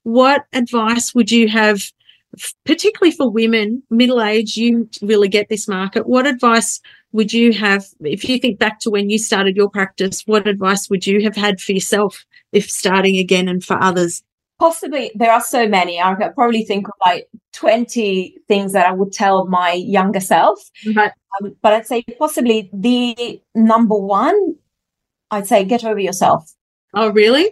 What 0.03 0.47
advice 0.53 1.15
would 1.15 1.31
you 1.31 1.49
have 1.49 1.83
particularly 2.65 3.17
for 3.17 3.31
women 3.31 3.83
middle 3.89 4.21
age 4.21 4.57
you 4.57 4.89
really 5.01 5.29
get 5.29 5.49
this 5.49 5.67
market 5.67 6.07
what 6.07 6.27
advice 6.27 6.81
would 7.17 7.33
you 7.33 7.53
have, 7.55 7.87
if 8.01 8.29
you 8.29 8.39
think 8.39 8.59
back 8.59 8.79
to 8.81 8.91
when 8.91 9.09
you 9.09 9.19
started 9.19 9.57
your 9.57 9.71
practice, 9.71 10.23
what 10.27 10.47
advice 10.47 10.89
would 10.91 11.07
you 11.07 11.23
have 11.23 11.35
had 11.35 11.61
for 11.61 11.73
yourself 11.73 12.25
if 12.53 12.71
starting 12.71 13.17
again 13.17 13.49
and 13.49 13.65
for 13.65 13.83
others? 13.83 14.23
Possibly, 14.59 15.11
there 15.15 15.33
are 15.33 15.41
so 15.41 15.67
many. 15.67 16.01
I 16.01 16.15
could 16.15 16.35
probably 16.35 16.63
think 16.63 16.87
of 16.89 16.95
like 17.05 17.29
20 17.55 18.37
things 18.49 18.73
that 18.75 18.87
I 18.87 18.93
would 18.93 19.13
tell 19.13 19.47
my 19.47 19.73
younger 19.73 20.21
self. 20.21 20.61
Right. 20.95 21.11
Um, 21.43 21.57
but 21.63 21.73
I'd 21.73 21.87
say 21.87 22.03
possibly 22.19 22.71
the 22.73 23.41
number 23.55 23.97
one, 23.97 24.55
I'd 25.31 25.47
say 25.47 25.65
get 25.65 25.85
over 25.85 25.99
yourself. 25.99 26.55
Oh, 26.95 27.11
really? 27.11 27.51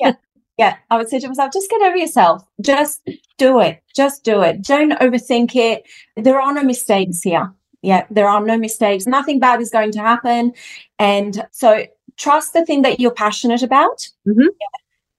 yeah. 0.00 0.14
Yeah. 0.58 0.76
I 0.90 0.98
would 0.98 1.08
say 1.08 1.18
to 1.20 1.28
myself, 1.28 1.52
just 1.52 1.70
get 1.70 1.82
over 1.82 1.96
yourself. 1.96 2.42
Just 2.60 3.08
do 3.38 3.60
it. 3.60 3.82
Just 3.94 4.24
do 4.24 4.42
it. 4.42 4.62
Don't 4.62 4.92
overthink 5.00 5.56
it. 5.56 5.84
There 6.16 6.40
are 6.40 6.52
no 6.52 6.62
mistakes 6.62 7.22
here. 7.22 7.52
Yeah, 7.82 8.06
there 8.10 8.28
are 8.28 8.44
no 8.44 8.58
mistakes. 8.58 9.06
Nothing 9.06 9.38
bad 9.38 9.60
is 9.60 9.70
going 9.70 9.92
to 9.92 10.00
happen. 10.00 10.52
And 10.98 11.46
so 11.50 11.86
trust 12.16 12.52
the 12.52 12.64
thing 12.64 12.82
that 12.82 13.00
you're 13.00 13.10
passionate 13.10 13.62
about 13.62 14.06
mm-hmm. 14.28 14.48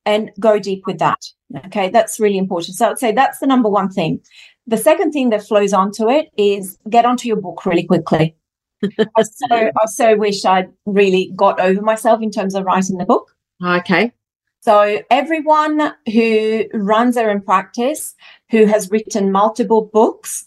and 0.05 0.31
go 0.39 0.59
deep 0.59 0.85
with 0.85 0.99
that. 0.99 1.19
Okay, 1.65 1.89
that's 1.89 2.19
really 2.19 2.37
important. 2.37 2.77
So 2.77 2.89
I'd 2.89 2.99
say 2.99 3.11
that's 3.11 3.39
the 3.39 3.47
number 3.47 3.69
one 3.69 3.89
thing. 3.89 4.21
The 4.67 4.77
second 4.77 5.11
thing 5.11 5.31
that 5.31 5.45
flows 5.45 5.73
onto 5.73 6.09
it 6.09 6.29
is 6.37 6.77
get 6.89 7.05
onto 7.05 7.27
your 7.27 7.37
book 7.37 7.65
really 7.65 7.83
quickly. 7.83 8.35
I, 8.83 9.23
so, 9.23 9.47
I 9.51 9.85
so 9.87 10.15
wish 10.15 10.45
I'd 10.45 10.69
really 10.85 11.31
got 11.35 11.59
over 11.59 11.81
myself 11.81 12.21
in 12.21 12.31
terms 12.31 12.55
of 12.55 12.63
writing 12.65 12.97
the 12.97 13.05
book. 13.05 13.35
Okay. 13.63 14.11
So 14.61 15.01
everyone 15.09 15.93
who 16.11 16.65
runs 16.73 17.15
their 17.15 17.31
own 17.31 17.41
practice, 17.41 18.13
who 18.51 18.65
has 18.65 18.91
written 18.91 19.31
multiple 19.31 19.89
books, 19.91 20.45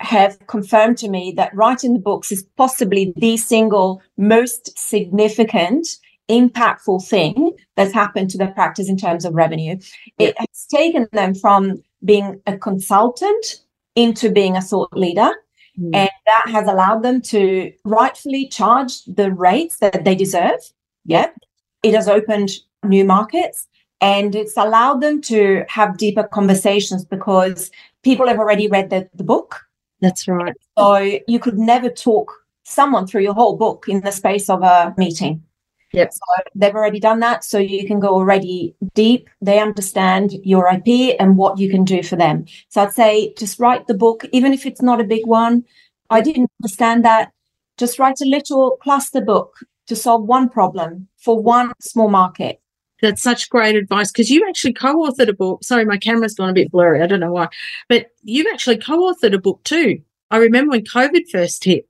have 0.00 0.38
confirmed 0.46 0.98
to 0.98 1.08
me 1.08 1.32
that 1.36 1.54
writing 1.54 1.94
the 1.94 2.00
books 2.00 2.32
is 2.32 2.44
possibly 2.56 3.12
the 3.16 3.36
single 3.36 4.02
most 4.16 4.76
significant 4.78 5.86
impactful 6.28 7.06
thing 7.06 7.52
that's 7.76 7.92
happened 7.92 8.30
to 8.30 8.38
their 8.38 8.52
practice 8.52 8.88
in 8.88 8.96
terms 8.96 9.24
of 9.24 9.34
revenue. 9.34 9.78
It 10.18 10.34
has 10.38 10.66
taken 10.70 11.06
them 11.12 11.34
from 11.34 11.82
being 12.04 12.40
a 12.46 12.56
consultant 12.56 13.62
into 13.94 14.30
being 14.30 14.56
a 14.56 14.60
thought 14.60 14.92
leader. 14.94 15.30
Mm. 15.78 15.94
And 15.94 16.10
that 16.26 16.44
has 16.46 16.68
allowed 16.68 17.02
them 17.02 17.20
to 17.22 17.72
rightfully 17.84 18.48
charge 18.48 19.04
the 19.04 19.32
rates 19.32 19.78
that 19.78 20.04
they 20.04 20.14
deserve. 20.14 20.60
Yeah. 21.04 21.30
It 21.82 21.94
has 21.94 22.08
opened 22.08 22.50
new 22.84 23.04
markets 23.04 23.66
and 24.00 24.34
it's 24.34 24.56
allowed 24.56 25.00
them 25.00 25.20
to 25.22 25.64
have 25.68 25.96
deeper 25.96 26.24
conversations 26.24 27.04
because 27.04 27.70
people 28.02 28.26
have 28.28 28.38
already 28.38 28.68
read 28.68 28.90
the, 28.90 29.08
the 29.14 29.24
book 29.24 29.62
that's 30.04 30.28
right. 30.28 30.54
So 30.78 31.18
you 31.26 31.38
could 31.38 31.58
never 31.58 31.88
talk 31.88 32.32
someone 32.64 33.06
through 33.06 33.22
your 33.22 33.34
whole 33.34 33.56
book 33.56 33.86
in 33.88 34.00
the 34.02 34.12
space 34.12 34.50
of 34.50 34.62
a 34.62 34.94
meeting. 34.96 35.42
Yep. 35.92 36.12
So 36.12 36.42
they've 36.54 36.74
already 36.74 37.00
done 37.00 37.20
that. 37.20 37.44
So 37.44 37.58
you 37.58 37.86
can 37.86 38.00
go 38.00 38.08
already 38.08 38.74
deep. 38.94 39.30
They 39.40 39.60
understand 39.60 40.32
your 40.42 40.68
IP 40.68 41.16
and 41.20 41.36
what 41.36 41.58
you 41.58 41.70
can 41.70 41.84
do 41.84 42.02
for 42.02 42.16
them. 42.16 42.46
So 42.68 42.82
I'd 42.82 42.92
say 42.92 43.32
just 43.38 43.60
write 43.60 43.86
the 43.86 43.94
book, 43.94 44.24
even 44.32 44.52
if 44.52 44.66
it's 44.66 44.82
not 44.82 45.00
a 45.00 45.04
big 45.04 45.26
one. 45.26 45.64
I 46.10 46.20
didn't 46.20 46.50
understand 46.60 47.04
that. 47.04 47.32
Just 47.78 47.98
write 47.98 48.20
a 48.20 48.28
little 48.28 48.76
cluster 48.82 49.20
book 49.20 49.56
to 49.86 49.96
solve 49.96 50.24
one 50.24 50.48
problem 50.48 51.08
for 51.16 51.40
one 51.40 51.72
small 51.80 52.08
market. 52.08 52.60
That's 53.04 53.22
such 53.22 53.50
great 53.50 53.76
advice 53.76 54.10
because 54.10 54.30
you 54.30 54.48
actually 54.48 54.72
co-authored 54.72 55.28
a 55.28 55.34
book. 55.34 55.62
Sorry, 55.62 55.84
my 55.84 55.98
camera's 55.98 56.34
gone 56.34 56.48
a 56.48 56.54
bit 56.54 56.70
blurry. 56.70 57.02
I 57.02 57.06
don't 57.06 57.20
know 57.20 57.32
why, 57.32 57.48
but 57.86 58.06
you've 58.22 58.46
actually 58.50 58.78
co-authored 58.78 59.34
a 59.34 59.38
book 59.38 59.62
too. 59.64 60.00
I 60.30 60.38
remember 60.38 60.70
when 60.70 60.84
COVID 60.84 61.28
first 61.30 61.62
hit 61.64 61.86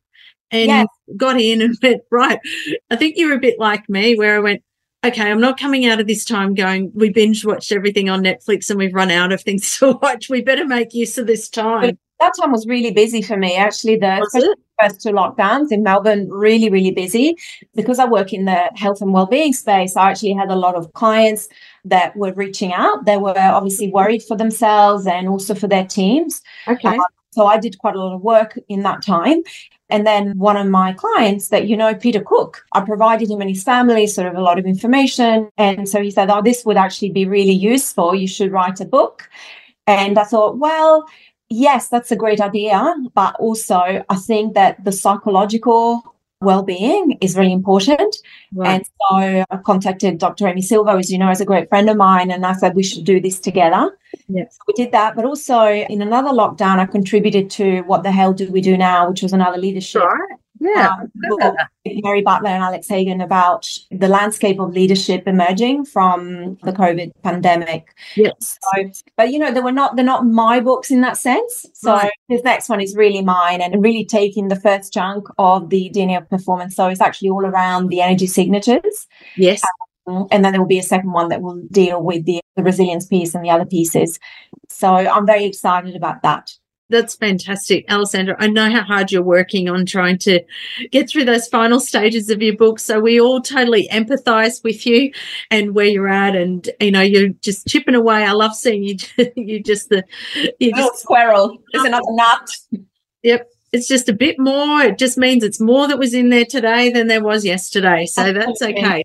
and 0.51 0.67
yes. 0.67 0.87
got 1.17 1.41
in 1.41 1.63
and 1.63 1.79
went, 1.83 2.03
right. 2.11 2.41
I 2.91 2.97
think 2.97 3.15
you're 3.17 3.33
a 3.33 3.39
bit 3.39 3.61
like 3.61 3.89
me 3.89 4.17
where 4.17 4.35
I 4.35 4.41
went, 4.41 4.65
okay, 5.07 5.31
I'm 5.31 5.41
not 5.41 5.57
coming 5.57 5.87
out 5.87 6.01
of 6.01 6.09
this 6.09 6.25
time 6.25 6.53
going, 6.53 6.91
we 6.97 7.11
binge 7.11 7.45
watched 7.45 7.71
everything 7.71 8.11
on 8.11 8.25
Netflix 8.25 8.69
and 8.69 8.79
we've 8.79 8.93
run 8.93 9.13
out 9.13 9.33
of 9.33 9.41
things 9.41 9.77
to 9.79 9.93
watch. 10.03 10.29
We 10.29 10.43
better 10.43 10.67
make 10.67 10.95
use 10.95 11.17
of 11.17 11.29
this 11.29 11.49
time. 11.49 11.97
That 12.19 12.33
time 12.41 12.51
was 12.51 12.67
really 12.67 12.91
busy 12.91 13.23
for 13.23 13.37
me. 13.37 13.57
Actually, 13.57 13.99
the 13.99 14.57
first 14.81 15.01
two 15.01 15.11
lockdowns 15.11 15.71
in 15.71 15.83
Melbourne, 15.83 16.29
really, 16.31 16.71
really 16.71 16.91
busy. 16.91 17.37
Because 17.75 17.99
I 17.99 18.05
work 18.07 18.33
in 18.33 18.45
the 18.45 18.71
health 18.75 19.01
and 19.01 19.13
well-being 19.13 19.53
space, 19.53 19.97
I 19.97 20.11
actually 20.11 20.33
had 20.33 20.51
a 20.51 20.57
lot 20.57 20.75
of 20.75 20.93
clients 20.95 21.49
that 21.85 22.17
were 22.17 22.33
reaching 22.33 22.73
out. 22.73 23.05
They 23.05 23.17
were 23.17 23.35
obviously 23.37 23.91
worried 23.91 24.23
for 24.23 24.37
themselves 24.37 25.07
and 25.07 25.29
also 25.29 25.55
for 25.55 25.69
their 25.69 25.87
teams. 25.87 26.43
Okay. 26.69 26.89
Um, 26.89 27.05
So 27.31 27.47
I 27.47 27.59
did 27.59 27.79
quite 27.79 27.97
a 27.97 28.01
lot 28.01 28.15
of 28.15 28.23
work 28.23 28.57
in 28.69 28.83
that 28.85 29.03
time. 29.03 29.43
And 29.91 30.07
then 30.07 30.39
one 30.39 30.57
of 30.57 30.69
my 30.69 30.93
clients 30.93 31.49
that 31.49 31.67
you 31.69 31.77
know, 31.77 31.95
Peter 31.95 32.21
Cook, 32.21 32.65
I 32.73 32.81
provided 32.81 33.29
him 33.29 33.41
and 33.41 33.51
his 33.51 33.65
family 33.65 34.07
sort 34.07 34.29
of 34.29 34.35
a 34.35 34.41
lot 34.41 34.59
of 34.59 34.67
information. 34.67 35.51
And 35.59 35.89
so 35.89 36.01
he 36.01 36.11
said, 36.11 36.31
Oh, 36.31 36.43
this 36.43 36.65
would 36.65 36.77
actually 36.77 37.11
be 37.11 37.27
really 37.27 37.53
useful. 37.53 38.15
You 38.15 38.29
should 38.29 38.53
write 38.53 38.81
a 38.81 38.85
book. 38.85 39.29
And 39.87 40.19
I 40.19 40.25
thought, 40.25 40.59
well, 40.59 41.05
yes, 41.55 41.89
that's 41.89 42.11
a 42.11 42.17
great 42.17 42.41
idea. 42.41 42.95
But 43.15 43.35
also, 43.37 44.05
I 44.09 44.17
think 44.17 44.55
that 44.55 44.85
the 44.85 44.93
psychological 44.93 46.03
well-being 46.41 47.17
is 47.21 47.37
really 47.37 47.53
important. 47.53 48.17
Right. 48.53 48.75
And 48.75 48.85
so 48.87 49.45
I 49.51 49.57
contacted 49.65 50.19
Dr. 50.19 50.47
Amy 50.47 50.61
Silver, 50.61 50.91
as 50.91 51.11
you 51.11 51.19
know, 51.19 51.31
is 51.31 51.41
a 51.41 51.47
great 51.47 51.69
friend 51.71 51.89
of 51.89 51.97
mine, 51.97 52.31
and 52.31 52.45
I 52.45 52.53
said 52.53 52.75
we 52.75 52.83
should 52.83 53.05
do 53.05 53.21
this 53.21 53.41
together. 53.41 53.97
Yes. 54.29 54.59
We 54.67 54.75
did 54.75 54.93
that, 54.93 55.17
but 55.17 55.25
also 55.25 55.65
in 55.67 56.03
another 56.03 56.31
lockdown, 56.31 56.79
I 56.79 56.87
contributed 56.87 57.51
to 57.53 57.81
What 57.83 58.03
the 58.03 58.13
Hell 58.13 58.35
Do 58.35 58.51
We 58.53 58.61
Do 58.61 58.77
Now, 58.77 59.09
which 59.09 59.23
was 59.23 59.33
another 59.33 59.57
leadership 59.57 60.03
right. 60.03 60.39
Yeah. 60.61 60.97
Um, 61.43 61.57
Mary 61.85 62.23
Butler 62.23 62.51
and 62.51 62.63
Alex 62.63 62.89
Hagan 62.89 63.21
about 63.21 63.69
the 63.91 64.09
landscape 64.09 64.61
of 64.61 64.73
leadership 64.73 65.27
emerging 65.27 65.85
from 65.85 66.57
the 66.63 66.73
COVID 66.73 67.11
pandemic. 67.23 67.95
Yes. 68.17 68.59
So, 68.63 68.91
but 69.17 69.33
you 69.33 69.39
know, 69.39 69.53
they 69.53 69.61
were 69.61 69.73
not 69.73 69.97
they're 69.97 70.05
not 70.05 70.27
my 70.27 70.61
books 70.61 70.91
in 70.91 71.01
that 71.01 71.17
sense. 71.17 71.67
So 71.75 71.93
right. 71.93 72.13
this 72.29 72.43
next 72.43 72.69
one 72.69 72.81
is 72.81 72.97
really 72.97 73.23
mine 73.23 73.61
and 73.61 73.83
really 73.83 74.05
taking 74.05 74.49
the 74.49 74.57
first 74.57 74.93
chunk 74.93 75.27
of 75.39 75.71
the 75.71 75.91
DNA 75.95 76.17
of 76.17 76.29
performance. 76.31 76.77
So 76.77 76.89
it's 76.89 77.01
actually 77.01 77.31
all 77.31 77.45
around 77.45 77.89
the 77.89 78.01
energy 78.01 78.27
signatures. 78.27 79.07
Yes. 79.37 79.63
Um, 80.07 80.27
and 80.31 80.45
then 80.45 80.53
there 80.53 80.61
will 80.61 80.69
be 80.69 80.79
a 80.79 80.83
second 80.83 81.13
one 81.13 81.29
that 81.31 81.43
will 81.43 81.63
deal 81.71 82.03
with 82.03 82.25
the, 82.27 82.41
the 82.57 82.63
resilience 82.63 83.07
piece 83.07 83.35
and 83.35 83.45
the 83.45 83.51
other 83.51 83.65
pieces. 83.65 84.19
So 84.69 84.89
I'm 84.89 85.27
very 85.27 85.45
excited 85.45 85.97
about 85.97 86.23
that. 86.23 86.53
That's 86.91 87.15
fantastic, 87.15 87.91
Alessandra. 87.91 88.37
I 88.39 88.47
know 88.47 88.71
how 88.71 88.83
hard 88.83 89.11
you're 89.11 89.23
working 89.23 89.71
on 89.71 89.87
trying 89.87 90.19
to 90.19 90.43
get 90.91 91.09
through 91.09 91.25
those 91.25 91.49
final 91.49 91.81
stages 91.81 92.29
of 92.29 92.43
your 92.43 92.57
book. 92.57 92.79
So 92.79 93.01
we 93.01 93.19
all 93.19 93.41
totally 93.41 93.89
empathize 93.91 94.63
with 94.63 94.85
you 94.85 95.11
and 95.51 95.75
where 95.75 95.87
you're 95.87 96.09
at, 96.09 96.37
and 96.37 96.69
you 96.81 96.91
know 96.91 97.01
you're 97.01 97.31
just 97.41 97.67
chipping 97.67 97.95
away. 97.95 98.25
I 98.25 98.33
love 98.33 98.55
seeing 98.55 98.85
you. 98.85 98.97
you 99.37 99.63
just 99.63 99.89
the 99.89 100.05
you 100.61 100.75
just 100.75 101.01
squirrel. 101.01 101.57
There's 101.73 101.87
another 101.87 102.05
nut. 102.11 102.51
Yep, 103.23 103.49
it's 103.73 103.89
just 103.89 104.11
a 104.11 104.15
bit 104.15 104.39
more. 104.39 104.83
It 104.83 104.99
just 104.99 105.17
means 105.17 105.43
it's 105.43 105.61
more 105.61 105.89
that 105.89 105.99
was 105.99 106.13
in 106.13 106.29
there 106.29 106.45
today 106.45 106.91
than 106.91 107.09
there 107.09 107.25
was 107.25 107.47
yesterday. 107.47 108.05
So 108.05 108.33
that's 108.35 108.61
okay. 108.61 109.05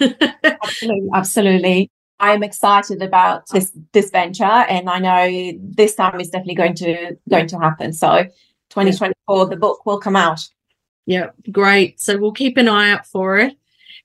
absolutely, 0.00 1.08
absolutely. 1.14 1.90
I'm 2.20 2.42
excited 2.42 3.02
about 3.02 3.48
this 3.50 3.72
this 3.92 4.10
venture, 4.10 4.44
and 4.44 4.88
I 4.88 4.98
know 4.98 5.58
this 5.60 5.94
time 5.94 6.20
is 6.20 6.30
definitely 6.30 6.54
going 6.54 6.74
to 6.74 7.16
going 7.28 7.46
to 7.48 7.58
happen. 7.58 7.92
So, 7.92 8.24
2024, 8.70 9.46
the 9.46 9.56
book 9.56 9.84
will 9.84 9.98
come 9.98 10.16
out. 10.16 10.40
Yeah, 11.06 11.30
great. 11.50 12.00
So 12.00 12.16
we'll 12.16 12.32
keep 12.32 12.56
an 12.56 12.68
eye 12.68 12.90
out 12.90 13.06
for 13.06 13.38
it. 13.38 13.56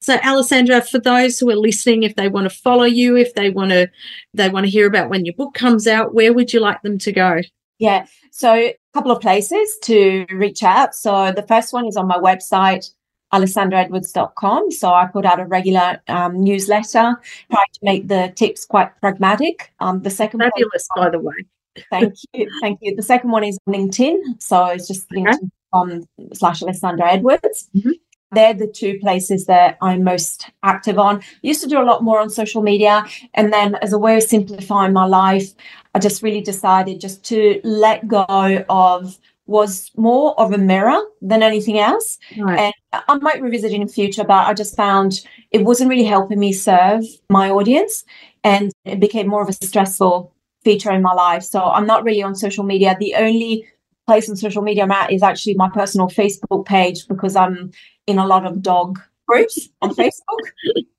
So, 0.02 0.16
Alessandra, 0.18 0.82
for 0.82 1.00
those 1.00 1.40
who 1.40 1.50
are 1.50 1.56
listening, 1.56 2.04
if 2.04 2.16
they 2.16 2.30
want 2.30 2.50
to 2.50 2.56
follow 2.56 2.86
you, 2.86 3.18
if 3.18 3.34
they 3.36 3.50
want 3.50 3.72
to 3.72 3.90
they 4.34 4.50
want 4.50 4.66
to 4.66 4.72
hear 4.72 4.88
about 4.88 5.10
when 5.10 5.26
your 5.26 5.36
book 5.36 5.54
comes 5.54 5.88
out, 5.88 6.14
where 6.14 6.34
would 6.34 6.54
you 6.54 6.60
like 6.60 6.82
them 6.82 6.98
to 7.00 7.12
go? 7.12 7.42
Yeah, 7.80 8.08
so 8.32 8.54
a 8.54 8.76
couple 8.94 9.12
of 9.12 9.22
places 9.22 9.78
to 9.84 10.26
reach 10.32 10.64
out. 10.64 10.96
So 10.96 11.32
the 11.32 11.46
first 11.48 11.74
one 11.74 11.86
is 11.86 11.96
on 11.96 12.08
my 12.08 12.18
website, 12.18 12.90
alessandraedwards.com. 13.34 14.72
So 14.72 14.94
I 14.94 15.06
put 15.06 15.26
out 15.26 15.40
a 15.40 15.46
regular 15.46 16.02
um, 16.08 16.44
newsletter, 16.44 17.16
try 17.52 17.64
to 17.74 17.80
make 17.82 18.08
the 18.08 18.34
tips 18.36 18.66
quite 18.66 19.00
pragmatic. 19.02 19.72
Um, 19.80 20.02
the 20.02 20.10
second 20.10 20.40
fabulous, 20.40 20.88
one, 20.96 21.06
by 21.06 21.12
the 21.12 21.20
way. 21.20 21.36
thank 21.90 22.14
you, 22.34 22.50
thank 22.62 22.80
you. 22.82 22.96
The 22.96 23.04
second 23.04 23.32
one 23.32 23.44
is 23.44 23.58
LinkedIn, 23.68 24.42
so 24.42 24.66
it's 24.68 24.88
just 24.88 25.08
okay. 25.12 25.22
LinkedIn.com 25.22 26.06
slash 26.34 26.62
Alessandra 26.64 27.12
Edwards. 27.12 27.70
Mm-hmm. 27.76 27.92
They're 28.32 28.54
the 28.54 28.68
two 28.68 29.00
places 29.00 29.46
that 29.48 29.78
I'm 29.82 30.04
most 30.04 30.52
active 30.62 31.00
on. 31.00 31.18
I 31.18 31.24
used 31.42 31.62
to 31.62 31.68
do 31.68 31.82
a 31.82 31.84
lot 31.84 32.04
more 32.04 32.20
on 32.20 32.30
social 32.30 32.62
media, 32.62 33.06
and 33.34 33.52
then 33.52 33.76
as 33.82 33.92
a 33.92 33.98
way 33.98 34.18
of 34.18 34.24
simplifying 34.24 34.94
my 34.94 35.06
life, 35.06 35.52
I 35.96 36.00
just 36.00 36.22
really 36.22 36.42
decided 36.42 37.02
just 37.02 37.24
to 37.26 37.60
let 37.64 38.08
go 38.08 38.26
of 38.70 39.18
was 39.50 39.92
more 39.98 40.40
of 40.40 40.54
a 40.54 40.58
mirror 40.58 41.02
than 41.22 41.42
anything 41.42 41.80
else. 41.80 42.20
Right. 42.38 42.74
And 42.94 43.04
I 43.08 43.16
might 43.16 43.42
revisit 43.42 43.72
it 43.72 43.76
in 43.76 43.88
the 43.88 43.92
future, 43.92 44.24
but 44.24 44.48
I 44.48 44.54
just 44.54 44.76
found 44.76 45.26
it 45.52 45.64
wasn't 45.64 45.90
really 45.90 46.06
helping 46.06 46.40
me 46.40 46.54
serve 46.54 47.04
my 47.30 47.50
audience. 47.50 48.04
And 48.44 48.72
it 48.86 49.00
became 49.00 49.28
more 49.28 49.42
of 49.42 49.50
a 49.50 49.54
stressful 49.54 50.32
feature 50.64 50.92
in 50.92 51.02
my 51.02 51.14
life. 51.14 51.44
So 51.44 51.64
I'm 51.64 51.88
not 51.88 52.04
really 52.04 52.22
on 52.22 52.36
social 52.36 52.64
media. 52.64 52.96
The 53.00 53.16
only 53.16 53.68
place 54.06 54.30
on 54.30 54.36
social 54.36 54.62
media 54.62 54.84
I'm 54.84 54.92
at 54.92 55.12
is 55.12 55.24
actually 55.24 55.56
my 55.56 55.70
personal 55.70 56.10
Facebook 56.10 56.66
page 56.66 57.08
because 57.08 57.36
I'm 57.36 57.72
in 58.06 58.20
a 58.20 58.28
lot 58.28 58.46
of 58.46 58.62
dog 58.62 59.00
groups 59.28 59.70
on 59.82 59.96
Facebook. 59.96 60.22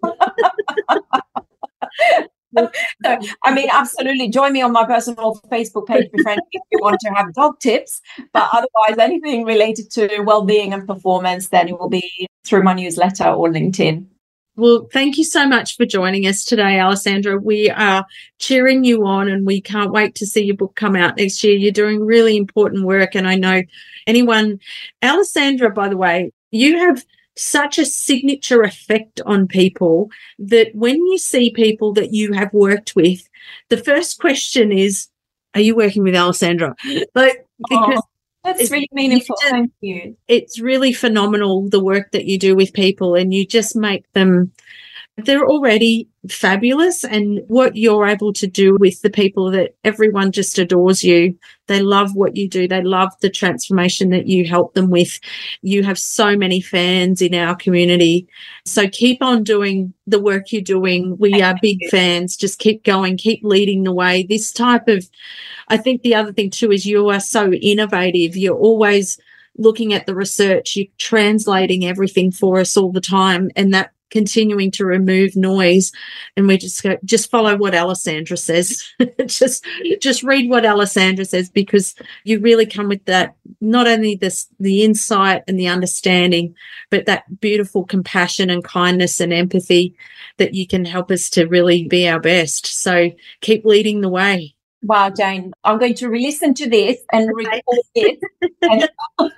so, 2.57 2.70
I 3.44 3.55
mean, 3.55 3.68
absolutely. 3.72 4.28
Join 4.28 4.53
me 4.53 4.62
on 4.62 4.72
my 4.72 4.84
personal 4.84 5.40
Facebook 5.51 5.86
page, 5.86 6.11
befriend 6.12 6.40
if 6.53 6.62
you 6.70 6.78
want 6.80 6.98
to 7.01 7.11
have 7.11 7.32
dog 7.34 7.59
tips. 7.61 8.01
But 8.32 8.48
otherwise, 8.53 8.98
anything 8.98 9.44
related 9.44 9.90
to 9.92 10.20
well-being 10.20 10.72
and 10.72 10.86
performance, 10.86 11.48
then 11.48 11.68
it 11.68 11.78
will 11.78 11.88
be 11.88 12.28
through 12.44 12.62
my 12.62 12.74
newsletter 12.74 13.28
or 13.28 13.48
LinkedIn. 13.48 14.07
Well, 14.57 14.88
thank 14.92 15.16
you 15.16 15.24
so 15.24 15.46
much 15.46 15.76
for 15.76 15.86
joining 15.86 16.26
us 16.26 16.44
today, 16.44 16.80
Alessandra. 16.80 17.38
We 17.38 17.70
are 17.70 18.05
cheering 18.40 18.84
you 18.84 19.07
on 19.07 19.28
and 19.28 19.46
we 19.46 19.61
can't 19.61 19.92
wait 19.92 20.14
to 20.16 20.26
see 20.26 20.44
your 20.44 20.57
book 20.57 20.74
come 20.74 20.96
out 20.96 21.16
next 21.16 21.42
year. 21.42 21.57
You're 21.57 21.72
doing 21.72 22.05
really 22.05 22.36
important 22.36 22.84
work. 22.84 23.14
And 23.14 23.26
I 23.26 23.36
know 23.36 23.62
anyone, 24.07 24.61
Alessandra, 25.03 25.70
by 25.70 25.88
the 25.88 25.96
way, 25.96 26.32
you 26.51 26.76
have 26.76 27.05
such 27.41 27.78
a 27.78 27.86
signature 27.86 28.62
effect 28.62 29.20
on 29.24 29.49
people 29.49 30.11
that 30.38 30.68
when 30.74 30.97
you 30.97 31.16
see 31.16 31.51
people 31.51 31.93
that 31.95 32.12
you 32.12 32.32
have 32.32 32.53
worked 32.53 32.95
with, 32.95 33.26
the 33.70 33.78
first 33.78 34.20
question 34.20 34.70
is, 34.70 35.09
Are 35.55 35.61
you 35.61 35.74
working 35.74 36.03
with 36.03 36.14
Alessandra? 36.14 36.76
Like, 37.14 37.47
oh, 37.47 37.66
because 37.68 38.03
oh, 38.03 38.09
that's 38.45 38.70
really 38.70 38.88
meaningful. 38.93 39.36
Just, 39.41 39.51
Thank 39.51 39.72
you. 39.80 40.16
It's 40.28 40.61
really 40.61 40.93
phenomenal 40.93 41.68
the 41.68 41.82
work 41.82 42.12
that 42.12 42.26
you 42.26 42.38
do 42.38 42.55
with 42.55 42.72
people, 42.74 43.14
and 43.14 43.32
you 43.32 43.47
just 43.47 43.74
make 43.74 44.11
them 44.12 44.53
they're 45.24 45.46
already 45.46 46.08
fabulous 46.28 47.04
and 47.04 47.40
what 47.48 47.76
you're 47.76 48.06
able 48.06 48.32
to 48.34 48.46
do 48.46 48.76
with 48.78 49.00
the 49.02 49.10
people 49.10 49.50
that 49.50 49.74
everyone 49.84 50.32
just 50.32 50.58
adores 50.58 51.02
you. 51.02 51.36
They 51.66 51.80
love 51.80 52.14
what 52.14 52.36
you 52.36 52.48
do. 52.48 52.68
They 52.68 52.82
love 52.82 53.12
the 53.20 53.30
transformation 53.30 54.10
that 54.10 54.26
you 54.26 54.46
help 54.46 54.74
them 54.74 54.90
with. 54.90 55.18
You 55.62 55.82
have 55.84 55.98
so 55.98 56.36
many 56.36 56.60
fans 56.60 57.22
in 57.22 57.34
our 57.34 57.54
community. 57.54 58.28
So 58.64 58.88
keep 58.88 59.22
on 59.22 59.44
doing 59.44 59.94
the 60.06 60.20
work 60.20 60.52
you're 60.52 60.62
doing. 60.62 61.16
We 61.18 61.40
are 61.40 61.54
big 61.62 61.78
fans. 61.90 62.36
Just 62.36 62.58
keep 62.58 62.84
going. 62.84 63.16
Keep 63.16 63.40
leading 63.42 63.84
the 63.84 63.94
way. 63.94 64.26
This 64.28 64.52
type 64.52 64.88
of 64.88 65.08
i 65.68 65.76
think 65.76 66.02
the 66.02 66.16
other 66.16 66.32
thing 66.32 66.50
too 66.50 66.72
is 66.72 66.84
you 66.84 67.08
are 67.08 67.20
so 67.20 67.52
innovative. 67.52 68.36
You're 68.36 68.58
always 68.58 69.18
looking 69.56 69.92
at 69.92 70.06
the 70.06 70.14
research. 70.14 70.76
You're 70.76 70.86
translating 70.98 71.84
everything 71.84 72.32
for 72.32 72.58
us 72.58 72.76
all 72.76 72.92
the 72.92 73.00
time. 73.00 73.50
And 73.56 73.72
that 73.74 73.92
continuing 74.11 74.70
to 74.72 74.84
remove 74.84 75.36
noise 75.36 75.92
and 76.36 76.46
we 76.46 76.58
just 76.58 76.82
go 76.82 76.96
just 77.04 77.30
follow 77.30 77.56
what 77.56 77.74
alessandra 77.74 78.36
says. 78.36 78.84
Just 79.26 79.64
just 80.00 80.22
read 80.22 80.50
what 80.50 80.66
alessandra 80.66 81.24
says 81.24 81.48
because 81.48 81.94
you 82.24 82.40
really 82.40 82.66
come 82.66 82.88
with 82.88 83.04
that 83.04 83.34
not 83.61 83.86
only 83.86 84.14
this 84.14 84.48
the 84.58 84.82
insight 84.82 85.42
and 85.46 85.58
the 85.58 85.68
understanding 85.68 86.54
but 86.90 87.06
that 87.06 87.40
beautiful 87.40 87.84
compassion 87.84 88.50
and 88.50 88.64
kindness 88.64 89.20
and 89.20 89.32
empathy 89.32 89.94
that 90.38 90.54
you 90.54 90.66
can 90.66 90.84
help 90.84 91.11
us 91.11 91.30
to 91.30 91.46
really 91.46 91.86
be 91.86 92.08
our 92.08 92.20
best. 92.20 92.66
So 92.66 93.11
keep 93.40 93.64
leading 93.64 94.00
the 94.00 94.08
way 94.08 94.54
Wow, 94.82 95.10
Jane, 95.10 95.52
I'm 95.64 95.78
going 95.78 95.94
to 95.94 96.08
re-listen 96.08 96.54
to 96.54 96.68
this 96.68 96.98
and 97.12 97.28
record 97.34 97.62
it. 97.94 98.18
and 98.62 98.88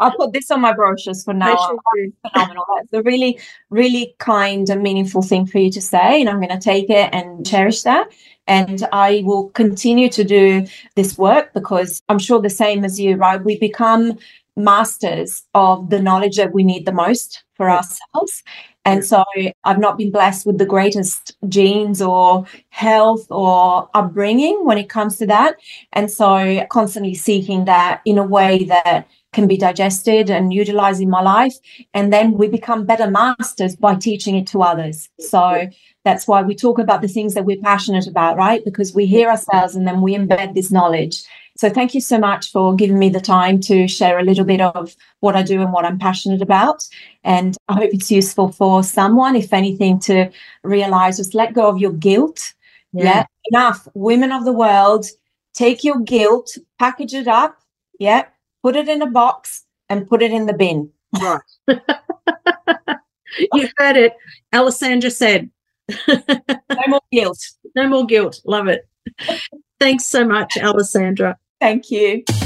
I'll 0.00 0.16
put 0.16 0.32
this 0.32 0.50
on 0.50 0.60
my 0.60 0.72
brochures 0.72 1.22
for 1.22 1.32
now. 1.32 1.78
Phenomenal. 2.32 2.64
That's 2.76 2.92
a 2.92 3.02
really, 3.02 3.38
really 3.70 4.14
kind 4.18 4.68
and 4.68 4.82
meaningful 4.82 5.22
thing 5.22 5.46
for 5.46 5.58
you 5.58 5.70
to 5.70 5.80
say. 5.80 6.20
And 6.20 6.28
I'm 6.28 6.38
going 6.38 6.48
to 6.48 6.58
take 6.58 6.90
it 6.90 7.10
and 7.12 7.46
cherish 7.46 7.82
that. 7.82 8.08
And 8.48 8.84
I 8.90 9.22
will 9.24 9.50
continue 9.50 10.08
to 10.08 10.24
do 10.24 10.66
this 10.96 11.16
work 11.16 11.52
because 11.54 12.02
I'm 12.08 12.18
sure 12.18 12.40
the 12.40 12.50
same 12.50 12.84
as 12.84 12.98
you, 12.98 13.14
right? 13.14 13.42
We 13.42 13.58
become 13.58 14.18
masters 14.56 15.44
of 15.54 15.90
the 15.90 16.02
knowledge 16.02 16.36
that 16.36 16.52
we 16.52 16.64
need 16.64 16.84
the 16.84 16.92
most 16.92 17.44
for 17.54 17.70
ourselves. 17.70 18.42
And 18.90 19.04
so 19.04 19.24
I've 19.64 19.78
not 19.78 19.98
been 19.98 20.10
blessed 20.10 20.46
with 20.46 20.58
the 20.58 20.66
greatest 20.66 21.36
genes 21.48 22.02
or 22.02 22.46
health 22.70 23.26
or 23.30 23.88
upbringing 23.94 24.64
when 24.64 24.78
it 24.78 24.88
comes 24.88 25.16
to 25.18 25.26
that. 25.26 25.56
And 25.92 26.10
so 26.10 26.66
constantly 26.70 27.14
seeking 27.14 27.64
that 27.66 28.00
in 28.04 28.18
a 28.18 28.24
way 28.24 28.64
that 28.64 29.06
can 29.32 29.46
be 29.46 29.56
digested 29.56 30.28
and 30.28 30.52
utilized 30.52 31.00
in 31.00 31.08
my 31.08 31.22
life. 31.22 31.54
And 31.94 32.12
then 32.12 32.32
we 32.32 32.48
become 32.48 32.84
better 32.84 33.08
masters 33.10 33.76
by 33.76 33.94
teaching 33.94 34.36
it 34.36 34.46
to 34.48 34.62
others. 34.62 35.08
So 35.20 35.68
that's 36.04 36.26
why 36.26 36.42
we 36.42 36.54
talk 36.54 36.78
about 36.78 37.02
the 37.02 37.08
things 37.08 37.34
that 37.34 37.44
we're 37.44 37.60
passionate 37.62 38.06
about, 38.06 38.36
right? 38.36 38.64
Because 38.64 38.94
we 38.94 39.06
hear 39.06 39.28
ourselves 39.28 39.76
and 39.76 39.86
then 39.86 40.00
we 40.00 40.16
embed 40.16 40.54
this 40.54 40.72
knowledge. 40.72 41.22
So 41.60 41.68
thank 41.68 41.94
you 41.94 42.00
so 42.00 42.18
much 42.18 42.50
for 42.50 42.74
giving 42.74 42.98
me 42.98 43.10
the 43.10 43.20
time 43.20 43.60
to 43.60 43.86
share 43.86 44.18
a 44.18 44.22
little 44.22 44.46
bit 44.46 44.62
of 44.62 44.96
what 45.18 45.36
I 45.36 45.42
do 45.42 45.60
and 45.60 45.74
what 45.74 45.84
I'm 45.84 45.98
passionate 45.98 46.40
about. 46.40 46.88
And 47.22 47.54
I 47.68 47.74
hope 47.74 47.90
it's 47.92 48.10
useful 48.10 48.50
for 48.50 48.82
someone, 48.82 49.36
if 49.36 49.52
anything, 49.52 49.98
to 50.00 50.30
realize 50.62 51.18
just 51.18 51.34
let 51.34 51.52
go 51.52 51.68
of 51.68 51.76
your 51.76 51.92
guilt. 51.92 52.54
Yeah. 52.94 53.04
yeah. 53.04 53.24
Enough. 53.50 53.88
Women 53.92 54.32
of 54.32 54.46
the 54.46 54.54
world, 54.54 55.04
take 55.52 55.84
your 55.84 56.00
guilt, 56.00 56.56
package 56.78 57.12
it 57.12 57.28
up. 57.28 57.58
Yeah. 57.98 58.24
Put 58.62 58.74
it 58.74 58.88
in 58.88 59.02
a 59.02 59.10
box 59.10 59.66
and 59.90 60.08
put 60.08 60.22
it 60.22 60.32
in 60.32 60.46
the 60.46 60.54
bin. 60.54 60.90
Right. 61.20 61.42
you 63.52 63.68
heard 63.76 63.98
it. 63.98 64.14
Alessandra 64.54 65.10
said. 65.10 65.50
no 66.08 66.86
more 66.88 67.02
guilt. 67.12 67.38
No 67.76 67.86
more 67.86 68.06
guilt. 68.06 68.40
Love 68.46 68.66
it. 68.66 68.88
Thanks 69.78 70.06
so 70.06 70.24
much, 70.24 70.56
Alessandra. 70.56 71.36
Thank 71.60 71.90
you. 71.90 72.39